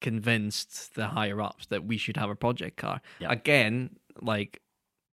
[0.00, 3.00] convinced the higher ups that we should have a project car.
[3.20, 3.30] Yeah.
[3.30, 3.90] Again,
[4.22, 4.60] like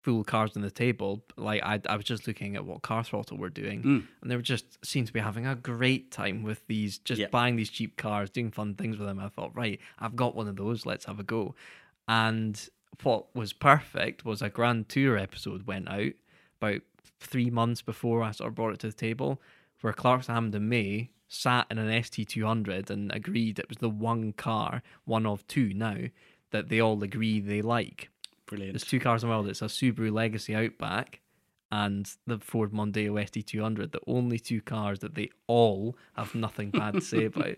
[0.01, 1.23] full cars on the table.
[1.37, 4.03] Like I, I was just looking at what Car Throttle were doing, Mm.
[4.21, 7.55] and they were just seemed to be having a great time with these, just buying
[7.55, 9.19] these cheap cars, doing fun things with them.
[9.19, 10.85] I thought, right, I've got one of those.
[10.85, 11.55] Let's have a go.
[12.07, 12.67] And
[13.01, 16.11] what was perfect was a Grand Tour episode went out
[16.61, 16.81] about
[17.19, 19.41] three months before I sort of brought it to the table,
[19.81, 24.83] where Clark's Hammond May sat in an ST200 and agreed it was the one car,
[25.05, 25.97] one of two now,
[26.51, 28.09] that they all agree they like.
[28.53, 28.73] Brilliant.
[28.73, 29.47] There's two cars in the world.
[29.47, 31.21] It's a Subaru Legacy Outback
[31.71, 33.91] and the Ford Mondeo ST200.
[33.91, 37.55] The only two cars that they all have nothing bad to say about.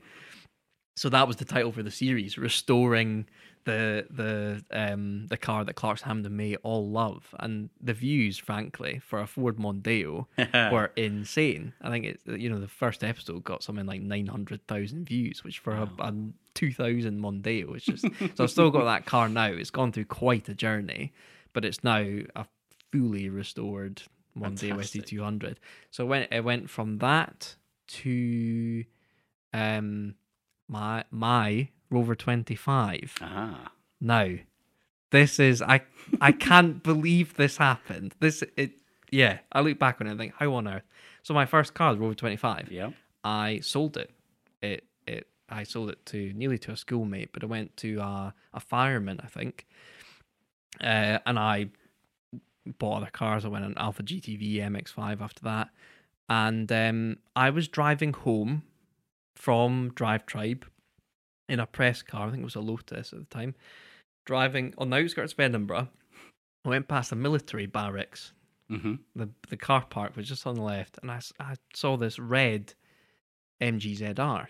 [0.96, 3.28] So that was the title for the series, restoring
[3.66, 9.00] the the um the car that Clark's Hammond May all love, and the views, frankly,
[9.00, 10.28] for a Ford Mondeo
[10.72, 11.74] were insane.
[11.82, 15.44] I think it's you know the first episode got something like nine hundred thousand views,
[15.44, 16.14] which for a, a
[16.54, 18.06] two thousand Mondeo is just.
[18.36, 19.48] so I've still got that car now.
[19.48, 21.12] It's gone through quite a journey,
[21.52, 22.06] but it's now
[22.36, 22.46] a
[22.92, 24.04] fully restored
[24.38, 25.06] Mondeo Fantastic.
[25.08, 25.56] ST200.
[25.92, 27.56] So it went it went from that
[27.88, 28.86] to
[29.54, 30.16] um
[30.68, 33.16] my my Rover 25.
[33.22, 33.72] Ah.
[34.02, 34.36] Now,
[35.12, 35.82] this is I
[36.22, 38.16] I can't believe this happened.
[38.20, 38.72] This it
[39.12, 40.84] Yeah, I look back on it and think, how on earth?
[41.24, 42.92] So my first car, the Rover 25, Yeah.
[43.24, 44.12] I sold it.
[44.62, 48.34] It it I sold it to nearly to a schoolmate, but I went to a,
[48.54, 49.68] a fireman, I think.
[50.82, 51.68] Uh, and I
[52.80, 53.46] bought other cars.
[53.46, 55.70] I went on Alfa GTV MX5 after that,
[56.28, 58.64] and um, I was driving home
[59.36, 60.66] from Drive Tribe
[61.48, 62.28] in a press car.
[62.28, 63.56] I think it was a Lotus at the time.
[64.26, 65.90] Driving on the outskirts of Edinburgh,
[66.66, 68.34] I went past a military barracks
[68.72, 68.96] Mm-hmm.
[69.16, 72.74] the the car park was just on the left, and I, I saw this red
[73.62, 74.48] MGZR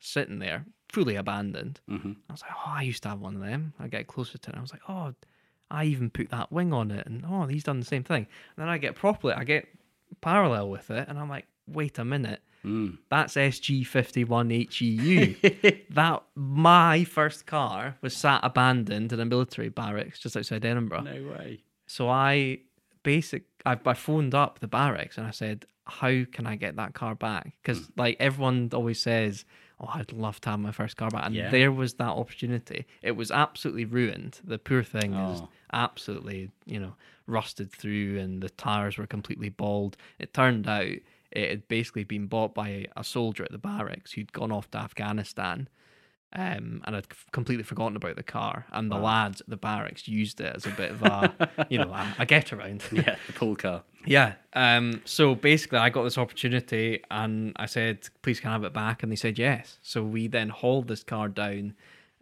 [0.00, 1.80] sitting there, fully abandoned.
[1.88, 2.12] Mm-hmm.
[2.28, 3.72] I was like, oh, I used to have one of them.
[3.78, 5.14] I get closer to it, and I was like, oh,
[5.70, 8.26] I even put that wing on it, and oh, he's done the same thing.
[8.56, 9.68] And then I get properly, I get
[10.20, 12.98] parallel with it, and I'm like, wait a minute, Mm.
[13.10, 15.34] that's SG51 HEU.
[15.90, 21.02] that my first car was sat abandoned in a military barracks just outside Edinburgh.
[21.02, 21.60] No way.
[21.86, 22.60] So I
[23.02, 26.94] basic I, I phoned up the barracks and I said, "How can I get that
[26.94, 27.92] car back?" Because Hmm.
[27.96, 29.44] like everyone always says,
[29.80, 31.50] "Oh, I'd love to have my first car back," and Yeah.
[31.50, 32.86] there was that opportunity.
[33.02, 34.40] It was absolutely ruined.
[34.44, 35.48] The poor thing is Oh.
[35.72, 36.94] absolutely, you know,
[37.26, 39.96] rusted through, and the tires were completely bald.
[40.18, 40.96] It turned out
[41.34, 44.78] it had basically been bought by a soldier at the barracks who'd gone off to
[44.78, 45.68] Afghanistan.
[46.36, 50.40] Um, and I'd completely forgotten about the car, and the lads at the barracks used
[50.40, 52.82] it as a bit of a, you know, a, a get around.
[52.90, 53.84] Yeah, the pool car.
[54.04, 54.34] Yeah.
[54.52, 55.00] Um.
[55.04, 59.04] So basically, I got this opportunity, and I said, "Please, can I have it back?"
[59.04, 59.78] And they said yes.
[59.80, 61.74] So we then hauled this car down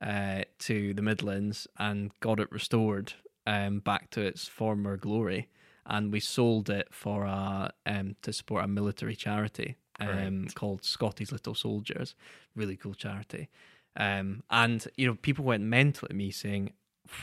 [0.03, 3.15] uh, to the Midlands and got it restored
[3.47, 5.49] um, back to its former glory,
[5.87, 11.33] and we sold it for a um, to support a military charity um, called Scotty's
[11.33, 12.15] Little Soldiers.
[12.55, 13.49] Really cool charity.
[13.97, 16.73] Um, and you know, people went mental at me saying,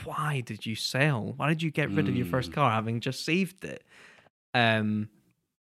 [0.04, 1.34] "Why did you sell?
[1.36, 3.84] Why did you get rid of your first car, having just saved it?"
[4.54, 5.08] Um,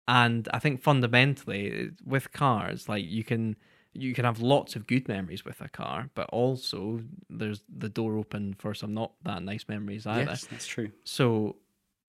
[0.09, 3.57] and I think fundamentally with cars, like you can
[3.93, 8.17] you can have lots of good memories with a car, but also there's the door
[8.17, 10.31] open for some not that nice memories either.
[10.31, 10.91] Yes, that's true.
[11.05, 11.57] So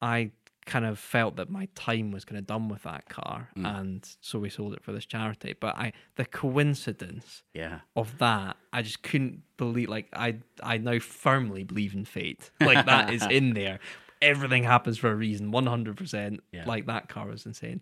[0.02, 0.32] I
[0.68, 4.38] kind of felt that my time was kind of done with that car, and so
[4.38, 5.56] we sold it for this charity.
[5.60, 7.80] But I the coincidence Yeah.
[7.96, 9.90] of that, I just couldn't believe.
[9.90, 12.52] Like I, I now firmly believe in fate.
[12.62, 13.80] Like that is in there.
[14.22, 15.50] Everything happens for a reason.
[15.52, 16.42] One hundred percent.
[16.52, 16.66] Yeah.
[16.68, 17.82] Like that car was insane.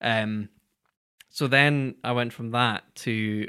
[0.00, 0.48] Um,
[1.30, 3.48] so then I went from that to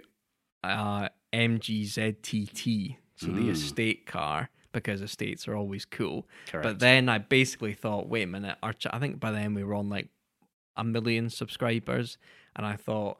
[0.63, 3.51] uh MGZTT, so the Mm.
[3.51, 6.27] estate car because estates are always cool.
[6.47, 6.63] Correct.
[6.63, 9.63] But then I basically thought, wait a minute, our ch- I think by then we
[9.63, 10.09] were on like
[10.77, 12.17] a million subscribers,
[12.55, 13.17] and I thought,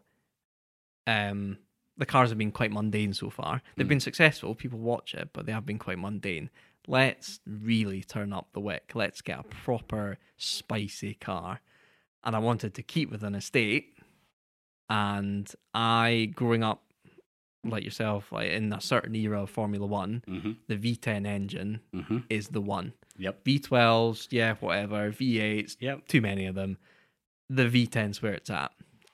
[1.07, 1.57] um,
[1.97, 3.61] the cars have been quite mundane so far.
[3.76, 3.89] They've Mm.
[3.89, 6.49] been successful, people watch it, but they have been quite mundane.
[6.88, 8.91] Let's really turn up the wick.
[8.95, 11.61] Let's get a proper spicy car.
[12.23, 13.95] And I wanted to keep with an estate.
[14.89, 16.84] And I, growing up
[17.64, 20.52] like yourself, like in a certain era of Formula One, Mm-hmm.
[20.68, 22.18] the V10 engine Mm-hmm.
[22.30, 22.94] is the one.
[23.18, 23.44] Yep.
[23.44, 25.11] V12s, yeah, whatever.
[25.11, 26.07] V8s, Yep.
[26.07, 26.77] too many of them.
[27.49, 28.72] The V10's where it's at.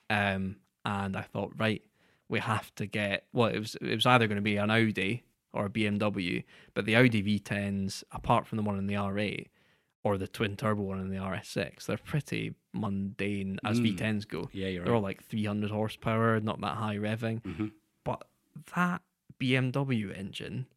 [0.09, 1.81] Um, and I thought, right,
[2.29, 3.25] we have to get.
[3.33, 5.23] Well, it was it was either going to be an Audi
[5.53, 6.43] or a BMW,
[6.73, 9.47] but the Audi V10s, apart from the one in the R8
[10.03, 13.97] or the twin turbo one in the RS6, they're pretty mundane as Mm.
[13.97, 14.49] V10s go.
[14.53, 15.17] Yeah, you're They're all right.
[15.17, 17.41] like 300 horsepower, not that high revving.
[17.41, 17.71] Mhm.
[18.75, 19.01] That
[19.39, 20.67] BMW engine,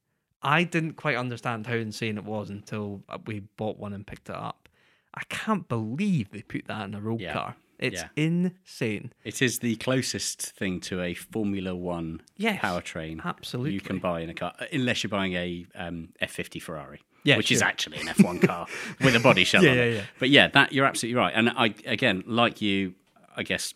[0.42, 4.34] I didn't quite understand how insane it was until we bought one and picked it
[4.36, 4.68] up.
[5.14, 7.32] I can't believe they put that in a road Yeah.
[7.32, 7.56] car.
[7.78, 8.08] It's Yeah.
[8.16, 9.12] insane.
[9.24, 13.74] It is the closest thing to a Formula One Yes, powertrain absolutely.
[13.74, 17.52] you can buy in a car, unless you're buying a um, F50 Ferrari, Yeah, which
[17.52, 18.66] is actually an F1 car
[19.00, 19.94] with a body shell Yeah, on yeah, it.
[19.94, 20.02] yeah.
[20.18, 21.32] But yeah, that you're absolutely right.
[21.34, 22.94] And I again, like you,
[23.36, 23.74] I guess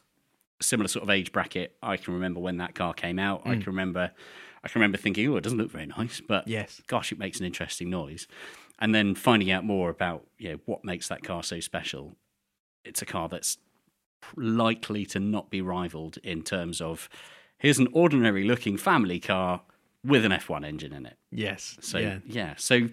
[0.62, 1.76] similar sort of age bracket.
[1.82, 3.42] I can remember when that car came out.
[3.44, 4.10] I can remember,
[4.64, 6.50] I can remember thinking, oh, it doesn't look very nice, but Mm.
[6.50, 6.82] Yes.
[6.86, 8.26] gosh, it makes an interesting noise.
[8.78, 12.16] And then finding out more about you know what makes that car so special.
[12.84, 13.58] It's a car that's
[14.36, 17.08] likely to not be rivaled in terms of
[17.58, 19.62] here's an ordinary looking family car
[20.04, 21.16] with an F1 engine in it.
[21.30, 21.76] Yes.
[21.80, 22.18] So yeah.
[22.26, 22.88] yeah, so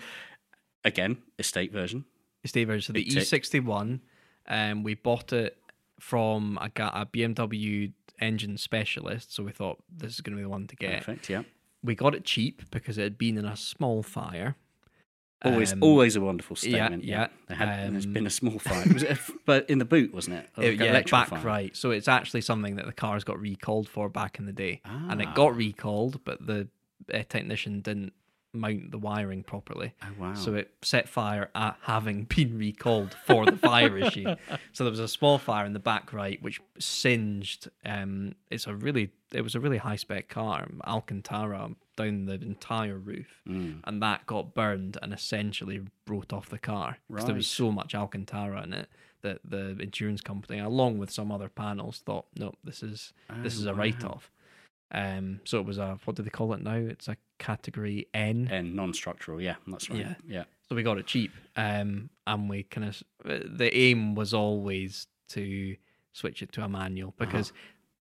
[0.86, 2.06] again, estate version.
[2.44, 2.94] estate version.
[2.94, 4.00] So the E61,
[4.48, 5.58] um, we bought it
[6.00, 9.34] from a, a BMW engine specialist.
[9.34, 11.00] So we thought this is going to be the one to get.
[11.00, 11.30] Perfect.
[11.30, 11.44] Yeah.
[11.84, 14.56] We got it cheap because it had been in a small fire.
[15.46, 17.06] Always, Um, always a wonderful yeah, statement.
[17.06, 17.28] yeah.
[17.48, 19.18] There had, there's Um, been a small fire, was it?
[19.46, 20.50] but in the boot, wasn't it?
[20.58, 21.40] It- like yeah, back fire?
[21.42, 21.74] right.
[21.78, 25.22] So it's actually something that the cars got recalled for back in the day, and
[25.22, 25.30] Ah.
[25.30, 26.68] it got recalled, but the
[27.14, 28.12] uh, technician didn't
[28.54, 29.94] mount the wiring properly.
[30.02, 30.34] Oh, wow.
[30.34, 34.36] So it set fire at having been recalled for the fire issue.
[34.74, 37.70] So there was a small fire in the back right, which singed.
[37.86, 42.98] Um, it's a really, it was a really high spec car, Alcantara down the entire
[42.98, 43.80] roof, Mm.
[43.84, 47.94] and that got burned and essentially wrote off the car because there was so much
[47.94, 48.90] Alcantara in it
[49.22, 53.12] that the insurance company, along with some other panels, thought, no, this is
[53.44, 53.78] this Oh, is a wow.
[53.80, 54.32] write off.
[54.92, 56.74] Um, so it was a what do they call it now?
[56.76, 58.48] It's a category N.
[58.52, 60.00] N non-structural, yeah, that's right.
[60.00, 60.14] Yeah.
[60.28, 60.44] yeah.
[60.68, 63.04] So we got it cheap, um, and we kind of
[63.58, 65.76] the aim was always to
[66.14, 67.26] switch it to a manual Uh-huh.
[67.26, 67.54] because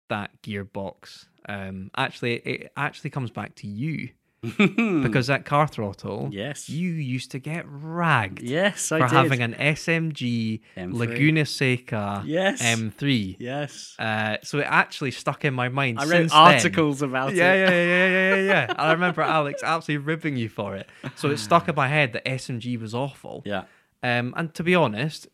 [0.09, 4.11] that gearbox um, actually it actually comes back to you
[5.03, 6.29] because that car throttle.
[6.33, 6.69] Yes.
[6.69, 9.15] you used to get ragged Yes, I for did.
[9.15, 10.95] having an SMG M3.
[10.95, 12.63] Laguna Seca Yes.
[12.63, 13.37] M3.
[13.39, 13.95] Yes.
[13.99, 15.99] Uh, so it actually stuck in my mind.
[15.99, 16.41] I read since then.
[16.41, 17.59] articles about Yeah, it.
[17.59, 18.75] yeah, yeah, yeah, yeah, yeah, yeah.
[18.79, 20.89] I remember Alex absolutely ribbing you for it.
[21.17, 23.43] So it stuck in my head that SMG was awful.
[23.45, 23.65] Yeah.
[24.03, 25.29] Um, and to be honest,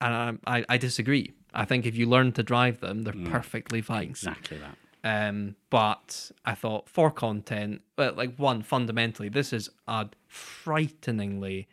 [0.00, 1.32] and I, I, I disagree.
[1.54, 4.08] I think if you learn to drive them, they're perfectly fine.
[4.08, 4.10] Mm.
[4.10, 4.76] Exactly that.
[5.04, 11.68] Um, but I thought for content, well, like one fundamentally, this is a frighteningly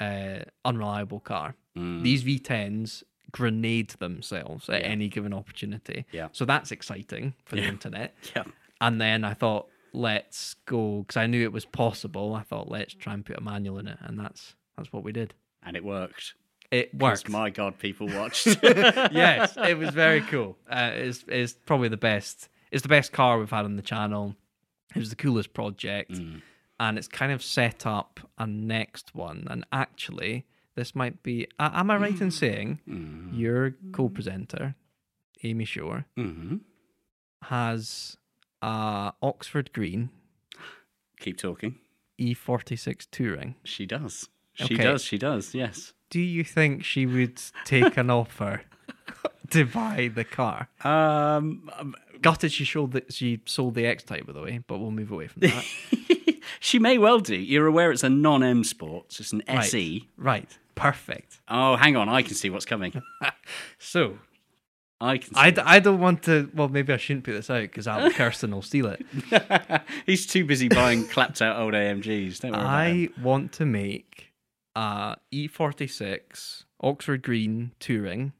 [0.00, 1.54] uh, unreliable car.
[1.76, 2.02] Mm.
[2.02, 4.88] These V10s grenade themselves at Yeah.
[4.88, 6.04] any given opportunity.
[6.12, 6.28] Yeah.
[6.32, 8.14] So that's exciting for the internet.
[8.36, 8.44] Yeah.
[8.80, 12.34] And then I thought, let's go because I knew it was possible.
[12.34, 15.12] I thought, let's try and put a manual in it, and that's that's what we
[15.12, 15.34] did.
[15.62, 16.34] And it worked.
[16.72, 17.28] It worked.
[17.28, 18.46] My God, people watched.
[18.62, 20.56] yes, it was very cool.
[20.68, 22.48] Uh, it's it's probably the best.
[22.72, 24.34] It's the best car we've had on the channel.
[24.94, 26.18] It was the coolest project,
[26.80, 29.46] and it's kind of set up a next one.
[29.50, 31.46] And actually, this might be.
[31.58, 32.80] Uh, am I right in saying
[33.32, 34.74] your co-presenter,
[35.44, 36.56] Amy Shore, hmm
[37.46, 38.16] has
[38.62, 40.10] a Oxford Green
[41.20, 41.78] Keep talking.
[42.20, 43.54] E46 touring?
[43.64, 44.28] She does.
[44.54, 44.82] She Okay.
[44.84, 45.02] does.
[45.04, 45.54] She does.
[45.54, 45.92] Yes.
[46.10, 48.62] Do you think she would take an offer
[49.50, 50.68] to buy the car?
[50.84, 54.78] Um, um, Gutted she sold the, she sold the X Type, by the way, but
[54.78, 55.64] we'll move away from that.
[56.60, 57.36] she may well do.
[57.36, 59.16] You're aware it's a non-M sport.
[59.20, 59.64] It's an Right.
[59.64, 60.08] SE.
[60.16, 60.56] Right.
[60.74, 61.40] Perfect.
[61.48, 62.08] Oh, hang on.
[62.08, 62.92] I can see what's coming.
[63.78, 64.18] So
[65.00, 65.34] I can.
[65.34, 66.48] See I, d- I don't want to.
[66.54, 69.04] Well, maybe I shouldn't put this out because Alex Kersten will steal it.
[70.06, 72.40] He's too busy buying clapped out old AMGs.
[72.40, 72.60] Don't worry.
[72.62, 74.32] I want to make
[74.76, 78.32] a E46 Oxford Green touring.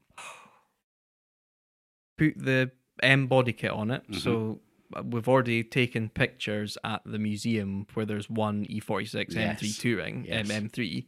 [2.17, 2.71] Put the
[3.01, 4.03] M body kit on it.
[4.11, 4.59] So
[4.95, 9.59] uh, we've already taken pictures at the museum where there's one E46 Yes.
[9.61, 10.49] M3 touring Yes.
[10.49, 11.05] M M3.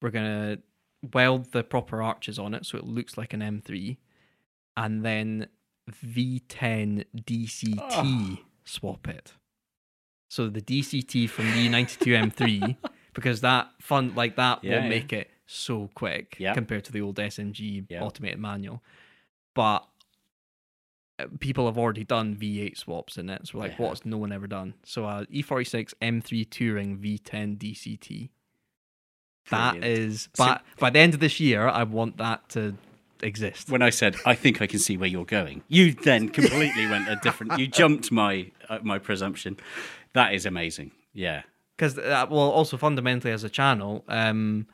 [0.00, 0.58] We're gonna
[1.12, 3.96] weld the proper arches on it so it looks like an M3,
[4.76, 5.48] and then
[5.90, 8.38] V10 DCT Oh.
[8.64, 9.34] swap it.
[10.30, 12.76] So the DCT from the E92 M3
[13.14, 14.88] because that fun like that Yeah, will yeah.
[14.88, 16.54] make it so quick Yeah.
[16.54, 18.02] compared to the old SMG Yeah.
[18.02, 18.82] automated manual.
[19.54, 19.86] But
[21.40, 24.46] people have already done V8 swaps in it, so we're like, what's no one ever
[24.46, 24.74] done?
[24.84, 28.30] So uh, E46 M3 Touring V10 DCT.
[29.50, 29.98] That Brilliant.
[29.98, 32.76] is, but by the end of this year, I want that to
[33.22, 33.70] exist.
[33.70, 37.08] When I said I think I can see where you're going, you then completely went
[37.08, 37.58] a different.
[37.58, 39.58] You jumped my uh, my presumption.
[40.14, 40.92] That is amazing.
[41.12, 41.42] Yeah.
[41.76, 44.66] because uh, well also fundamentally as a channel um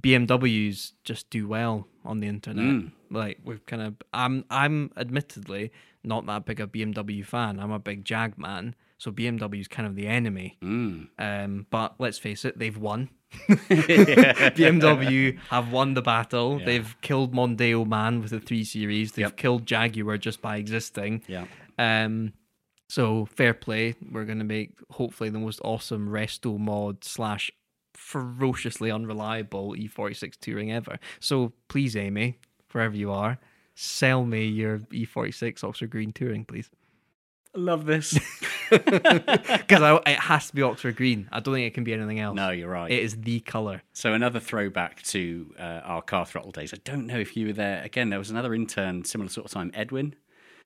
[0.00, 2.92] bmws just do well on the internet Mm.
[3.10, 5.70] like we've kind of i'm i'm admittedly
[6.02, 9.86] not that big a bmw fan i'm a big jag man so bmw is kind
[9.86, 11.08] of the enemy Mm.
[11.18, 13.08] um but let's face it they've won
[13.48, 16.66] bmw have won the battle Yeah.
[16.66, 19.36] they've killed mondeo man with the 3 series they've Yep.
[19.36, 21.46] killed jaguar just by existing Yeah.
[21.78, 22.32] um,
[22.90, 23.94] so fair play.
[24.12, 27.50] We're gonna make hopefully the most awesome resto mod slash
[28.04, 30.98] ferociously unreliable E46 touring ever.
[31.20, 32.38] So please, Amy,
[32.70, 33.38] wherever you are,
[33.74, 36.70] sell me your E46 Oxford Green touring, please.
[37.54, 38.18] Love this.
[38.70, 41.28] Because it has to be Oxford Green.
[41.30, 42.34] I don't think it can be anything else.
[42.34, 42.90] no, you're right.
[42.90, 43.82] it is the color.
[43.92, 46.74] So another throwback to uh, our car throttle days.
[46.74, 47.82] I don't know if you were there.
[47.82, 50.14] Again, there was another intern similar sort of time, Edwin.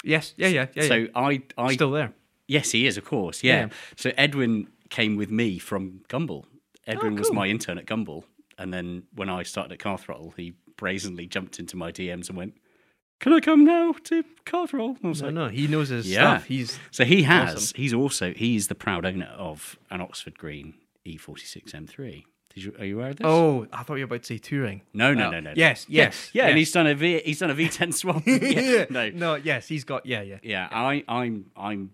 [0.02, 0.88] Yes, yeah, yeah, yeah.
[0.88, 1.08] so yeah.
[1.14, 2.12] I, I still there.
[2.46, 3.44] yes, he is, of course.
[3.44, 3.66] Yeah.
[3.66, 3.68] Yeah.
[3.96, 6.44] So Edwin came with me from Gumball.
[6.88, 7.36] Oh, Edwin was Oh, cool.
[7.40, 8.24] my intern at Gumball,
[8.56, 12.36] and then when I started at Car Throttle, he brazenly jumped into my DMs and
[12.38, 12.54] went,
[13.20, 16.10] "Can I come now to Car Throttle?" I was No, like, no, he knows his
[16.10, 16.38] Yeah.
[16.38, 16.46] stuff.
[16.46, 17.54] He's So he has.
[17.54, 17.76] Awesome.
[17.76, 20.74] He's also he's the proud owner of an Oxford Green
[21.06, 22.24] E46 M3.
[22.54, 23.26] Did you, are you aware of this?
[23.26, 24.80] oh, I thought you were about to say touring.
[24.94, 25.50] no, no, Oh, no, no.
[25.50, 25.54] no.
[25.54, 26.66] Yes, Yeah, yes, yeah, and yes.
[26.68, 27.20] he's done a V.
[27.24, 28.22] He's done a V10 swap.
[28.26, 30.38] yeah, no, no, yes, he's got yeah, yeah.
[30.42, 30.68] yeah.
[30.72, 31.90] I, I'm, I'm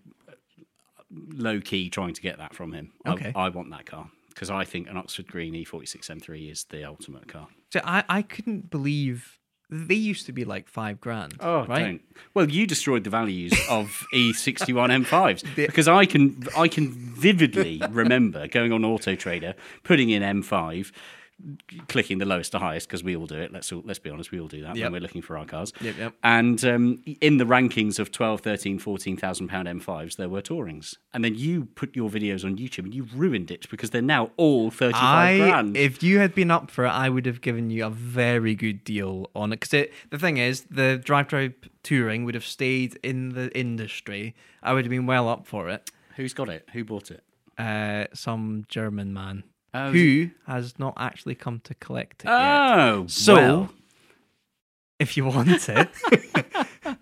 [1.11, 2.91] low key trying to get that from him.
[3.05, 3.31] I- Okay.
[3.35, 6.83] I, want that car because I think an Oxford Green E E46 M3 is the
[6.83, 7.47] ultimate car.
[7.71, 9.39] So I, I couldn't believe
[9.69, 11.35] they used to be like five grand.
[11.39, 11.83] Oh, right?
[11.85, 12.01] don't.
[12.33, 17.81] Well, you destroyed the values of E E61 M5s because I can I can vividly
[17.89, 20.91] remember going on Auto Trader, putting in M5,
[21.87, 23.51] clicking the lowest to highest because we all do it.
[23.51, 24.85] Let's all, let's be honest, we all do that Yep.
[24.85, 25.73] when we're looking for our cars.
[25.81, 26.13] Yep, yep.
[26.23, 30.95] And um, in the rankings of 12, 13, 14,000 pound M5s, there were Tourings.
[31.13, 34.31] And then you put your videos on YouTube and you ruined it because they're now
[34.37, 35.77] all 35 I, grand.
[35.77, 38.83] if you had been up for it, I would have given you a very good
[38.83, 39.59] deal on it.
[39.59, 41.53] Because the thing is, the drive drive
[41.83, 44.35] touring would have stayed in the industry.
[44.63, 45.91] I would have been well up for it.
[46.15, 46.67] Who's got it?
[46.73, 47.23] Who bought it?
[47.57, 49.43] Uh, some German man
[49.77, 52.33] Oh, who has not actually come to collect it yet.
[52.33, 53.69] Oh, So, well.
[54.99, 55.89] if you want it.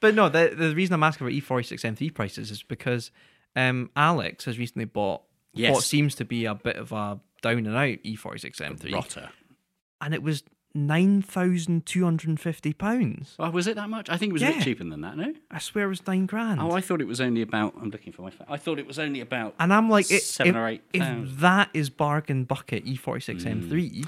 [0.00, 3.10] but no, the, the reason I'm asking for E46 M3 prices is because
[3.54, 5.22] um, Alex has recently bought
[5.54, 5.72] Yes.
[5.74, 8.92] what seems to be a bit of a down and out E46 M3.
[8.92, 9.30] rotter.
[10.02, 10.42] And it was
[10.76, 13.34] £9,250.
[13.38, 14.08] Oh, was it that much?
[14.10, 15.34] I think it was a bit cheaper than that, no?
[15.50, 16.60] I swear it was nine grand.
[16.60, 17.74] Oh, I thought it was only about.
[17.80, 18.30] I'm looking for my.
[18.30, 18.46] Phone.
[18.50, 19.54] I thought it was only about.
[19.58, 21.36] and I'm like, it, seven if, or eight if pounds.
[21.38, 24.06] that is bargain bucket E46 M3,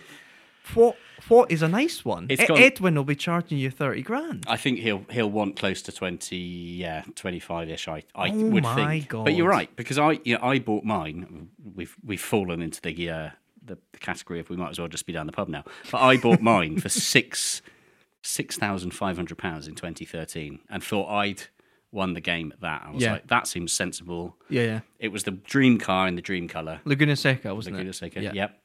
[0.74, 0.97] what
[1.28, 2.27] what is a nice one?
[2.28, 4.45] It's got- Edwin will be charging you 30 grand.
[4.49, 7.89] I think he'll he'll want close to twenty, yeah, twenty five ish.
[7.89, 9.11] I I Oh would my think.
[9.11, 11.49] But you're right because I you know I bought mine.
[11.74, 13.31] We've we've fallen into the uh,
[13.69, 15.65] the, the category of we might as well just be down the pub now.
[15.93, 17.62] But I bought mine for six
[18.23, 21.43] six thousand five hundred pounds in 2013 and thought I'd
[21.93, 22.82] won the game at that.
[22.86, 23.12] I was Yeah.
[23.12, 24.36] like, that seems sensible.
[24.51, 24.81] Yeah, yeah.
[24.99, 26.81] It was the dream car in the dream color.
[26.85, 27.95] Laguna Seca, wasn't Laguna it?
[27.95, 28.32] Seca, Yeah.
[28.35, 28.61] Yep.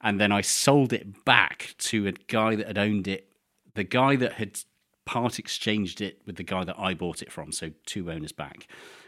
[0.00, 3.28] And then I sold it back to a guy that had owned it,
[3.74, 4.58] the guy that had
[5.04, 8.66] part exchanged it with the guy that I bought it from, so two owners back.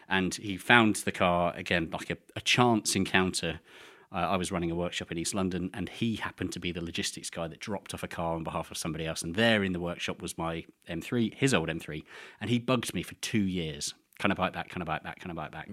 [0.09, 3.61] And he found the car again like a, a chance encounter.
[4.15, 6.85] Uh, I was running a workshop in East London, and he happened to be the
[6.85, 9.23] logistics guy that dropped off a car on behalf of somebody else.
[9.23, 12.05] And there in the workshop was my M3, his old M3,
[12.41, 13.93] and he bugged me for two years.
[14.21, 14.73] Kind of it back?
[14.75, 15.23] I buy it back?
[15.27, 15.69] I buy it back?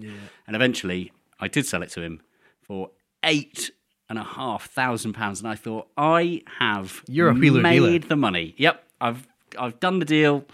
[0.46, 2.20] And eventually, I did sell it to him
[2.60, 2.90] for
[3.22, 3.70] eight
[4.08, 7.98] and a half thousand pounds, and I thought I have You're a wheeler made dealer.
[8.00, 8.54] the money.
[8.58, 10.44] Yep, I've I've done the deal.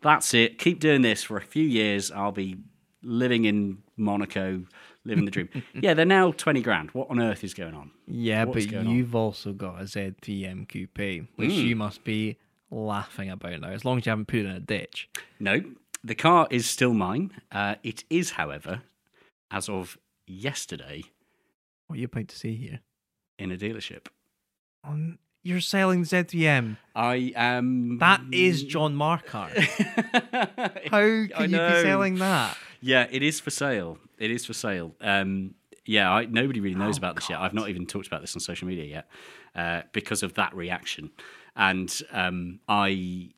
[0.00, 0.58] That's it.
[0.58, 2.10] Keep doing this for a few years.
[2.10, 2.56] I'll be
[3.02, 4.64] living in Monaco,
[5.04, 5.48] living the dream.
[5.74, 6.90] yeah, they're now twenty grand.
[6.92, 7.90] What on earth is going on?
[8.06, 8.94] Yeah, What's but going on?
[8.94, 12.36] You've also got a Z3M Coupe, which you must be
[12.70, 15.08] laughing about now, as long as you haven't put it in a ditch.
[15.38, 15.60] No,
[16.02, 17.30] the car is still mine.
[17.52, 18.82] Uh, it is, however,
[19.50, 21.02] as of yesterday,
[21.86, 22.80] What are you about to say here?
[23.38, 24.06] in a dealership.
[24.84, 26.76] On you're selling Z3M.
[26.96, 27.98] I am.
[27.98, 29.50] That is John Markar.
[30.90, 32.56] How I can you be selling that?
[32.80, 33.98] Yeah, it is for sale.
[34.18, 34.94] It is for sale.
[35.00, 35.54] Um,
[35.86, 37.40] yeah, I, nobody really knows Oh, about this yet.
[37.40, 39.08] I've not even talked about this on social media yet
[39.54, 41.10] uh, because of that reaction.
[41.56, 43.30] And um, I,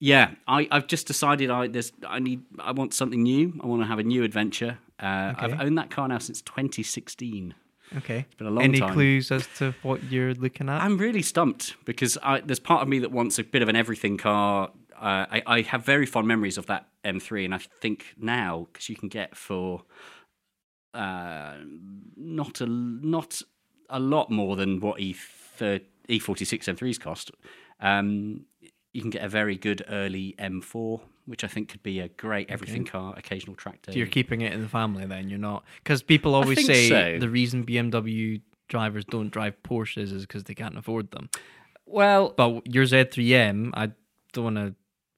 [0.00, 3.58] yeah, I, I've just decided I there's I need I want something new.
[3.62, 4.78] I want to have a new adventure.
[5.00, 7.54] Uh, I've owned that car now since 2016.
[7.98, 8.26] Okay.
[8.38, 8.92] been a long Any time.
[8.94, 10.82] clues as to what you're looking at?
[10.82, 13.76] I'm really stumped because I, there's part of me that wants a bit of an
[13.76, 14.70] everything car.
[14.96, 18.88] Uh, I, I have very fond memories of that M3, and I think now because
[18.88, 19.82] you can get for
[20.94, 21.54] uh,
[22.16, 23.40] not a not
[23.90, 25.14] a lot more than what E
[26.08, 27.30] E46 M3s cost.
[27.80, 28.46] Um,
[28.92, 32.50] you can get a very good early M4, which I think could be a great
[32.50, 33.92] everything car, occasional track day.
[33.92, 35.64] So you're keeping it in the family then, you're not.
[35.82, 37.18] Because people always say so.
[37.18, 41.28] the reason BMW drivers don't drive Porsches is because they can't afford them.
[41.86, 43.92] well, But your Z3M, I
[44.32, 44.74] don't want to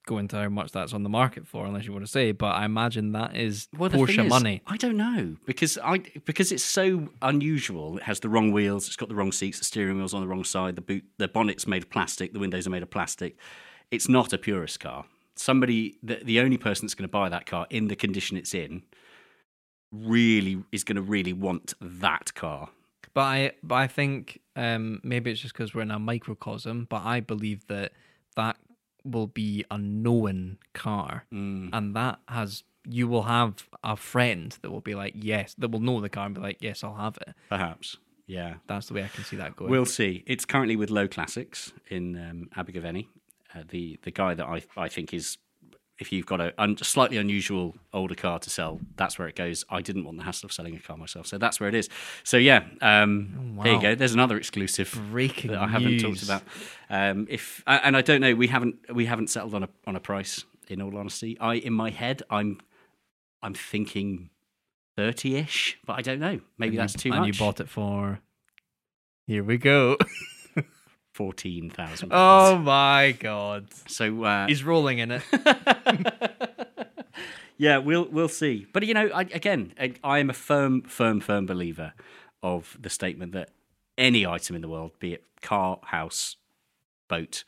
[0.07, 2.55] go into how much that's on the market for, unless you want to say, but
[2.55, 4.61] I imagine that is Well, Porsche is, money.
[4.67, 7.97] I don't know because I because it's so unusual.
[7.97, 8.87] It has the wrong wheels.
[8.87, 9.59] It's got the wrong seats.
[9.59, 10.77] The steering wheel's on the wrong side.
[10.77, 12.33] The boot, the bonnet's made of plastic.
[12.33, 13.39] The windows are made of plastic.
[13.91, 15.07] It's not a purist car.
[15.37, 18.55] Somebody, the, the only person that's going to buy that car in the condition it's
[18.55, 18.83] in,
[19.93, 22.71] really is going to really want that car.
[23.15, 26.87] But I, but I think um, maybe it's just because we're in a microcosm.
[26.91, 27.93] But I believe that
[28.37, 28.57] that
[29.05, 31.71] will be a known car, Mm.
[31.73, 35.81] and that has you will have a friend that will be like, yes, that will
[35.81, 37.35] know the car and be like, yes, I'll have it.
[37.49, 37.97] Perhaps,
[38.27, 38.57] yeah.
[38.67, 39.71] That's the way I can see that going.
[39.71, 40.23] We'll see.
[40.27, 43.09] It's currently with Low Classics in um, Abergavenny.
[43.55, 45.39] Uh, the the guy that I I think is,
[45.99, 49.65] if you've got a un- slightly unusual older car to sell, that's where it goes.
[49.71, 51.89] I didn't want the hassle of selling a car myself, so that's where it is.
[52.25, 53.95] So yeah, um, there you go.
[53.95, 56.43] There's another exclusive Breaking that I haven't talked about.
[56.91, 60.01] Um, if and I don't know, we haven't we haven't settled on a on a
[60.01, 60.45] price.
[60.69, 62.59] In all honesty, I in my head I'm
[63.43, 64.31] I'm thinking
[64.97, 66.41] thirty ish, but I don't know.
[66.59, 67.27] Maybe And that's you, too and much.
[67.29, 68.21] you bought it for
[69.27, 69.97] Here we go.
[71.15, 72.11] fourteen thousand.
[72.13, 73.69] Oh my god.
[73.87, 75.23] so uh, He's rolling in it.
[77.57, 78.67] yeah, we'll we'll see.
[78.73, 81.95] But you know, I, again, I, I am a firm, firm, firm believer
[82.43, 83.51] of the statement that
[83.97, 86.37] any item in the world, be it car, house,
[87.09, 87.45] boat,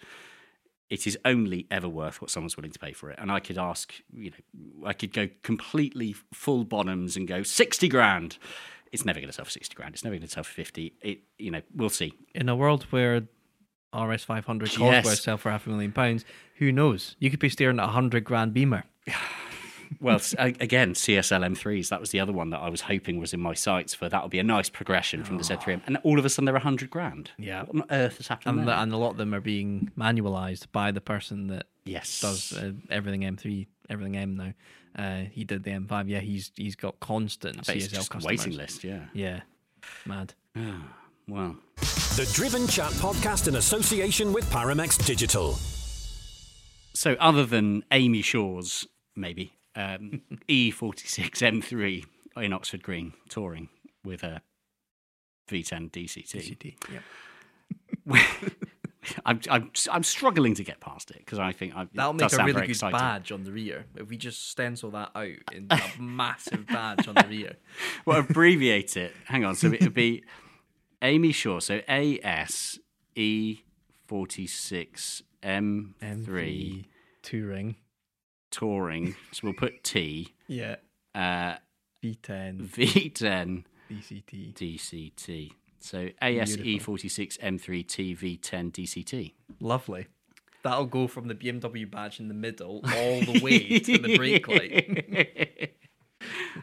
[0.88, 3.18] it is only ever worth what someone's willing to pay for it.
[3.20, 7.88] And I could ask, you know, I could go completely full bottoms and go sixty
[7.88, 8.38] grand.
[8.92, 9.94] It's never going to sell for sixty grand.
[9.94, 10.94] It's never going to sell for fifty.
[11.02, 12.14] It, you know, we'll see.
[12.34, 13.22] In a world where
[14.04, 15.20] RS 500 cars Yes.
[15.22, 16.24] sell for half a million pounds,
[16.56, 17.16] who knows?
[17.18, 18.84] You could be staring at a hundred grand Beamer.
[20.00, 21.90] Well, again, CSL M3s.
[21.90, 24.08] That was the other one that I was hoping was in my sights for.
[24.08, 25.82] That would be a nice progression from the Z3M.
[25.86, 27.30] And all of a sudden, they're a 100 grand.
[27.38, 27.62] Yeah.
[27.62, 30.72] What on earth has happened And, the, and a lot of them are being manualized
[30.72, 32.20] by the person that yes.
[32.20, 34.54] does uh, everything M3, everything M now.
[34.98, 36.08] Uh, he did the M5.
[36.08, 38.24] Yeah, he's he's got constant CSL customers.
[38.24, 39.04] waiting list, yeah.
[39.12, 39.42] Yeah,
[40.04, 40.34] mad.
[41.28, 45.54] Well, The Driven Chat podcast in association with Paramex Digital.
[46.94, 48.86] so other than Amy Shaw's,
[49.16, 52.04] maybe, um, E46 M3
[52.44, 53.68] in Oxford Green touring
[54.04, 54.40] with a
[55.50, 56.76] V10 DCT.
[56.86, 56.92] CT.
[58.06, 58.22] Yeah.
[59.26, 62.36] I'm, I'm, I'm struggling to get past it because I think I, That'll make a
[62.44, 62.98] really good exciting.
[62.98, 63.84] badge on the rear.
[63.96, 67.56] If we just stencil that out in a massive badge on the rear.
[68.04, 69.12] well, abbreviate it.
[69.24, 69.54] Hang on.
[69.56, 70.24] So it would be
[71.02, 71.60] Amy Shaw.
[71.60, 72.78] So A S
[73.14, 73.60] E
[74.06, 75.94] forty six M
[76.24, 76.86] three
[77.22, 77.76] touring.
[78.50, 79.14] touring.
[79.32, 80.76] So we'll put T Yeah.
[81.14, 81.56] uh,
[82.02, 84.54] V10 V ten DCT.
[84.54, 85.52] DCT.
[85.78, 89.32] So ASE46 M3 TV10 DCT.
[89.60, 90.06] Lovely.
[90.64, 94.48] That'll go from the BMW badge in the middle all the way to the brake
[94.48, 95.74] light.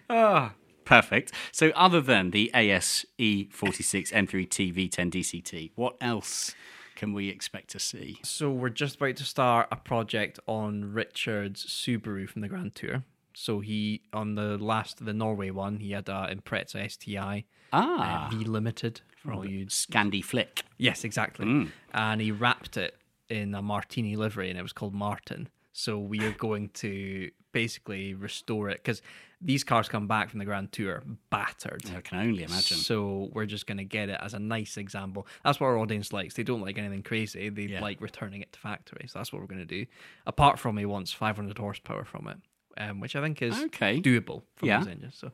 [0.10, 0.53] Ah,
[0.85, 1.31] perfect.
[1.51, 3.05] So other than the ASE
[3.51, 6.53] forty six M three T V ten DCT, what else
[6.95, 8.19] can we expect to see?
[8.23, 13.03] So we're just about to start a project on Richard's Subaru from the Grand Tour.
[13.34, 18.30] So he on the last the Norway one, he had a Impreza STI Ah, uh,
[18.30, 19.65] V Limited for all you.
[19.65, 20.64] Scandi Flick.
[20.77, 21.45] Yes, exactly.
[21.45, 21.72] Mm.
[21.93, 22.95] And he wrapped it
[23.30, 25.49] in a martini livery, and it was called Martin.
[25.72, 29.01] So we are going to basically restore it because
[29.39, 31.84] these cars come back from the Grand Tour battered.
[31.95, 32.77] I can only imagine.
[32.77, 35.27] So we're just going to get it as a nice example.
[35.43, 36.34] That's what our audience likes.
[36.35, 37.49] They don't like anything crazy.
[37.49, 37.81] They Yeah.
[37.81, 39.05] like returning it to factory.
[39.07, 39.85] So that's what we're going to do.
[40.25, 42.38] Apart from he wants 500 horsepower from it,
[42.81, 43.99] um, which I think is Okay.
[44.01, 44.80] doable from Yeah.
[44.80, 45.15] those engines.
[45.17, 45.31] So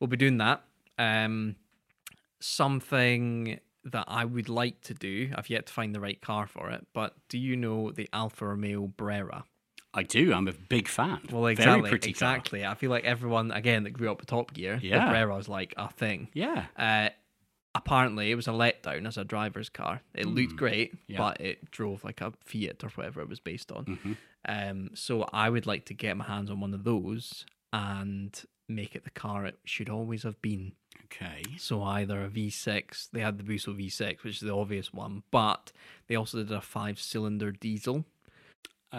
[0.00, 0.62] we'll be doing that.
[0.98, 1.56] Um,
[2.40, 5.30] something that I would like to do.
[5.34, 6.86] I've yet to find the right car for it.
[6.92, 9.44] But do you know the Alfa Romeo Brera?
[9.96, 10.32] I do.
[10.32, 11.20] I'm a big fan.
[11.32, 11.88] Well, exactly.
[11.90, 12.34] Pretty car.
[12.36, 12.64] exactly.
[12.64, 15.06] I feel like everyone again that grew up with Top Gear, Yeah.
[15.06, 16.28] the Brera's like a thing.
[16.34, 16.66] Yeah.
[16.76, 17.08] Uh,
[17.74, 20.02] apparently, it was a letdown as a driver's car.
[20.14, 20.94] It looked great.
[21.06, 21.18] Yeah.
[21.18, 23.84] but it drove like a Fiat or whatever it was based on.
[23.86, 24.12] Mm-hmm.
[24.48, 28.94] Um, so I would like to get my hands on one of those and make
[28.94, 30.72] it the car it should always have been.
[31.04, 31.42] Okay.
[31.58, 35.72] So either a V6, they had the Busso V6, which is the obvious one, but
[36.08, 38.04] they also did a five-cylinder diesel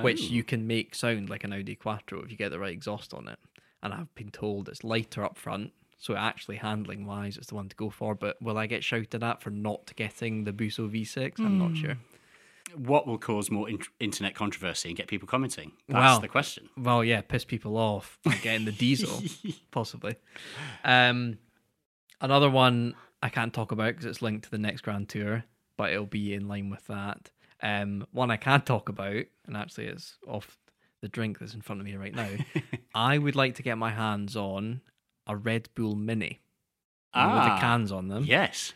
[0.02, 0.26] which Oh.
[0.34, 3.28] you can make sound like an Audi Quattro if you get the right exhaust on
[3.28, 3.40] it.
[3.82, 7.70] And I've been told it's lighter up front, so actually handling wise, it's the one
[7.70, 8.16] to go for.
[8.16, 11.40] But will I get shouted at for not getting the Busso V6?
[11.40, 11.60] I'm Hmm.
[11.60, 11.98] not sure.
[12.76, 15.72] What will cause more in- internet controversy and get people commenting?
[15.88, 16.70] That's Well, the question.
[16.76, 19.24] Well, yeah, piss people off by getting the diesel,
[19.72, 20.16] possibly.
[20.84, 21.38] Um,
[22.20, 25.46] another one I can't talk about because it's linked to the next Grand Tour,
[25.78, 27.32] but it'll be in line with that.
[27.62, 30.58] Um, one I can talk about, and actually it's off
[31.02, 32.30] the drink that's in front of me right now.
[32.96, 34.82] I would like to get my hands on
[35.26, 36.42] a Red Bull Mini
[37.16, 38.74] know, with Ah, the cans on them Yes.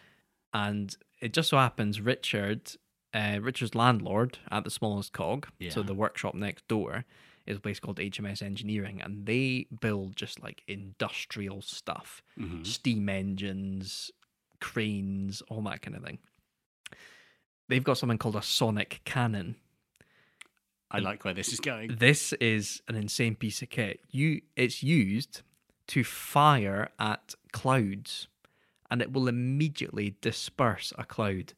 [0.53, 2.72] and it just so happens Richard,
[3.14, 7.06] uh, Richard's landlord at the smallest cog, so the workshop next door,
[7.45, 12.66] is a place called HMS Engineering, and they build just like industrial stuff, Mhm.
[12.66, 14.12] steam engines,
[14.60, 16.20] cranes, all that kind of thing.
[17.72, 19.56] They've got something called a sonic cannon.
[20.91, 21.95] I like where this is going.
[21.99, 24.02] This is an insane piece of kit.
[24.10, 25.41] You, it's used
[25.88, 28.27] to fire at clouds,
[28.89, 31.53] and it will immediately disperse a cloud.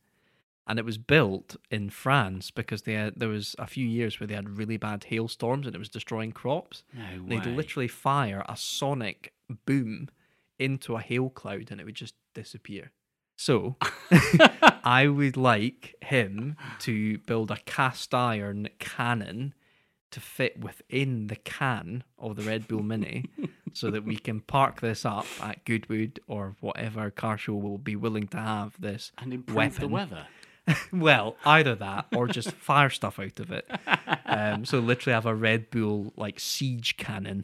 [0.67, 4.27] And it was built in France because they had, there was a few years where
[4.27, 6.83] they had really bad hailstorms and it was destroying crops.
[6.93, 7.55] No They'd way.
[7.55, 9.33] literally fire a sonic
[9.65, 10.09] boom
[10.59, 12.91] into a hail cloud and it would just disappear.
[13.35, 13.77] So,
[14.83, 19.53] I would like him to build a cast iron cannon
[20.11, 23.25] to fit within the can of the Red Bull Mini
[23.73, 27.95] so that we can park this up at Goodwood or whatever car show will be
[27.95, 29.79] willing to have this And improve weapon.
[29.79, 30.27] the weather.
[30.93, 33.69] Well, either that or just fire stuff out of it.
[34.25, 37.43] Um, so literally have a Red Bull like siege cannon.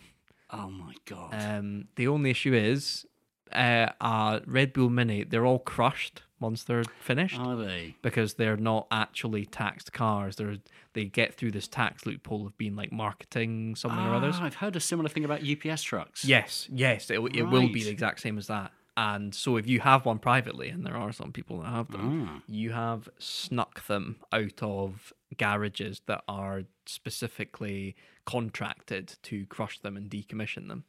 [0.51, 1.33] Oh my god.
[1.33, 3.05] Um, the only issue is,
[3.53, 5.23] uh, uh, Red Bull Mini.
[5.23, 7.95] They're all crushed once they're finished Are they?
[8.01, 10.35] because they're not actually taxed cars.
[10.38, 10.57] They're
[10.93, 14.35] they get through this tax loophole of being like marketing something or others.
[14.39, 16.26] Ah, I've heard a similar thing about UPS trucks.
[16.26, 18.71] Yes, yes, it, it will be the exact same as that.
[18.97, 22.27] And so if you have one privately, and there are some people that have them,
[22.30, 22.41] Ah.
[22.47, 27.95] you have snuck them out of garages that are specifically
[28.26, 30.84] contracted to crush them and decommission them.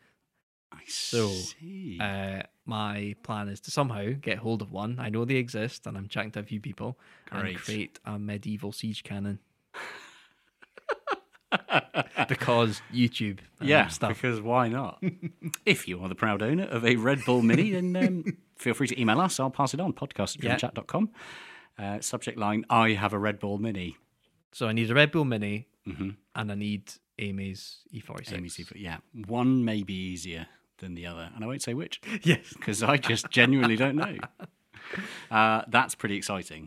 [0.73, 1.99] I So, see.
[2.01, 4.99] Uh, my plan is to somehow get hold of one.
[5.01, 6.99] I know they exist, and I'm chatting to a few people
[7.33, 7.59] and Great.
[7.59, 9.41] create a medieval siege cannon.
[12.29, 14.11] because YouTube, um, yeah, stuff.
[14.15, 15.03] because why not?
[15.67, 18.25] if you are the proud owner of a Red Bull Mini, then um,
[18.57, 19.41] feel free to email us.
[19.41, 19.93] I'll pass it on.
[19.93, 21.01] Podcast at Yeah.
[21.79, 23.97] Uh, subject line I have a Red Bull Mini.
[24.53, 26.17] So I need a Red Bull Mini, Mhm.
[26.35, 28.33] and I need Amy's E46.
[28.33, 28.79] Amy Seafoot.
[28.79, 28.99] Yeah.
[29.27, 30.47] One may be easier
[30.81, 31.31] than the other.
[31.35, 32.53] And I won't say which Yes.
[32.53, 34.17] because I just genuinely don't know.
[35.31, 36.67] Uh, that's pretty exciting.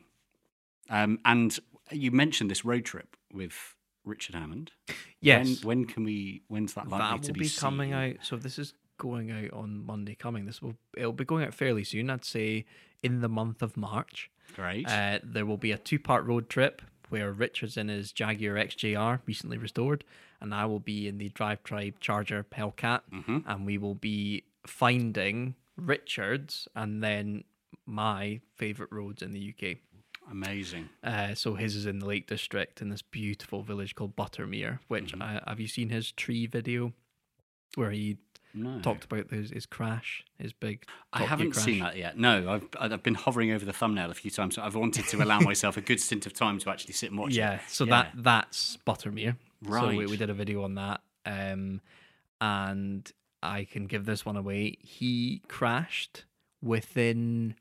[0.89, 1.59] Um, and
[1.91, 3.75] you mentioned this road trip with
[4.05, 4.71] Richard Hammond.
[5.19, 5.61] Yes.
[5.65, 6.41] When, when can we?
[6.47, 7.93] When's that likely that to will be, be coming seen?
[7.99, 8.15] out.
[8.21, 10.45] So this is going out on Monday coming.
[10.45, 12.09] This will it'll be going out fairly soon.
[12.09, 12.63] I'd say
[13.01, 14.29] in the month of March.
[14.55, 14.87] Great.
[14.89, 16.81] Uh, there will be a two-part road trip
[17.13, 20.03] where Richard's in his Jaguar XJR, recently restored,
[20.41, 23.37] and I will be in the Drive Tribe Charger Hellcat, Mm-hmm.
[23.45, 27.43] and we will be finding Richard's and then
[27.85, 29.77] my favorite roads in the UK.
[30.31, 30.89] Amazing.
[31.03, 34.79] Uh, so his is in the Lake District in this beautiful village called Buttermere.
[34.87, 36.93] Which uh, have you seen his tree video,
[37.75, 38.17] where he
[38.55, 38.79] No.
[38.81, 40.85] talked about his, his crash, his big.
[41.11, 42.17] I haven't seen that yet.
[42.17, 42.49] No,
[42.79, 44.57] I've I've been hovering over the thumbnail a few times.
[44.57, 47.33] I've wanted to allow myself a good stint of time to actually sit and watch
[47.33, 47.61] Yeah, it.
[47.67, 47.91] so Yeah.
[48.03, 49.35] that that's Buttermere.
[49.65, 50.09] So we, Right.
[50.09, 51.81] we did a video on that, um,
[52.41, 53.11] and
[53.41, 54.77] I can give this one away.
[54.81, 56.25] He crashed
[56.61, 57.55] within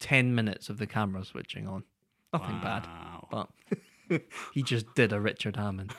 [0.00, 1.84] ten minutes of the camera switching on.
[2.32, 2.88] Nothing bad.
[3.30, 3.48] But
[4.54, 5.94] he just did a Richard Hammond.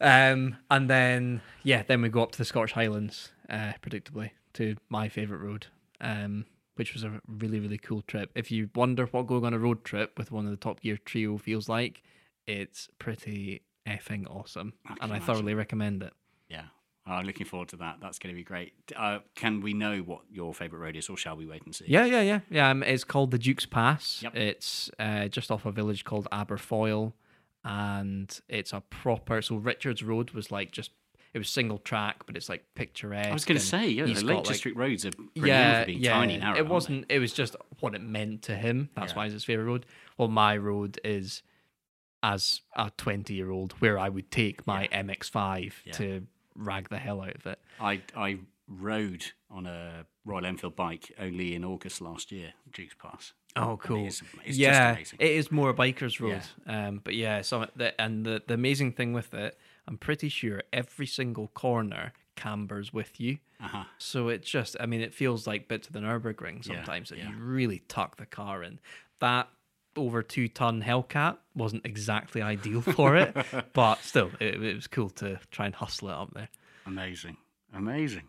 [0.00, 4.76] Um, and then yeah, then we go up to the Scottish Highlands, uh, predictably to
[4.88, 5.66] my favourite road,
[6.00, 6.46] um,
[6.76, 8.30] which was a really really cool trip.
[8.34, 10.98] If you wonder what going on a road trip with one of the Top Gear
[11.04, 12.02] trio feels like,
[12.46, 15.26] it's pretty effing awesome, I and I imagine.
[15.26, 16.12] thoroughly recommend it.
[16.48, 16.64] Yeah.
[17.06, 18.00] I'm looking forward to that.
[18.02, 18.74] That's going to be great.
[18.94, 21.86] Uh, can we know what your favourite road is, or shall we wait and see?
[21.88, 22.68] Yeah, yeah, yeah, yeah.
[22.68, 24.22] Um, it's called the Duke's Pass.
[24.22, 24.36] Yep.
[24.36, 27.14] It's uh, just off a village called Aberfoyle,
[27.64, 29.42] and it's a proper.
[29.42, 30.90] So Richards Road was like just
[31.34, 33.28] it was single track, but it's like picturesque.
[33.28, 36.14] I was going to say, yeah, the Lake like- roads are pretty yeah, being yeah.
[36.14, 36.56] tiny narrow.
[36.56, 37.04] it wasn't.
[37.10, 38.88] It was just what it meant to him.
[38.96, 39.18] That's Yeah.
[39.18, 39.86] why it's his favorite road.
[40.16, 41.42] Well, my road is
[42.22, 45.92] as a twenty-year-old where I would take my MX-5 Yeah.
[45.92, 46.26] to
[46.56, 47.60] rag the hell out of it.
[47.80, 53.32] I I rode on a Royal Enfield bike only in August last year, Duke's Pass.
[53.58, 54.06] Oh, cool.
[54.06, 55.18] it's- yeah, amazing.
[55.20, 56.42] it is more a biker's road.
[56.66, 60.62] Um, but yeah, so the, and the the amazing thing with it, I'm pretty sure
[60.72, 63.38] every single corner cambers with you.
[63.60, 63.84] Uh-huh.
[63.98, 67.18] So it just, I mean, it feels like bits of the Nurburgring Yeah, sometimes that
[67.18, 67.30] yeah.
[67.30, 68.78] you really tuck the car in.
[69.18, 69.48] That
[69.96, 73.34] over two ton Hellcat wasn't exactly ideal for it,
[73.72, 76.48] but still, it, it was cool to try and hustle it up there.
[76.86, 77.36] Amazing,
[77.74, 78.28] amazing,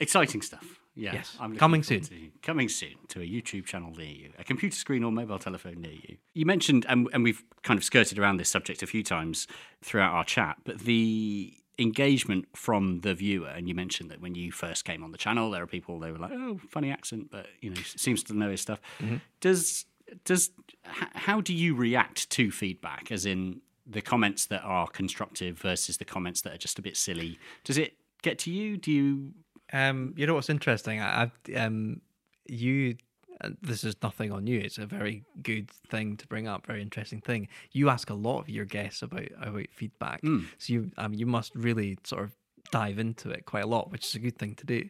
[0.00, 0.80] exciting stuff.
[0.94, 1.36] Yeah, Yes.
[1.40, 2.02] looking Coming soon.
[2.02, 5.80] to- coming soon to a YouTube channel near you, a computer screen or mobile telephone
[5.80, 6.16] near you.
[6.34, 9.46] You mentioned, and, and we've kind of skirted around this subject a few times
[9.82, 14.52] throughout our chat, but the engagement from the viewer, and you mentioned that when you
[14.52, 17.46] first came on the channel, there are people they were like, "Oh, funny accent," but
[17.62, 18.80] you know, seems to know his stuff.
[19.00, 19.16] Mm-hmm.
[19.40, 19.86] Does
[20.26, 20.50] does
[20.86, 23.10] h- how do you react to feedback?
[23.10, 26.96] As in the comments that are constructive versus the comments that are just a bit
[26.98, 27.38] silly.
[27.64, 28.76] Does it get to you?
[28.76, 29.32] Do you?
[29.72, 31.00] Um, you know what's interesting?
[31.00, 32.00] I, I've um,
[32.46, 32.96] you.
[33.40, 34.60] uh, This is nothing on you.
[34.60, 36.66] It's a very good thing to bring up.
[36.66, 37.48] Very interesting thing.
[37.72, 40.20] You ask a lot of your guests about about feedback,
[40.58, 42.32] so you um, you must really sort of
[42.70, 44.88] dive into it quite a lot, which is a good thing to do.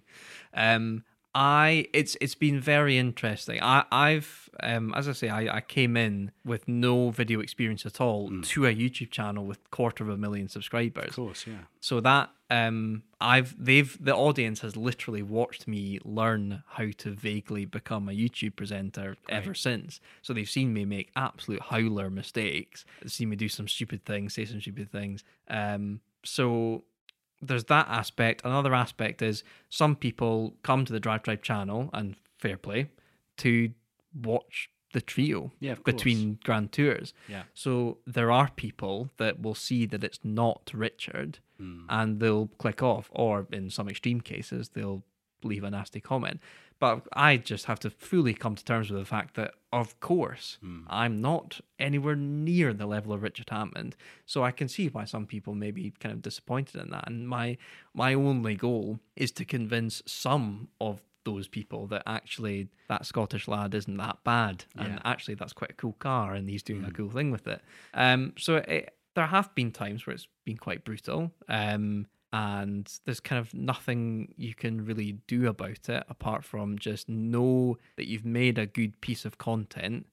[0.54, 1.04] Um,
[1.34, 3.58] I it's it's been very interesting.
[3.62, 8.00] I I've um as I say I, I came in with no video experience at
[8.02, 11.08] all to a YouTube channel with quarter of a million subscribers.
[11.08, 11.64] Of course, yeah.
[11.80, 17.64] So that um I've they've the audience has literally watched me learn how to vaguely
[17.64, 20.00] become a YouTube presenter ever since.
[20.20, 24.44] So they've seen me make absolute howler mistakes, seen me do some stupid things, say
[24.44, 25.24] some stupid things.
[25.48, 26.84] Um so
[27.40, 28.42] there's that aspect.
[28.44, 32.90] Another aspect is some people come to the Drive Tribe channel and fair play
[33.38, 33.70] to
[34.14, 37.14] watch the trio Yeah, between Grand Tours.
[37.28, 37.44] Yeah.
[37.54, 41.84] So there are people that will see that it's not Richard Hmm.
[41.88, 45.02] and they'll click off, or in some extreme cases, they'll
[45.44, 46.40] leave a nasty comment.
[46.78, 50.58] But I just have to fully come to terms with the fact that, of course,
[50.60, 50.80] Hmm.
[50.88, 53.94] I'm not anywhere near the level of Richard Hammond.
[54.26, 57.06] So I can see why some people may be kind of disappointed in that.
[57.08, 57.56] And my
[57.94, 63.74] my only goal is to convince some of those people that actually that Scottish lad
[63.74, 64.98] isn't that bad, and Yeah.
[65.04, 67.60] actually that's quite a cool car, and he's doing a cool thing with it.
[67.94, 73.20] Um, so it, there have been times where it's been quite brutal, um, and there's
[73.20, 78.24] kind of nothing you can really do about it apart from just know that you've
[78.24, 80.06] made a good piece of content,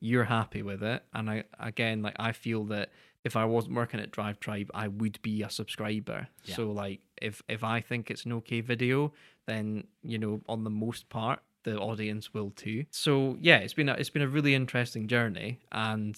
[0.00, 2.90] you're happy with it, and I again like I feel that
[3.24, 6.28] if I wasn't working at Drive Tribe, I would be a subscriber.
[6.54, 9.12] So like if if I think it's an okay video,
[9.46, 12.86] then you know on the most part the audience will too.
[12.90, 16.16] So yeah, it's been a, it's been a really interesting journey, and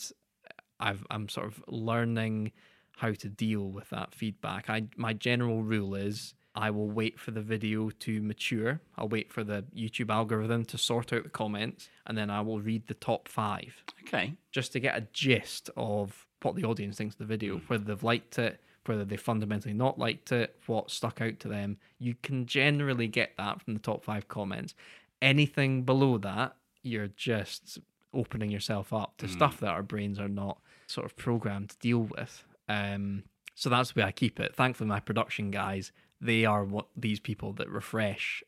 [0.80, 2.52] I've I'm sort of learning
[2.96, 4.68] how to deal with that feedback.
[4.68, 8.80] I my general rule is I will wait for the video to mature.
[8.96, 12.60] I'll wait for the YouTube algorithm to sort out the comments, and then I will
[12.60, 14.34] read the top five Okay.
[14.50, 17.66] just to get a gist of what the audience thinks of the video, hmm.
[17.66, 21.76] whether they've liked it, whether they fundamentally not liked it, what stuck out to them.
[21.98, 24.74] You can generally get that from the top five comments.
[25.22, 27.78] Anything below that, you're just
[28.14, 29.32] opening yourself up to hmm.
[29.32, 32.44] stuff that our brains are not sort of programmed to deal with.
[32.68, 33.24] Um,
[33.54, 34.54] so that's the way I keep it.
[34.54, 38.42] Thankfully, my production guys, they are what these people that refresh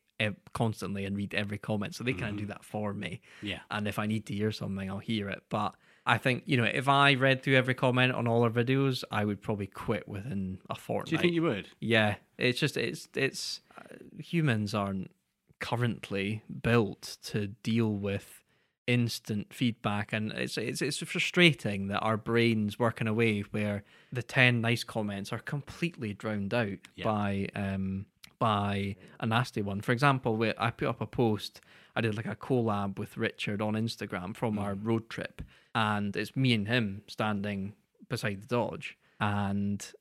[0.53, 3.21] constantly and read every comment, so they kind of do that for me.
[3.43, 3.61] Yeah.
[3.71, 5.43] And if I need to hear something, I'll hear it.
[5.49, 5.75] But
[6.07, 9.25] I think you know, if I read through every comment on all our videos, I
[9.25, 11.07] would probably quit within a fortnight.
[11.11, 11.69] Do you think you would?
[11.81, 15.11] Yeah, it's just it's it's uh, humans aren't
[15.59, 18.40] currently built to deal with
[18.87, 23.85] instant feedback and it's it's it's frustrating that our brains work in a way where
[24.13, 27.05] the 10 nice comments are completely drowned out Yeah.
[27.05, 28.07] by um
[28.39, 31.61] by a nasty one for example where i put up a post
[31.95, 35.43] i did like a collab with richard on instagram from our road trip
[35.75, 37.75] and it's me and him standing
[38.09, 39.93] beside the dodge and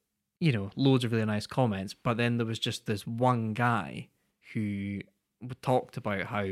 [0.42, 1.94] you know, loads of really nice comments.
[1.94, 4.08] But then there was just this one guy
[4.54, 5.02] who
[5.62, 6.46] talked about how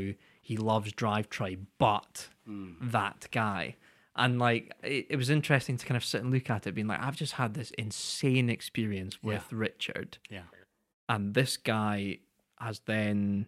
[0.48, 2.28] he loves Drive Tribe, but
[2.80, 3.76] that guy.
[4.16, 6.86] And like, it, it was interesting to kind of sit and look at it, being
[6.86, 10.16] like, I've just had this insane experience with Richard.
[10.30, 10.44] Yeah.
[11.06, 12.20] And this guy
[12.58, 13.46] has then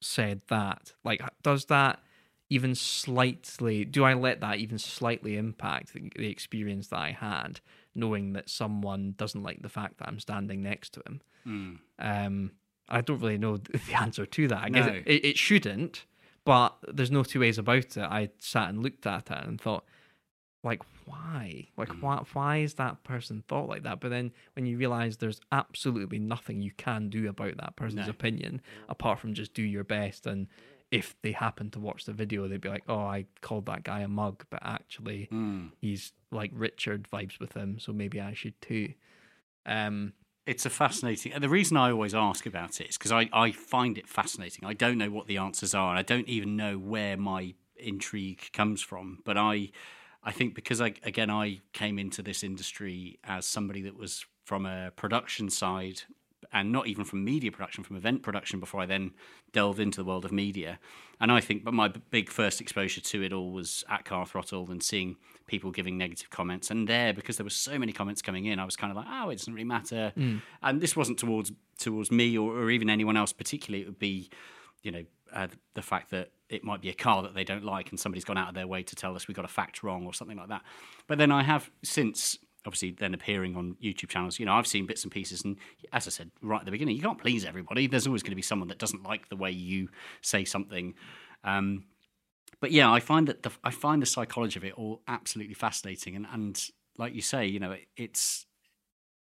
[0.00, 0.94] said that.
[1.04, 2.00] Like, does that
[2.48, 7.60] even slightly, do I let that even slightly impact the, the experience that I had,
[7.94, 11.20] knowing that someone doesn't like the fact that I'm standing next to him?
[11.46, 11.78] Mm.
[11.98, 12.50] Um,
[12.88, 13.56] I don't really know
[13.88, 14.62] the answer to that.
[14.64, 15.02] I guess No.
[15.04, 16.06] it, it shouldn't,
[16.44, 17.98] but there's no two ways about it.
[17.98, 19.84] I sat and looked at it and thought,
[20.62, 21.68] like, why?
[21.76, 22.00] Like, Mm.
[22.00, 22.24] why?
[22.32, 24.00] Why is that person thought like that?
[24.00, 28.10] But then when you realize there's absolutely nothing you can do about that person's No.
[28.10, 30.46] opinion apart from just do your best and.
[30.90, 34.02] If they happen to watch the video, they'd be like, "Oh, I called that guy
[34.02, 35.72] a mug, but actually, Mm.
[35.80, 38.94] he's like Richard vibes with him, so maybe I should too."
[39.66, 40.12] Um,
[40.46, 41.32] It's a fascinating.
[41.32, 44.64] And the reason I always ask about it is because I, I find it fascinating.
[44.64, 45.90] I don't know what the answers are.
[45.90, 49.20] And I don't even know where my intrigue comes from.
[49.24, 49.70] But I,
[50.22, 54.66] I think because I again I came into this industry as somebody that was from
[54.66, 56.02] a production side
[56.52, 59.12] and not even from media production, from event production before I then
[59.52, 60.78] delved into the world of media.
[61.20, 64.70] And I think, but my big first exposure to it all was at Car Throttle
[64.70, 65.16] and seeing
[65.46, 66.70] people giving negative comments.
[66.70, 69.06] And there, because there were so many comments coming in, I was kind of like,
[69.08, 70.12] oh, it doesn't really matter.
[70.62, 73.82] And this wasn't towards towards me or, or even anyone else particularly.
[73.82, 74.30] It would be,
[74.82, 77.90] you know, uh, the fact that it might be a car that they don't like
[77.90, 80.06] and somebody's gone out of their way to tell us we got a fact wrong
[80.06, 80.62] or something like that.
[81.06, 84.86] But then I have since obviously then appearing on YouTube channels, you know, I've seen
[84.86, 85.56] bits and pieces and
[85.92, 87.86] as I said right at the beginning, you can't please everybody.
[87.86, 89.88] There's always going to be someone that doesn't like the way you
[90.22, 90.94] say something.
[91.42, 91.84] Um,
[92.64, 96.16] but yeah, I find that the, I find the psychology of it all absolutely fascinating
[96.16, 98.46] and, and like you say, you know, it, it's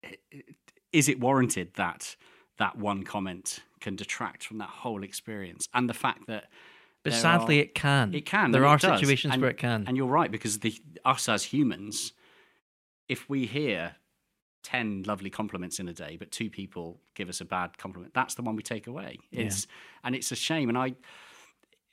[0.04, 0.56] it, it-
[0.92, 2.16] is it warranted that
[2.60, 6.44] that one comment can detract from that whole experience and the fact that
[7.04, 8.14] but sadly, are- it can.
[8.14, 8.52] it can.
[8.52, 9.86] There are situations And- where it can.
[9.88, 12.14] And you're right because the us as humans,
[13.10, 13.96] if we hear
[14.62, 18.36] ten lovely compliments in a day, but two people give us a bad compliment, that's
[18.36, 19.18] the one we take away.
[19.32, 19.66] It's
[20.04, 20.70] and it's a shame.
[20.70, 20.94] And I,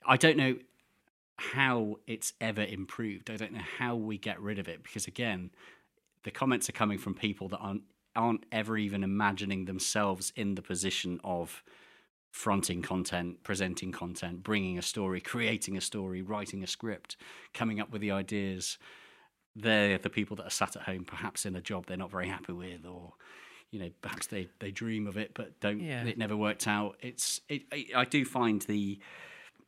[0.05, 0.57] I don't know
[1.41, 3.31] how it's ever improved.
[3.31, 5.51] I don't know how we get rid of it because again,
[6.25, 7.83] the comments are coming from people that aren't
[8.15, 11.63] aren't ever even imagining themselves in the position of
[12.31, 17.17] fronting content, presenting content, bringing a story, creating a story, writing a script,
[17.55, 18.79] coming up with the ideas.
[19.57, 22.29] They're the people that are sat at home, perhaps in a job they're not very
[22.29, 23.15] happy with, or
[23.71, 25.81] you know, perhaps they, they dream of it but don't.
[25.81, 26.05] Yeah.
[26.05, 26.97] It never worked out.
[27.01, 28.99] It's it, I, I do find the,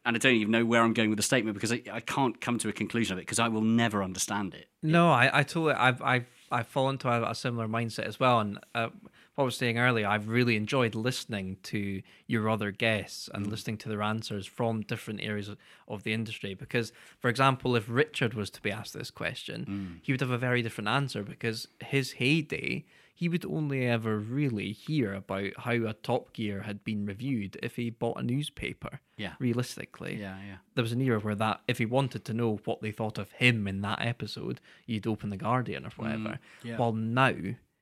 [0.05, 2.41] and I don't even know where I'm going with the statement because I, I can't
[2.41, 4.69] come to a conclusion of it because I will never understand it.
[4.83, 8.41] No, I, I totally, I've, I've, I've fallen into a, a similar mindset as well.
[8.41, 8.89] And uh,
[9.35, 13.79] what I was saying earlier, I've really enjoyed listening to your other guests and listening
[13.79, 15.57] to their answers from different areas of,
[15.89, 16.55] of the industry.
[16.55, 20.39] Because, for example, if Richard was to be asked this question, he would have a
[20.39, 22.85] very different answer because his heyday,
[23.15, 27.77] he would only ever really hear about how a Top Gear had been reviewed if
[27.77, 29.01] he bought a newspaper.
[29.17, 29.35] Yeah.
[29.39, 30.57] Realistically Yeah, yeah.
[30.75, 33.31] there was an era where that if he wanted to know what they thought of
[33.33, 36.39] him in that episode, you'd open the Guardian or mm, whatever.
[36.63, 36.77] yeah.
[36.77, 37.35] While now,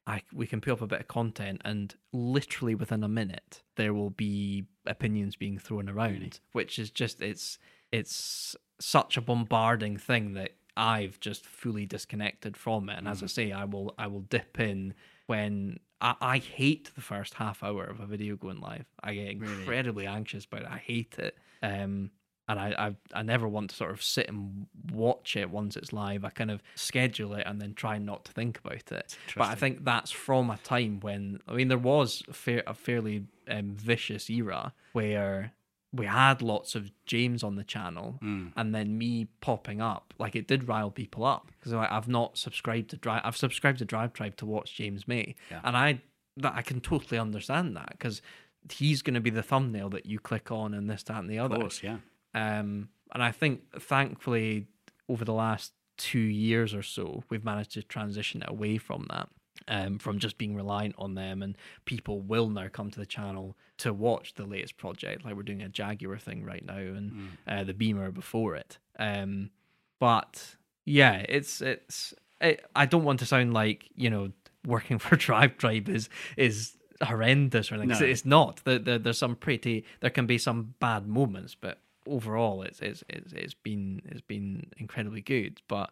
[0.06, 3.94] I we can put up a bit of content, and literally within a minute, there
[3.94, 7.58] will be opinions being thrown around, which is just it's
[7.92, 12.98] it's such a bombarding thing that I've just fully disconnected from it.
[12.98, 13.24] And as mm.
[13.24, 14.94] I say, I will I will dip in
[15.30, 15.78] when.
[16.02, 18.86] I, I hate the first half hour of a video going live.
[19.02, 20.68] I get incredibly anxious about it.
[20.70, 21.36] I hate it.
[21.62, 22.10] Um,
[22.50, 25.92] and I, I I never want to sort of sit and watch it once it's
[25.92, 26.24] live.
[26.24, 29.16] I kind of schedule it and then try not to think about it.
[29.36, 32.74] But I think that's from a time when I mean there was a, fair, a
[32.74, 35.52] fairly um, vicious era where
[35.92, 38.18] we had lots of James on the channel,
[38.56, 42.38] and then me popping up like it did rile people up because like, I've not
[42.38, 43.22] subscribed to Drive.
[43.24, 45.34] I've subscribed to Drive Tribe to watch James May,
[45.64, 46.00] and I
[46.36, 48.22] that I can totally understand that because
[48.70, 51.38] he's going to be the thumbnail that you click on and this that and the
[51.38, 51.56] other.
[51.56, 51.98] Of course, yeah.
[52.34, 54.68] Um, and I think, thankfully,
[55.08, 59.28] over the last two years or so, we've managed to transition it away from that,
[59.68, 61.42] um, from just being reliant on them.
[61.42, 65.24] And people will now come to the channel to watch the latest project.
[65.24, 68.78] Like we're doing a Jaguar thing right now, and uh, the Beamer before it.
[68.98, 69.50] Um,
[69.98, 72.14] but yeah, it's it's.
[72.40, 74.32] It, I don't want to sound like you know
[74.66, 77.98] working for Drive Tribe is is horrendous or anything.
[78.00, 78.06] No.
[78.06, 78.60] It's not.
[78.64, 79.84] There, there, there's some pretty.
[80.00, 84.66] There can be some bad moments, but overall, it's it's it's, it's been it's been
[84.76, 85.60] incredibly good.
[85.68, 85.90] But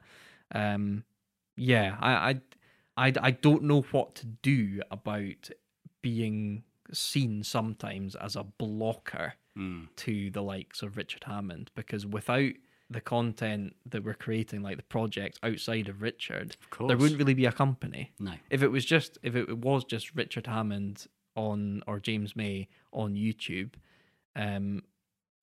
[0.52, 1.04] um,
[1.56, 2.40] yeah, I, I
[2.98, 5.50] I I don't know what to do about
[6.02, 9.34] being seen sometimes as a blocker
[9.96, 12.52] to the likes of Richard Hammond because without
[12.90, 16.94] the content that we're creating, like the projects outside of Richard, there course.
[16.96, 18.12] wouldn't really be a company.
[18.18, 18.32] No.
[18.50, 23.14] If it was just if it was just Richard Hammond on or James May on
[23.14, 23.74] YouTube,
[24.36, 24.82] um,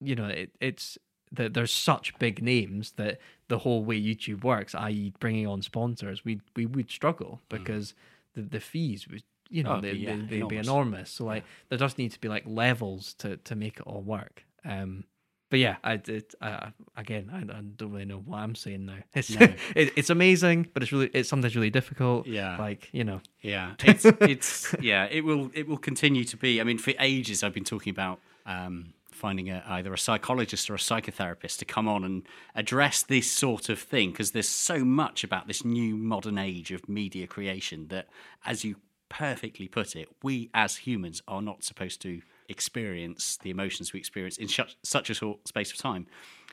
[0.00, 0.98] you know, it, it's
[1.32, 6.24] that there's such big names that the whole way YouTube works, i.e., bringing on sponsors,
[6.24, 7.94] we we would struggle because
[8.34, 11.10] the the fees would you know Oh, they, yeah, they, they'd be enormous.
[11.10, 14.44] So like there does need to be like levels to to make it all work.
[14.64, 15.04] Um,
[15.48, 16.34] but yeah, I did.
[16.40, 18.98] Uh, again, I, I don't really know what I'm saying now.
[19.14, 19.46] It's No.
[19.76, 22.26] it, it's amazing, but it's really it's sometimes really difficult.
[22.26, 22.56] Yeah.
[22.58, 25.06] like you know, Yeah, it's it's yeah.
[25.10, 26.60] It will it will continue to be.
[26.60, 30.74] I mean, for ages I've been talking about um, finding a, either a psychologist or
[30.74, 35.24] a psychotherapist to come on and address this sort of thing because there's so much
[35.24, 38.06] about this new modern age of media creation that,
[38.44, 38.76] as you
[39.08, 44.36] perfectly put it, we as humans are not supposed to experience the emotions we experience
[44.36, 46.06] in such, such a short space of time,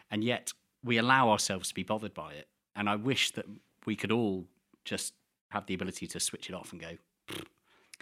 [0.10, 0.54] and yet
[0.84, 2.48] we allow ourselves to be bothered by it.
[2.76, 3.46] And I wish that
[3.86, 4.46] we could all
[4.86, 5.14] just
[5.52, 6.98] have the ability to switch it off and go,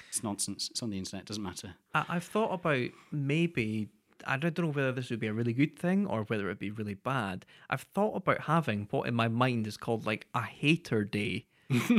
[0.10, 0.70] it's nonsense.
[0.70, 1.24] It's on the internet.
[1.24, 1.76] It doesn't matter.
[1.94, 3.90] I've thought about maybe
[4.26, 6.72] I don't know whether this would be a really good thing or whether it'd be
[6.72, 7.46] really bad.
[7.70, 11.46] I've thought about having what in my mind is called like a hater day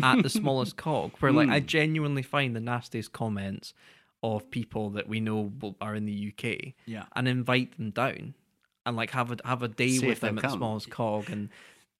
[0.02, 3.72] at the smallest cog, where like I genuinely find the nastiest comments
[4.22, 7.04] of people that we know are in the UK, Yeah.
[7.16, 8.34] and invite them down
[8.84, 11.48] and like have a have a day See with them at the smallest cog and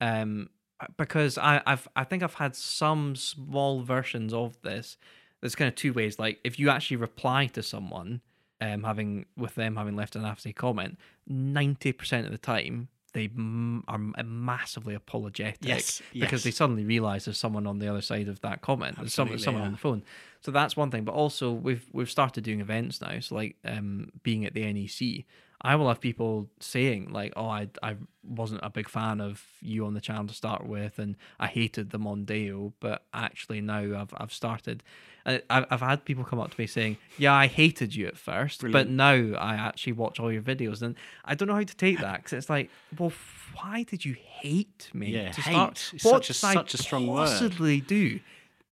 [0.01, 0.51] um
[0.97, 4.97] because I, I've I think I've had some small versions of this.
[5.41, 6.19] There's kind of two ways.
[6.19, 8.21] Like if you actually reply to someone,
[8.63, 13.25] um, having with them having left a nasty comment, ninety percent of the time they
[13.25, 16.45] m- are massively apologetic Yes, because yes.
[16.45, 18.97] they suddenly realize there's someone on the other side of that comment.
[18.97, 19.67] There's someone, someone yeah.
[19.67, 20.03] on the phone.
[20.41, 21.05] So that's one thing.
[21.05, 23.21] But also we've we've started doing events now.
[23.21, 25.25] So like um, being at the NEC,
[25.61, 29.85] I will have people saying like, "Oh, I I wasn't a big fan of you
[29.85, 34.15] on the channel to start with, and I hated the Mondeo, but actually now I've
[34.17, 34.83] I've started."
[35.25, 38.17] I- I've I've had people come up to me saying, "Yeah, I hated you at
[38.17, 41.77] first, but now I actually watch all your videos," and I don't know how to
[41.77, 43.13] take that because it's like, well,
[43.55, 45.91] why did you hate me Yeah, to hate start?
[46.03, 47.27] What such a- such a strong word.
[47.27, 48.21] possibly do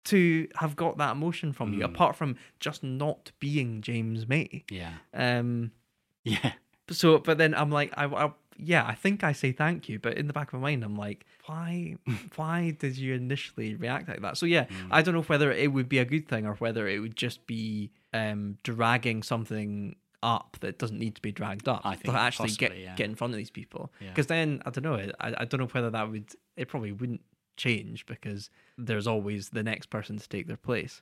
[0.05, 1.77] to have got that emotion from Mm.
[1.79, 4.63] you, apart from just not being James May.
[4.71, 4.93] Yeah.
[5.13, 5.71] Um,
[6.23, 6.53] Yeah.
[6.89, 10.17] so, but then I'm like, I, I, yeah, I think I say thank you, but
[10.17, 11.95] in the back of my mind, I'm like, why,
[12.35, 14.37] why did you initially react like that?
[14.37, 14.87] So yeah, Mm.
[14.91, 17.45] I don't know whether it would be a good thing or whether it would just
[17.47, 21.81] be um, dragging something up that doesn't need to be dragged up.
[21.85, 22.95] I think to actually get possibly, yeah.
[22.95, 23.91] get in front of these people.
[24.01, 24.09] Yeah.
[24.09, 27.21] Because then I don't know, I, I don't know whether that would, it probably wouldn't
[27.57, 31.01] change because there's always the next person to take their place.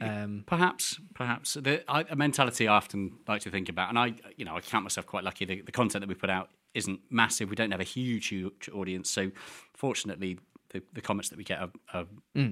[0.00, 4.14] Um, Perhaps, perhaps the I, a mentality I often like to think about, and I,
[4.36, 5.44] you know, I count myself quite lucky.
[5.44, 7.48] The, the content that we put out isn't massive.
[7.48, 9.30] We don't have a huge, huge audience, so
[9.72, 10.38] fortunately,
[10.70, 12.06] the, the comments that we get are, are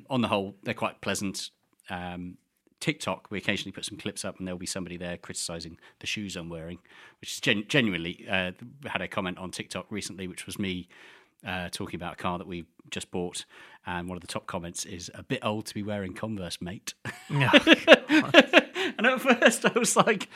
[0.08, 1.50] on the whole they're quite pleasant.
[1.90, 2.38] Um,
[2.82, 6.34] TikTok, we occasionally put some clips up, and there'll be somebody there criticizing the shoes
[6.34, 6.78] I'm wearing,
[7.20, 8.50] which is gen- genuinely uh,
[8.86, 10.88] had a comment on TikTok recently, which was me
[11.46, 13.44] uh, talking about a car that we just bought,
[13.86, 16.94] and one of the top comments is "a bit old to be wearing Converse, mate."
[18.98, 20.28] and at first, I was like,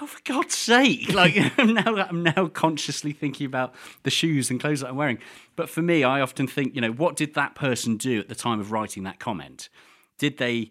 [0.00, 4.60] "Oh, for God's sake!" Like I'm now, I'm now consciously thinking about the shoes and
[4.60, 5.18] clothes that I'm wearing.
[5.54, 8.34] But for me, I often think, you know, what did that person do at the
[8.34, 9.68] time of writing that comment?
[10.18, 10.70] Did they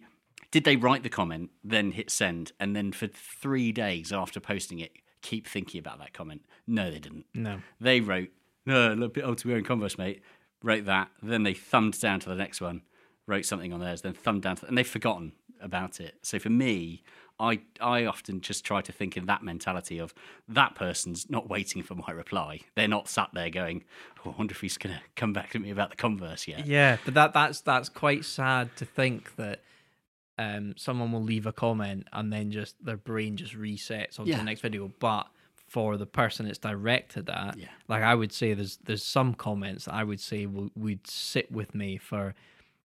[0.50, 4.78] did they write the comment, then hit send, and then for three days after posting
[4.78, 4.92] it,
[5.22, 6.44] keep thinking about that comment?
[6.66, 7.26] No, they didn't.
[7.34, 7.60] no.
[7.80, 8.30] They wrote,
[8.64, 10.22] no, a little bit old to be wearing Converse, mate.
[10.62, 11.10] Wrote that.
[11.22, 12.82] Then they thumbed down to the next one,
[13.26, 16.14] wrote something on theirs, then thumbed down, to, and they've forgotten about it.
[16.22, 17.02] So for me,
[17.38, 20.14] I I often just try to think in that mentality of
[20.48, 22.60] that person's not waiting for my reply.
[22.74, 23.84] They're not sat there going,
[24.24, 26.66] oh, I wonder if he's going to come back to me about the Converse yet.
[26.66, 29.60] Yeah, but that that's that's quite sad to think that
[30.38, 34.38] um someone will leave a comment and then just their brain just resets onto Yeah.
[34.38, 34.90] the next video.
[34.98, 35.26] But
[35.68, 37.68] for the person it's directed at, Yeah.
[37.88, 41.50] like I would say there's there's some comments that I would say will, would sit
[41.52, 42.34] with me for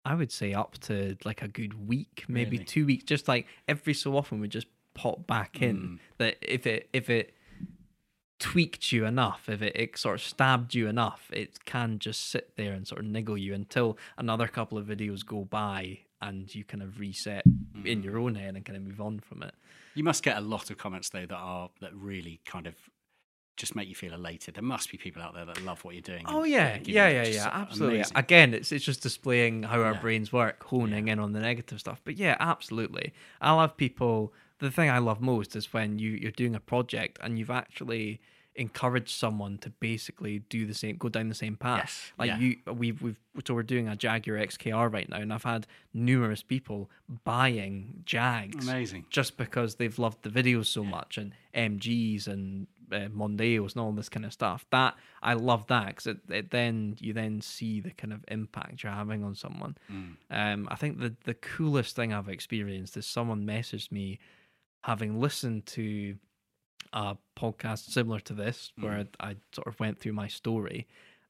[0.08, 2.64] I would say up to like a good week, maybe Really?
[2.64, 5.76] two weeks, just like every so often would just pop back in.
[5.76, 5.98] Mm.
[6.16, 7.34] That if it if it
[8.38, 12.56] tweaked you enough, if it, it sort of stabbed you enough, it can just sit
[12.56, 16.64] there and sort of niggle you until another couple of videos go by and you
[16.64, 17.44] kind of reset
[17.84, 19.54] in your own head and kind of move on from it.
[19.94, 22.74] You must get a lot of comments though that are that really kind of
[23.58, 24.54] just make you feel elated.
[24.54, 26.24] There must be people out there that love what you're doing.
[26.26, 27.96] Oh yeah, yeah, yeah, yeah, absolutely.
[27.96, 30.00] amazing- Again, it's it's just displaying how our Yeah.
[30.00, 32.00] brains work, honing in on the negative stuff.
[32.04, 33.12] But yeah, absolutely.
[33.42, 34.32] I'll have people.
[34.60, 38.20] The thing I love most is when you you're doing a project and you've actually
[38.54, 41.78] encouraged someone to basically do the same, go down the same path.
[41.78, 42.38] Yes, Like yeah.
[42.38, 46.42] you, we've we've so we're doing a Jaguar XKR right now, and I've had numerous
[46.42, 46.90] people
[47.24, 49.04] buying Jags Amazing.
[49.10, 53.92] just because they've loved the videos so much and MGs and uh, Mondeos and all
[53.92, 54.66] this kind of stuff.
[54.70, 58.82] That I love that because it, it then you then see the kind of impact
[58.82, 59.76] you're having on someone.
[60.30, 64.18] Um, I think the the coolest thing I've experienced is someone messaged me
[64.84, 66.16] having listened to
[66.92, 70.86] a podcast similar to this where I, I sort of went through my story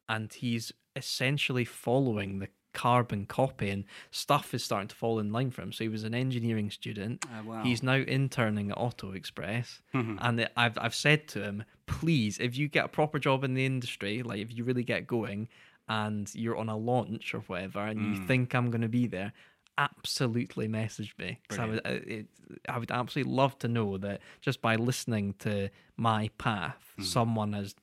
[0.09, 5.51] and he's essentially following the carbon copy and stuff is starting to fall in line
[5.51, 5.73] for him.
[5.73, 7.25] So he was an engineering student.
[7.27, 7.63] Oh, wow.
[7.63, 9.81] he's now interning at auto express.
[9.95, 10.17] Mm-hmm.
[10.21, 13.65] And I've, I've said to him please if you get a proper job in the
[13.67, 15.49] industry like if you really get going
[15.89, 18.27] and you're on a launch or whatever and you mm.
[18.27, 19.33] think i'm going to be there
[19.79, 21.39] absolutely message me.
[21.49, 22.27] 'Cause I would, uh, it,
[22.69, 27.05] I would absolutely love to know that just by listening to my path mm.
[27.05, 27.75] someone has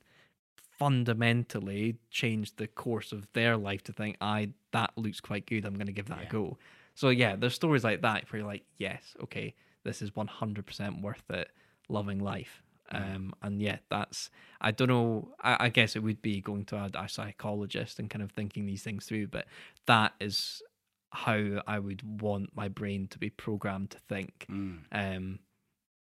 [0.78, 5.74] fundamentally changed the course of their life to think i that looks quite good i'm
[5.74, 6.58] going to give that a go.
[6.94, 9.54] So yeah there's stories like that where you're like yes okay
[9.84, 11.48] this is 100% worth it
[11.88, 12.62] loving life.
[12.90, 14.30] Um and yeah that's
[14.60, 18.08] i don't know I, I guess it would be going to a, a psychologist and
[18.08, 19.46] kind of thinking these things through but
[19.86, 20.62] that is
[21.10, 24.46] how i would want my brain to be programmed to think.
[24.48, 24.78] Mm.
[24.92, 25.38] um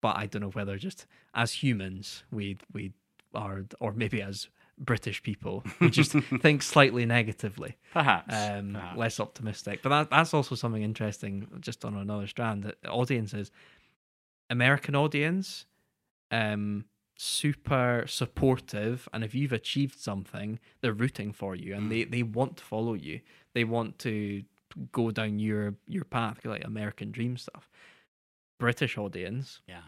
[0.01, 2.93] but i don't know whether just as humans we we
[3.35, 4.49] are or maybe as
[4.79, 8.35] british people we just think slightly negatively Perhaps.
[8.35, 8.99] um, perhaps.
[8.99, 9.81] less optimistic.
[9.83, 12.65] But that, that's also something interesting, just on another strand.
[12.65, 13.51] That audiences,
[14.51, 15.67] American audience,
[16.31, 16.87] um,
[17.17, 22.57] super supportive, and if you've achieved something, they're rooting for you, and they, they want
[22.57, 23.21] to follow you.
[23.55, 24.43] They want to
[24.91, 27.69] go down your your path, like American dream stuff.
[28.59, 29.83] British audience, Yeah.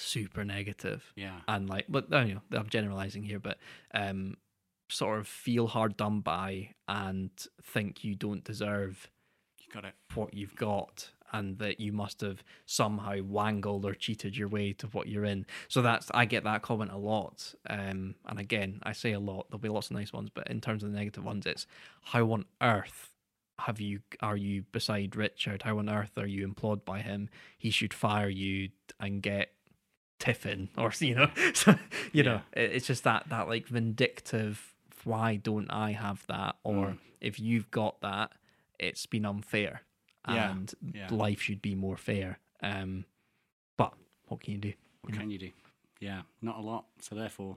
[0.00, 1.40] Super negative Yeah.
[1.48, 3.58] and like but you know i'm generalizing here but
[3.92, 4.36] um
[4.88, 7.30] sort of feel hard done by and
[7.62, 9.08] think you don't deserve
[9.58, 9.94] You got it.
[10.14, 14.86] what you've got and that you must have somehow wangled or cheated your way to
[14.88, 18.92] what you're in so that's i get that comment a lot um and again i
[18.92, 21.24] say a lot there'll be lots of nice ones but in terms of the negative
[21.24, 21.66] ones it's
[22.02, 23.10] how on earth
[23.58, 25.62] have you are you beside Richard?
[25.62, 27.28] How on earth are you employed by him?
[27.58, 28.68] He should fire you
[29.00, 29.50] and get
[30.18, 31.76] Tiffin, or you know, so,
[32.12, 34.74] you know, it- it's just that that like vindictive.
[35.04, 36.56] Why don't I have that?
[36.64, 36.98] Or Mm.
[37.20, 38.32] if you've got that,
[38.78, 39.82] it's been unfair,
[40.28, 41.08] Yeah, and yeah.
[41.10, 42.38] life should be more fair.
[42.62, 43.04] Um,
[43.76, 43.94] but
[44.26, 44.72] what can you do?
[45.02, 45.50] What can you do?
[46.00, 46.86] Yeah, not a lot.
[47.00, 47.56] So therefore,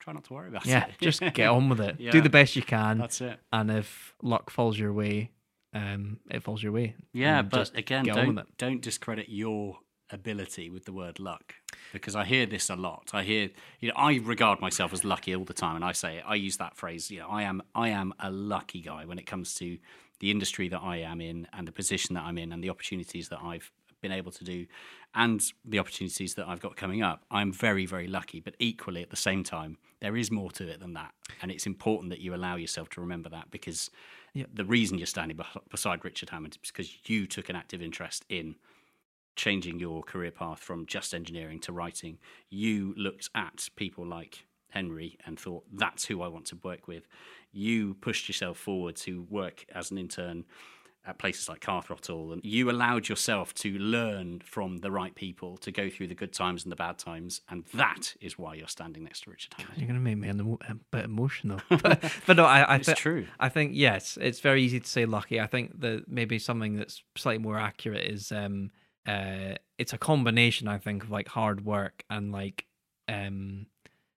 [0.00, 0.70] try not to worry about it.
[0.70, 1.96] Yeah, just get on with it.
[2.00, 2.10] Yeah.
[2.10, 3.38] Do the best you can, That's it.
[3.52, 5.30] and if luck falls your way,
[5.74, 6.96] um, it falls your way.
[7.12, 9.78] Yeah, but again, don't don't discredit your
[10.12, 11.54] ability with the word luck
[11.92, 13.10] because I hear this a lot.
[13.12, 16.22] I hear, you know, I regard myself as lucky all the time, and I say
[16.26, 17.10] I use that phrase.
[17.10, 19.78] You know, I am I am a lucky guy when it comes to
[20.20, 23.28] the industry that I am in and the position that I'm in and the opportunities
[23.30, 23.70] that I've
[24.00, 24.66] been able to do
[25.14, 27.24] and the opportunities that I've got coming up.
[27.30, 30.80] I'm very very lucky, but equally at the same time, there is more to it
[30.80, 33.90] than that, and it's important that you allow yourself to remember that because.
[34.34, 35.38] The reason you're standing
[35.70, 38.54] beside Richard Hammond is because you took an active interest in
[39.36, 42.18] changing your career path from just engineering to writing,
[42.50, 47.06] you looked at people like Henry and thought, that's who I want to work with.
[47.52, 50.44] You pushed yourself forward to work as an intern
[51.04, 55.56] at places like Car Throttle, and you allowed yourself to learn from the right people,
[55.56, 58.68] to go through the good times and the bad times, and that is why you're
[58.68, 59.78] standing next to Richard Hammond.
[59.78, 63.26] You're gonna make me a bit emotional, but, but no, I, I It's thi- true.
[63.40, 65.40] I think yes, it's very easy to say lucky.
[65.40, 68.70] I think that maybe something that's slightly more accurate is um
[69.06, 70.68] uh it's a combination.
[70.68, 72.66] I think of like hard work and like
[73.08, 73.66] um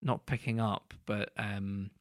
[0.02, 1.91] not picking up, but um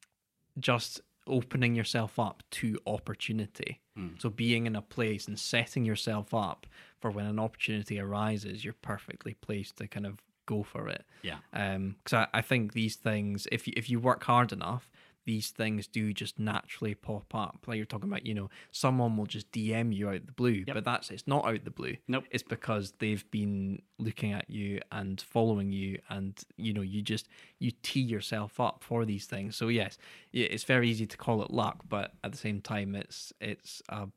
[0.59, 3.81] just opening yourself up to opportunity.
[3.97, 4.09] Hmm.
[4.19, 6.66] So being in a place and setting yourself up
[7.01, 11.05] for when an opportunity arises, you're perfectly placed to kind of go for it.
[11.23, 11.39] Yeah.
[11.52, 14.90] Um, because I, I think these things, if you, if you work hard enough,
[15.24, 17.64] these things do just naturally pop up.
[17.66, 20.84] Like you're talking about, you know, someone will just DM you out the blue, but
[20.84, 21.96] that's it's not out the blue.
[22.09, 22.24] Nope.
[22.30, 27.28] It's because they've been looking at you and following you, and you know, you just
[27.59, 29.56] you tee yourself up for these things.
[29.56, 29.96] So yes,
[30.32, 33.82] yeah, it's very easy to call it luck, but at the same time, it's it's
[33.88, 34.09] a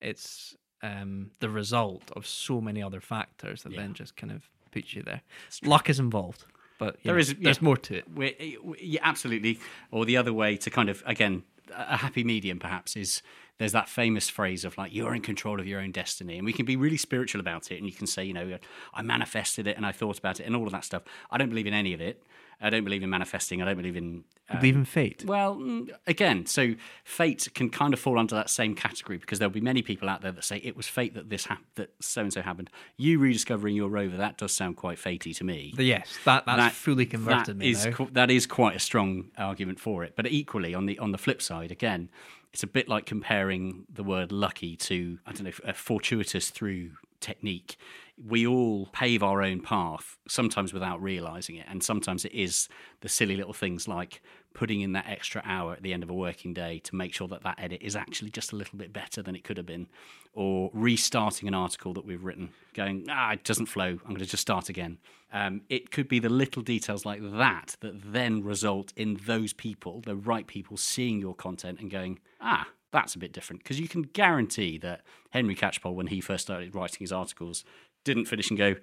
[0.00, 3.80] it's um the result of so many other factors that Yeah.
[3.82, 5.22] then just kind of puts you there.
[5.62, 6.44] Luck is involved,
[6.78, 7.64] but There know, is- there's yeah.
[7.64, 8.04] more to it.
[8.14, 8.32] We're,
[8.80, 9.58] yeah, absolutely.
[9.90, 11.42] Or the other way to kind of again
[11.74, 13.22] a happy medium perhaps is
[13.58, 16.52] there's that famous phrase of like you're in control of your own destiny, and we
[16.52, 18.58] can be really spiritual about it, and you can say you know
[18.92, 21.02] I manifested it and I thought about it and all of that stuff.
[21.30, 22.22] I don't believe in any of it.
[22.60, 23.60] I don't believe in manifesting.
[23.62, 24.24] I don't believe in.
[24.50, 25.24] Uh, believe in fate.
[25.24, 29.50] well, mm, again, so fate can kind of fall under that same category because there'll
[29.52, 32.20] be many people out there that say it was fate that this hap- that so
[32.22, 32.68] and so happened.
[32.98, 35.72] You rediscovering your rover that does sound quite fatey to me.
[35.78, 39.30] Yes, that that's That- fully converted that me Is, qu- that is quite a strong
[39.38, 40.12] argument for it.
[40.14, 42.10] But equally, on the on the flip side, again,
[42.52, 46.90] it's a bit like comparing the word lucky to I don't know, a fortuitous through
[47.20, 47.76] technique.
[48.16, 52.68] We all pave our own path, sometimes without realizing it, and sometimes it is
[53.00, 54.22] the silly little things like
[54.54, 57.26] putting in that extra hour at the end of a working day to make sure
[57.26, 59.88] that that edit is actually just a little bit better than it could have been,
[60.32, 64.26] or restarting an article that we've written, going ah it doesn't flow, I'm going to
[64.26, 64.98] just start again.
[65.32, 70.00] Um, it could be the little details like that that then result in those people,
[70.02, 73.64] the right people, seeing your content and going ah that's a bit different.
[73.64, 75.00] Because you can guarantee that
[75.30, 77.64] Henry Catchpole when he first started writing his articles
[78.04, 78.76] didn't finish and go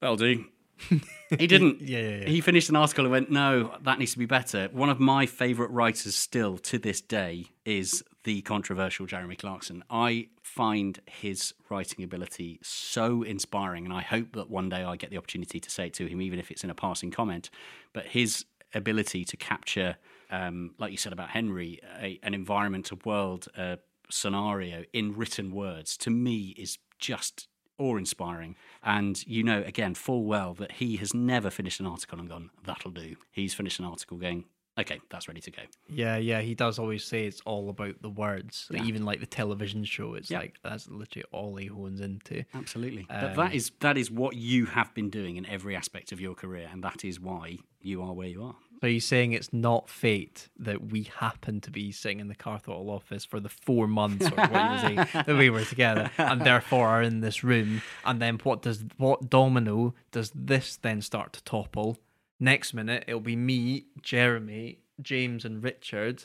[0.00, 0.44] that'll do.
[1.38, 1.80] he didn't.
[1.80, 2.28] Yeah, yeah, yeah.
[2.28, 5.26] He finished an article and went, "No, that needs to be better." One of my
[5.26, 9.84] favourite writers still to this day is the controversial Jeremy Clarkson.
[9.88, 15.10] I find his writing ability so inspiring, and I hope that one day I get
[15.10, 17.50] the opportunity to say it to him, even if it's in a passing comment.
[17.92, 18.44] But his
[18.74, 19.96] ability to capture,
[20.30, 23.78] um, like you said about Henry, a, an environment, a world, a
[24.10, 27.48] scenario in written words, to me is just
[27.78, 28.56] awe inspiring.
[28.82, 32.50] And you know, again, full well that he has never finished an article and gone,
[32.64, 33.16] that'll do.
[33.30, 34.44] He's finished an article going,
[34.78, 35.62] okay, that's ready to go.
[35.88, 38.66] Yeah, yeah, he does always say it's all about the words.
[38.70, 38.88] Like, Yeah.
[38.88, 40.38] Even like the television show, it's Yeah.
[40.40, 42.44] like that's literally all he hones into.
[42.54, 43.06] Absolutely.
[43.08, 46.20] but Um, that is that is what you have been doing in every aspect of
[46.20, 48.56] your career, and that is why you are where you are.
[48.80, 52.60] So he's saying it's not fate that we happen to be sitting in the car
[52.66, 57.02] office for the four months or what saying that we were together, and therefore are
[57.02, 57.80] in this room.
[58.04, 61.98] And then what does what domino does this then start to topple?
[62.40, 66.24] Next minute it'll be me, Jeremy, James, and Richard.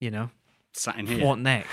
[0.00, 0.30] You know
[0.72, 1.24] Sat in here.
[1.24, 1.70] what next?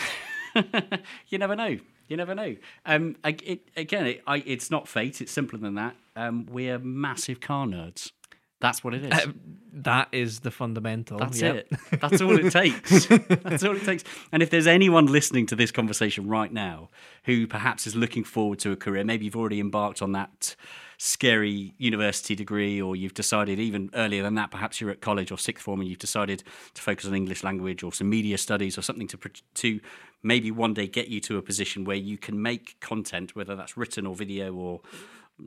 [1.27, 1.77] you never know.
[2.07, 2.55] You never know.
[2.85, 5.21] Um, it, again, it, I, it's not fate.
[5.21, 5.95] It's simpler than that.
[6.15, 8.11] Um, we're massive car nerds.
[8.59, 9.11] That's what it is.
[9.13, 9.31] Uh,
[9.71, 11.17] that is the fundamental.
[11.17, 11.67] That's yep.
[11.71, 12.01] it.
[12.01, 13.05] That's all it takes.
[13.05, 14.03] That's all it takes.
[14.31, 16.89] And if there's anyone listening to this conversation right now
[17.23, 20.55] who perhaps is looking forward to a career, maybe you've already embarked on that
[20.99, 25.37] scary university degree, or you've decided even earlier than that, perhaps you're at college or
[25.37, 26.43] sixth form and you've decided
[26.73, 29.17] to focus on English language or some media studies or something to
[29.55, 29.79] to
[30.21, 33.77] maybe one day get you to a position where you can make content, whether that's
[33.77, 34.81] written or video or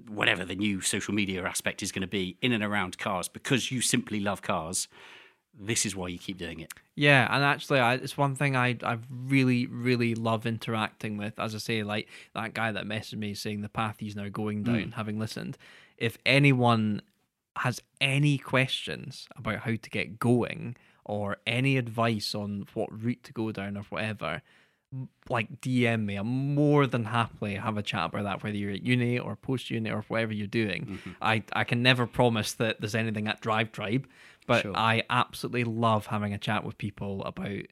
[0.09, 3.70] whatever the new social media aspect is going to be in and around cars because
[3.70, 4.89] you simply love cars
[5.59, 8.77] this is why you keep doing it Yeah, and actually, I, it's one thing I
[8.83, 11.39] I really really love interacting with.
[11.39, 14.65] As I say, like that guy that messaged me saying the path he's now going
[14.65, 14.73] hmm.
[14.73, 15.59] down, having listened.
[15.99, 17.03] If anyone
[17.57, 23.33] has any questions about how to get going or any advice on what route to
[23.33, 24.43] go down or whatever,
[25.29, 26.16] like DM me.
[26.16, 29.70] I'm more than happily have a chat about that, whether you're at uni or post
[29.70, 30.87] uni or whatever you're doing.
[30.87, 31.11] Mm-hmm.
[31.20, 34.07] I, I can never promise that there's anything at Drive Tribe,
[34.47, 34.73] but Sure.
[34.74, 37.62] I absolutely love having a chat with people about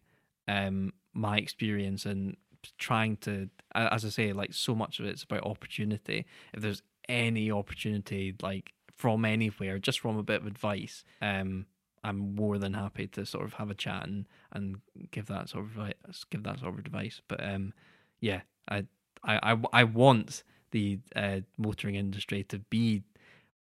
[0.49, 2.37] um my experience and
[2.79, 6.27] trying to as I say, like so much of it's about opportunity.
[6.53, 11.67] If there's any opportunity like from anywhere, just from a bit of advice, um
[12.03, 14.81] I'm more than happy to sort of have a chat and, and
[15.11, 17.21] give that sort of advi- give that sort of advice.
[17.29, 17.75] But um,
[18.21, 18.87] yeah, I
[19.23, 23.03] I I, I want the uh, motoring industry to be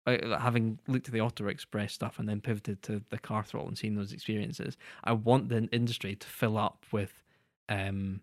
[0.08, 3.78] having looked at the Auto Express stuff and then pivoted to the Car Throttle and
[3.78, 4.78] seen those experiences.
[5.04, 7.24] I want the industry to fill up with
[7.68, 8.22] um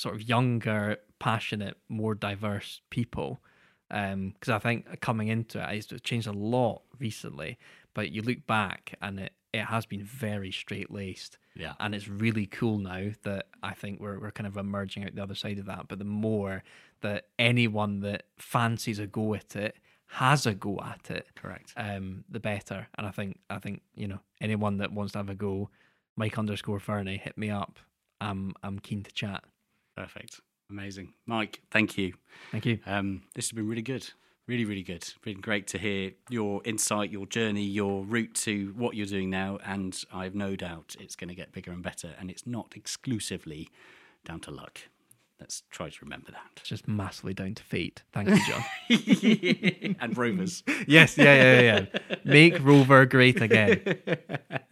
[0.00, 3.40] sort of younger, passionate, more diverse people.
[3.88, 7.58] Because I think coming into it, it's changed a lot recently.
[7.92, 11.38] But you look back and it, it has been very straight laced.
[11.54, 11.74] Yeah.
[11.80, 15.22] And it's really cool now that I think we're, we're kind of emerging out the
[15.22, 15.88] other side of that.
[15.88, 16.62] But the more
[17.02, 19.76] that anyone that fancies a go at it
[20.12, 21.72] has a go at it, correct.
[21.76, 22.88] um, the better.
[22.98, 25.70] And I think I think you know anyone that wants to have a go,
[26.16, 27.78] Mike underscore Fernie, hit me up.
[28.20, 29.44] I'm I'm keen to chat.
[29.96, 30.40] perfect.
[30.68, 31.14] Amazing.
[31.26, 32.14] Mike thank you.
[32.52, 32.78] Thank you.
[32.86, 34.08] um, this has been really good.
[34.46, 35.04] Really really good.
[35.22, 39.58] Been great to hear your insight your journey your route to what you're doing now.
[39.64, 42.14] And i've no doubt it's going to get bigger and better.
[42.18, 43.70] And it's not exclusively
[44.24, 44.80] down to luck
[45.40, 48.02] let's try to remember that just massively down to feet.
[48.12, 49.96] Thank you, John.
[50.00, 52.16] and rovers yes, yeah, yeah, yeah.
[52.24, 53.80] Make Rover great again.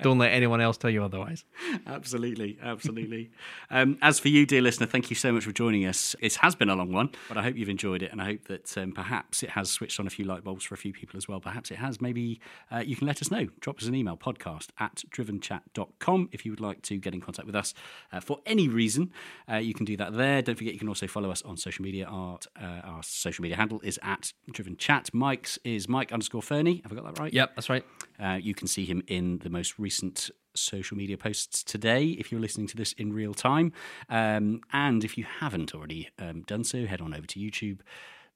[0.03, 1.45] Don't let anyone else tell you otherwise.
[1.87, 3.31] absolutely, absolutely.
[3.71, 6.15] um, as for you, dear listener, thank you so much for joining us.
[6.21, 8.45] It has been a long one, but I hope you've enjoyed it, and I hope
[8.45, 11.17] that um, perhaps it has switched on a few light bulbs for a few people
[11.17, 11.41] as well.
[11.41, 12.01] Perhaps it has.
[12.01, 12.41] Maybe
[12.71, 13.49] uh, you can let us know.
[13.61, 17.47] Drop us an email, podcast at drivenchat.com, if you would like to get in contact
[17.47, 17.75] with us
[18.13, 19.11] uh, for any reason.
[19.51, 20.43] Uh, you can do that there.
[20.43, 22.07] Don't forget, you can also follow us on social media.
[22.07, 25.11] Our, uh, our social media handle is at driven chat.
[25.13, 26.81] Mike's is Mike underscore Fernie.
[26.83, 27.33] Have I got that right?
[27.33, 27.85] Yep, that's right.
[28.19, 32.41] Uh, you can see him in the most recent social media posts today if you're
[32.41, 33.73] listening to this in real time.
[34.09, 37.81] Um, and if you haven't already um, done so, head on over to YouTube.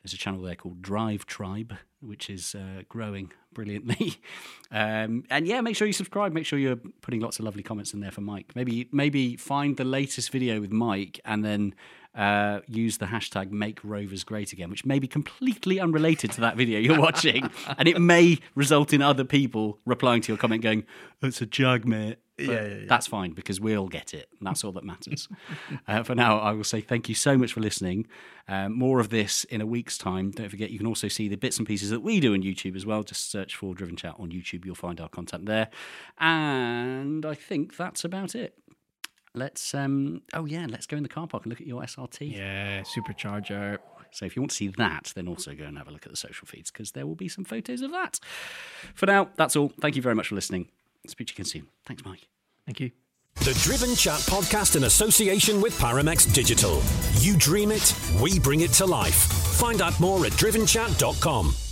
[0.03, 4.17] There's a channel there called Drive Tribe, which is uh, growing brilliantly.
[4.71, 6.33] um, and yeah, make sure you subscribe.
[6.33, 8.53] Make sure you're putting lots of lovely comments in there for Mike.
[8.55, 11.75] Maybe maybe find the latest video with Mike and then
[12.15, 16.57] uh, use the hashtag Make Rovers Great Again, which may be completely unrelated to that
[16.57, 20.85] video you're watching, and it may result in other people replying to your comment going,
[21.23, 24.29] "It's a jug, mate." But That's fine because we'll get it.
[24.39, 25.29] And that's all that matters.
[25.89, 28.07] uh, for now, I will say thank you so much for listening.
[28.49, 30.31] Um, more of this in a week's time.
[30.31, 32.77] Don't forget, you can also see the bits and pieces that we do on YouTube
[32.77, 33.03] as well.
[33.03, 34.65] Just search for Driven Chat on YouTube.
[34.65, 35.69] You'll find our content there.
[36.19, 38.59] And I think that's about it.
[39.35, 42.37] Let's, um, oh yeah, let's go in the car park and look at your SRT.
[42.37, 43.79] Yeah, supercharger.
[44.11, 46.13] So if you want to see that, then also go and have a look at
[46.13, 48.21] the social feeds because there will be some photos of that.
[48.95, 49.73] For now, that's all.
[49.81, 50.69] Thank you very much for listening.
[51.07, 51.69] Speak to you again soon.
[51.87, 52.29] Thanks, Mike.
[52.67, 52.91] Thank you.
[53.37, 56.81] The Driven Chat podcast in association with Paramex Digital.
[57.15, 59.15] You dream it, we bring it to life.
[59.15, 61.72] Find out more at drivenchat.com.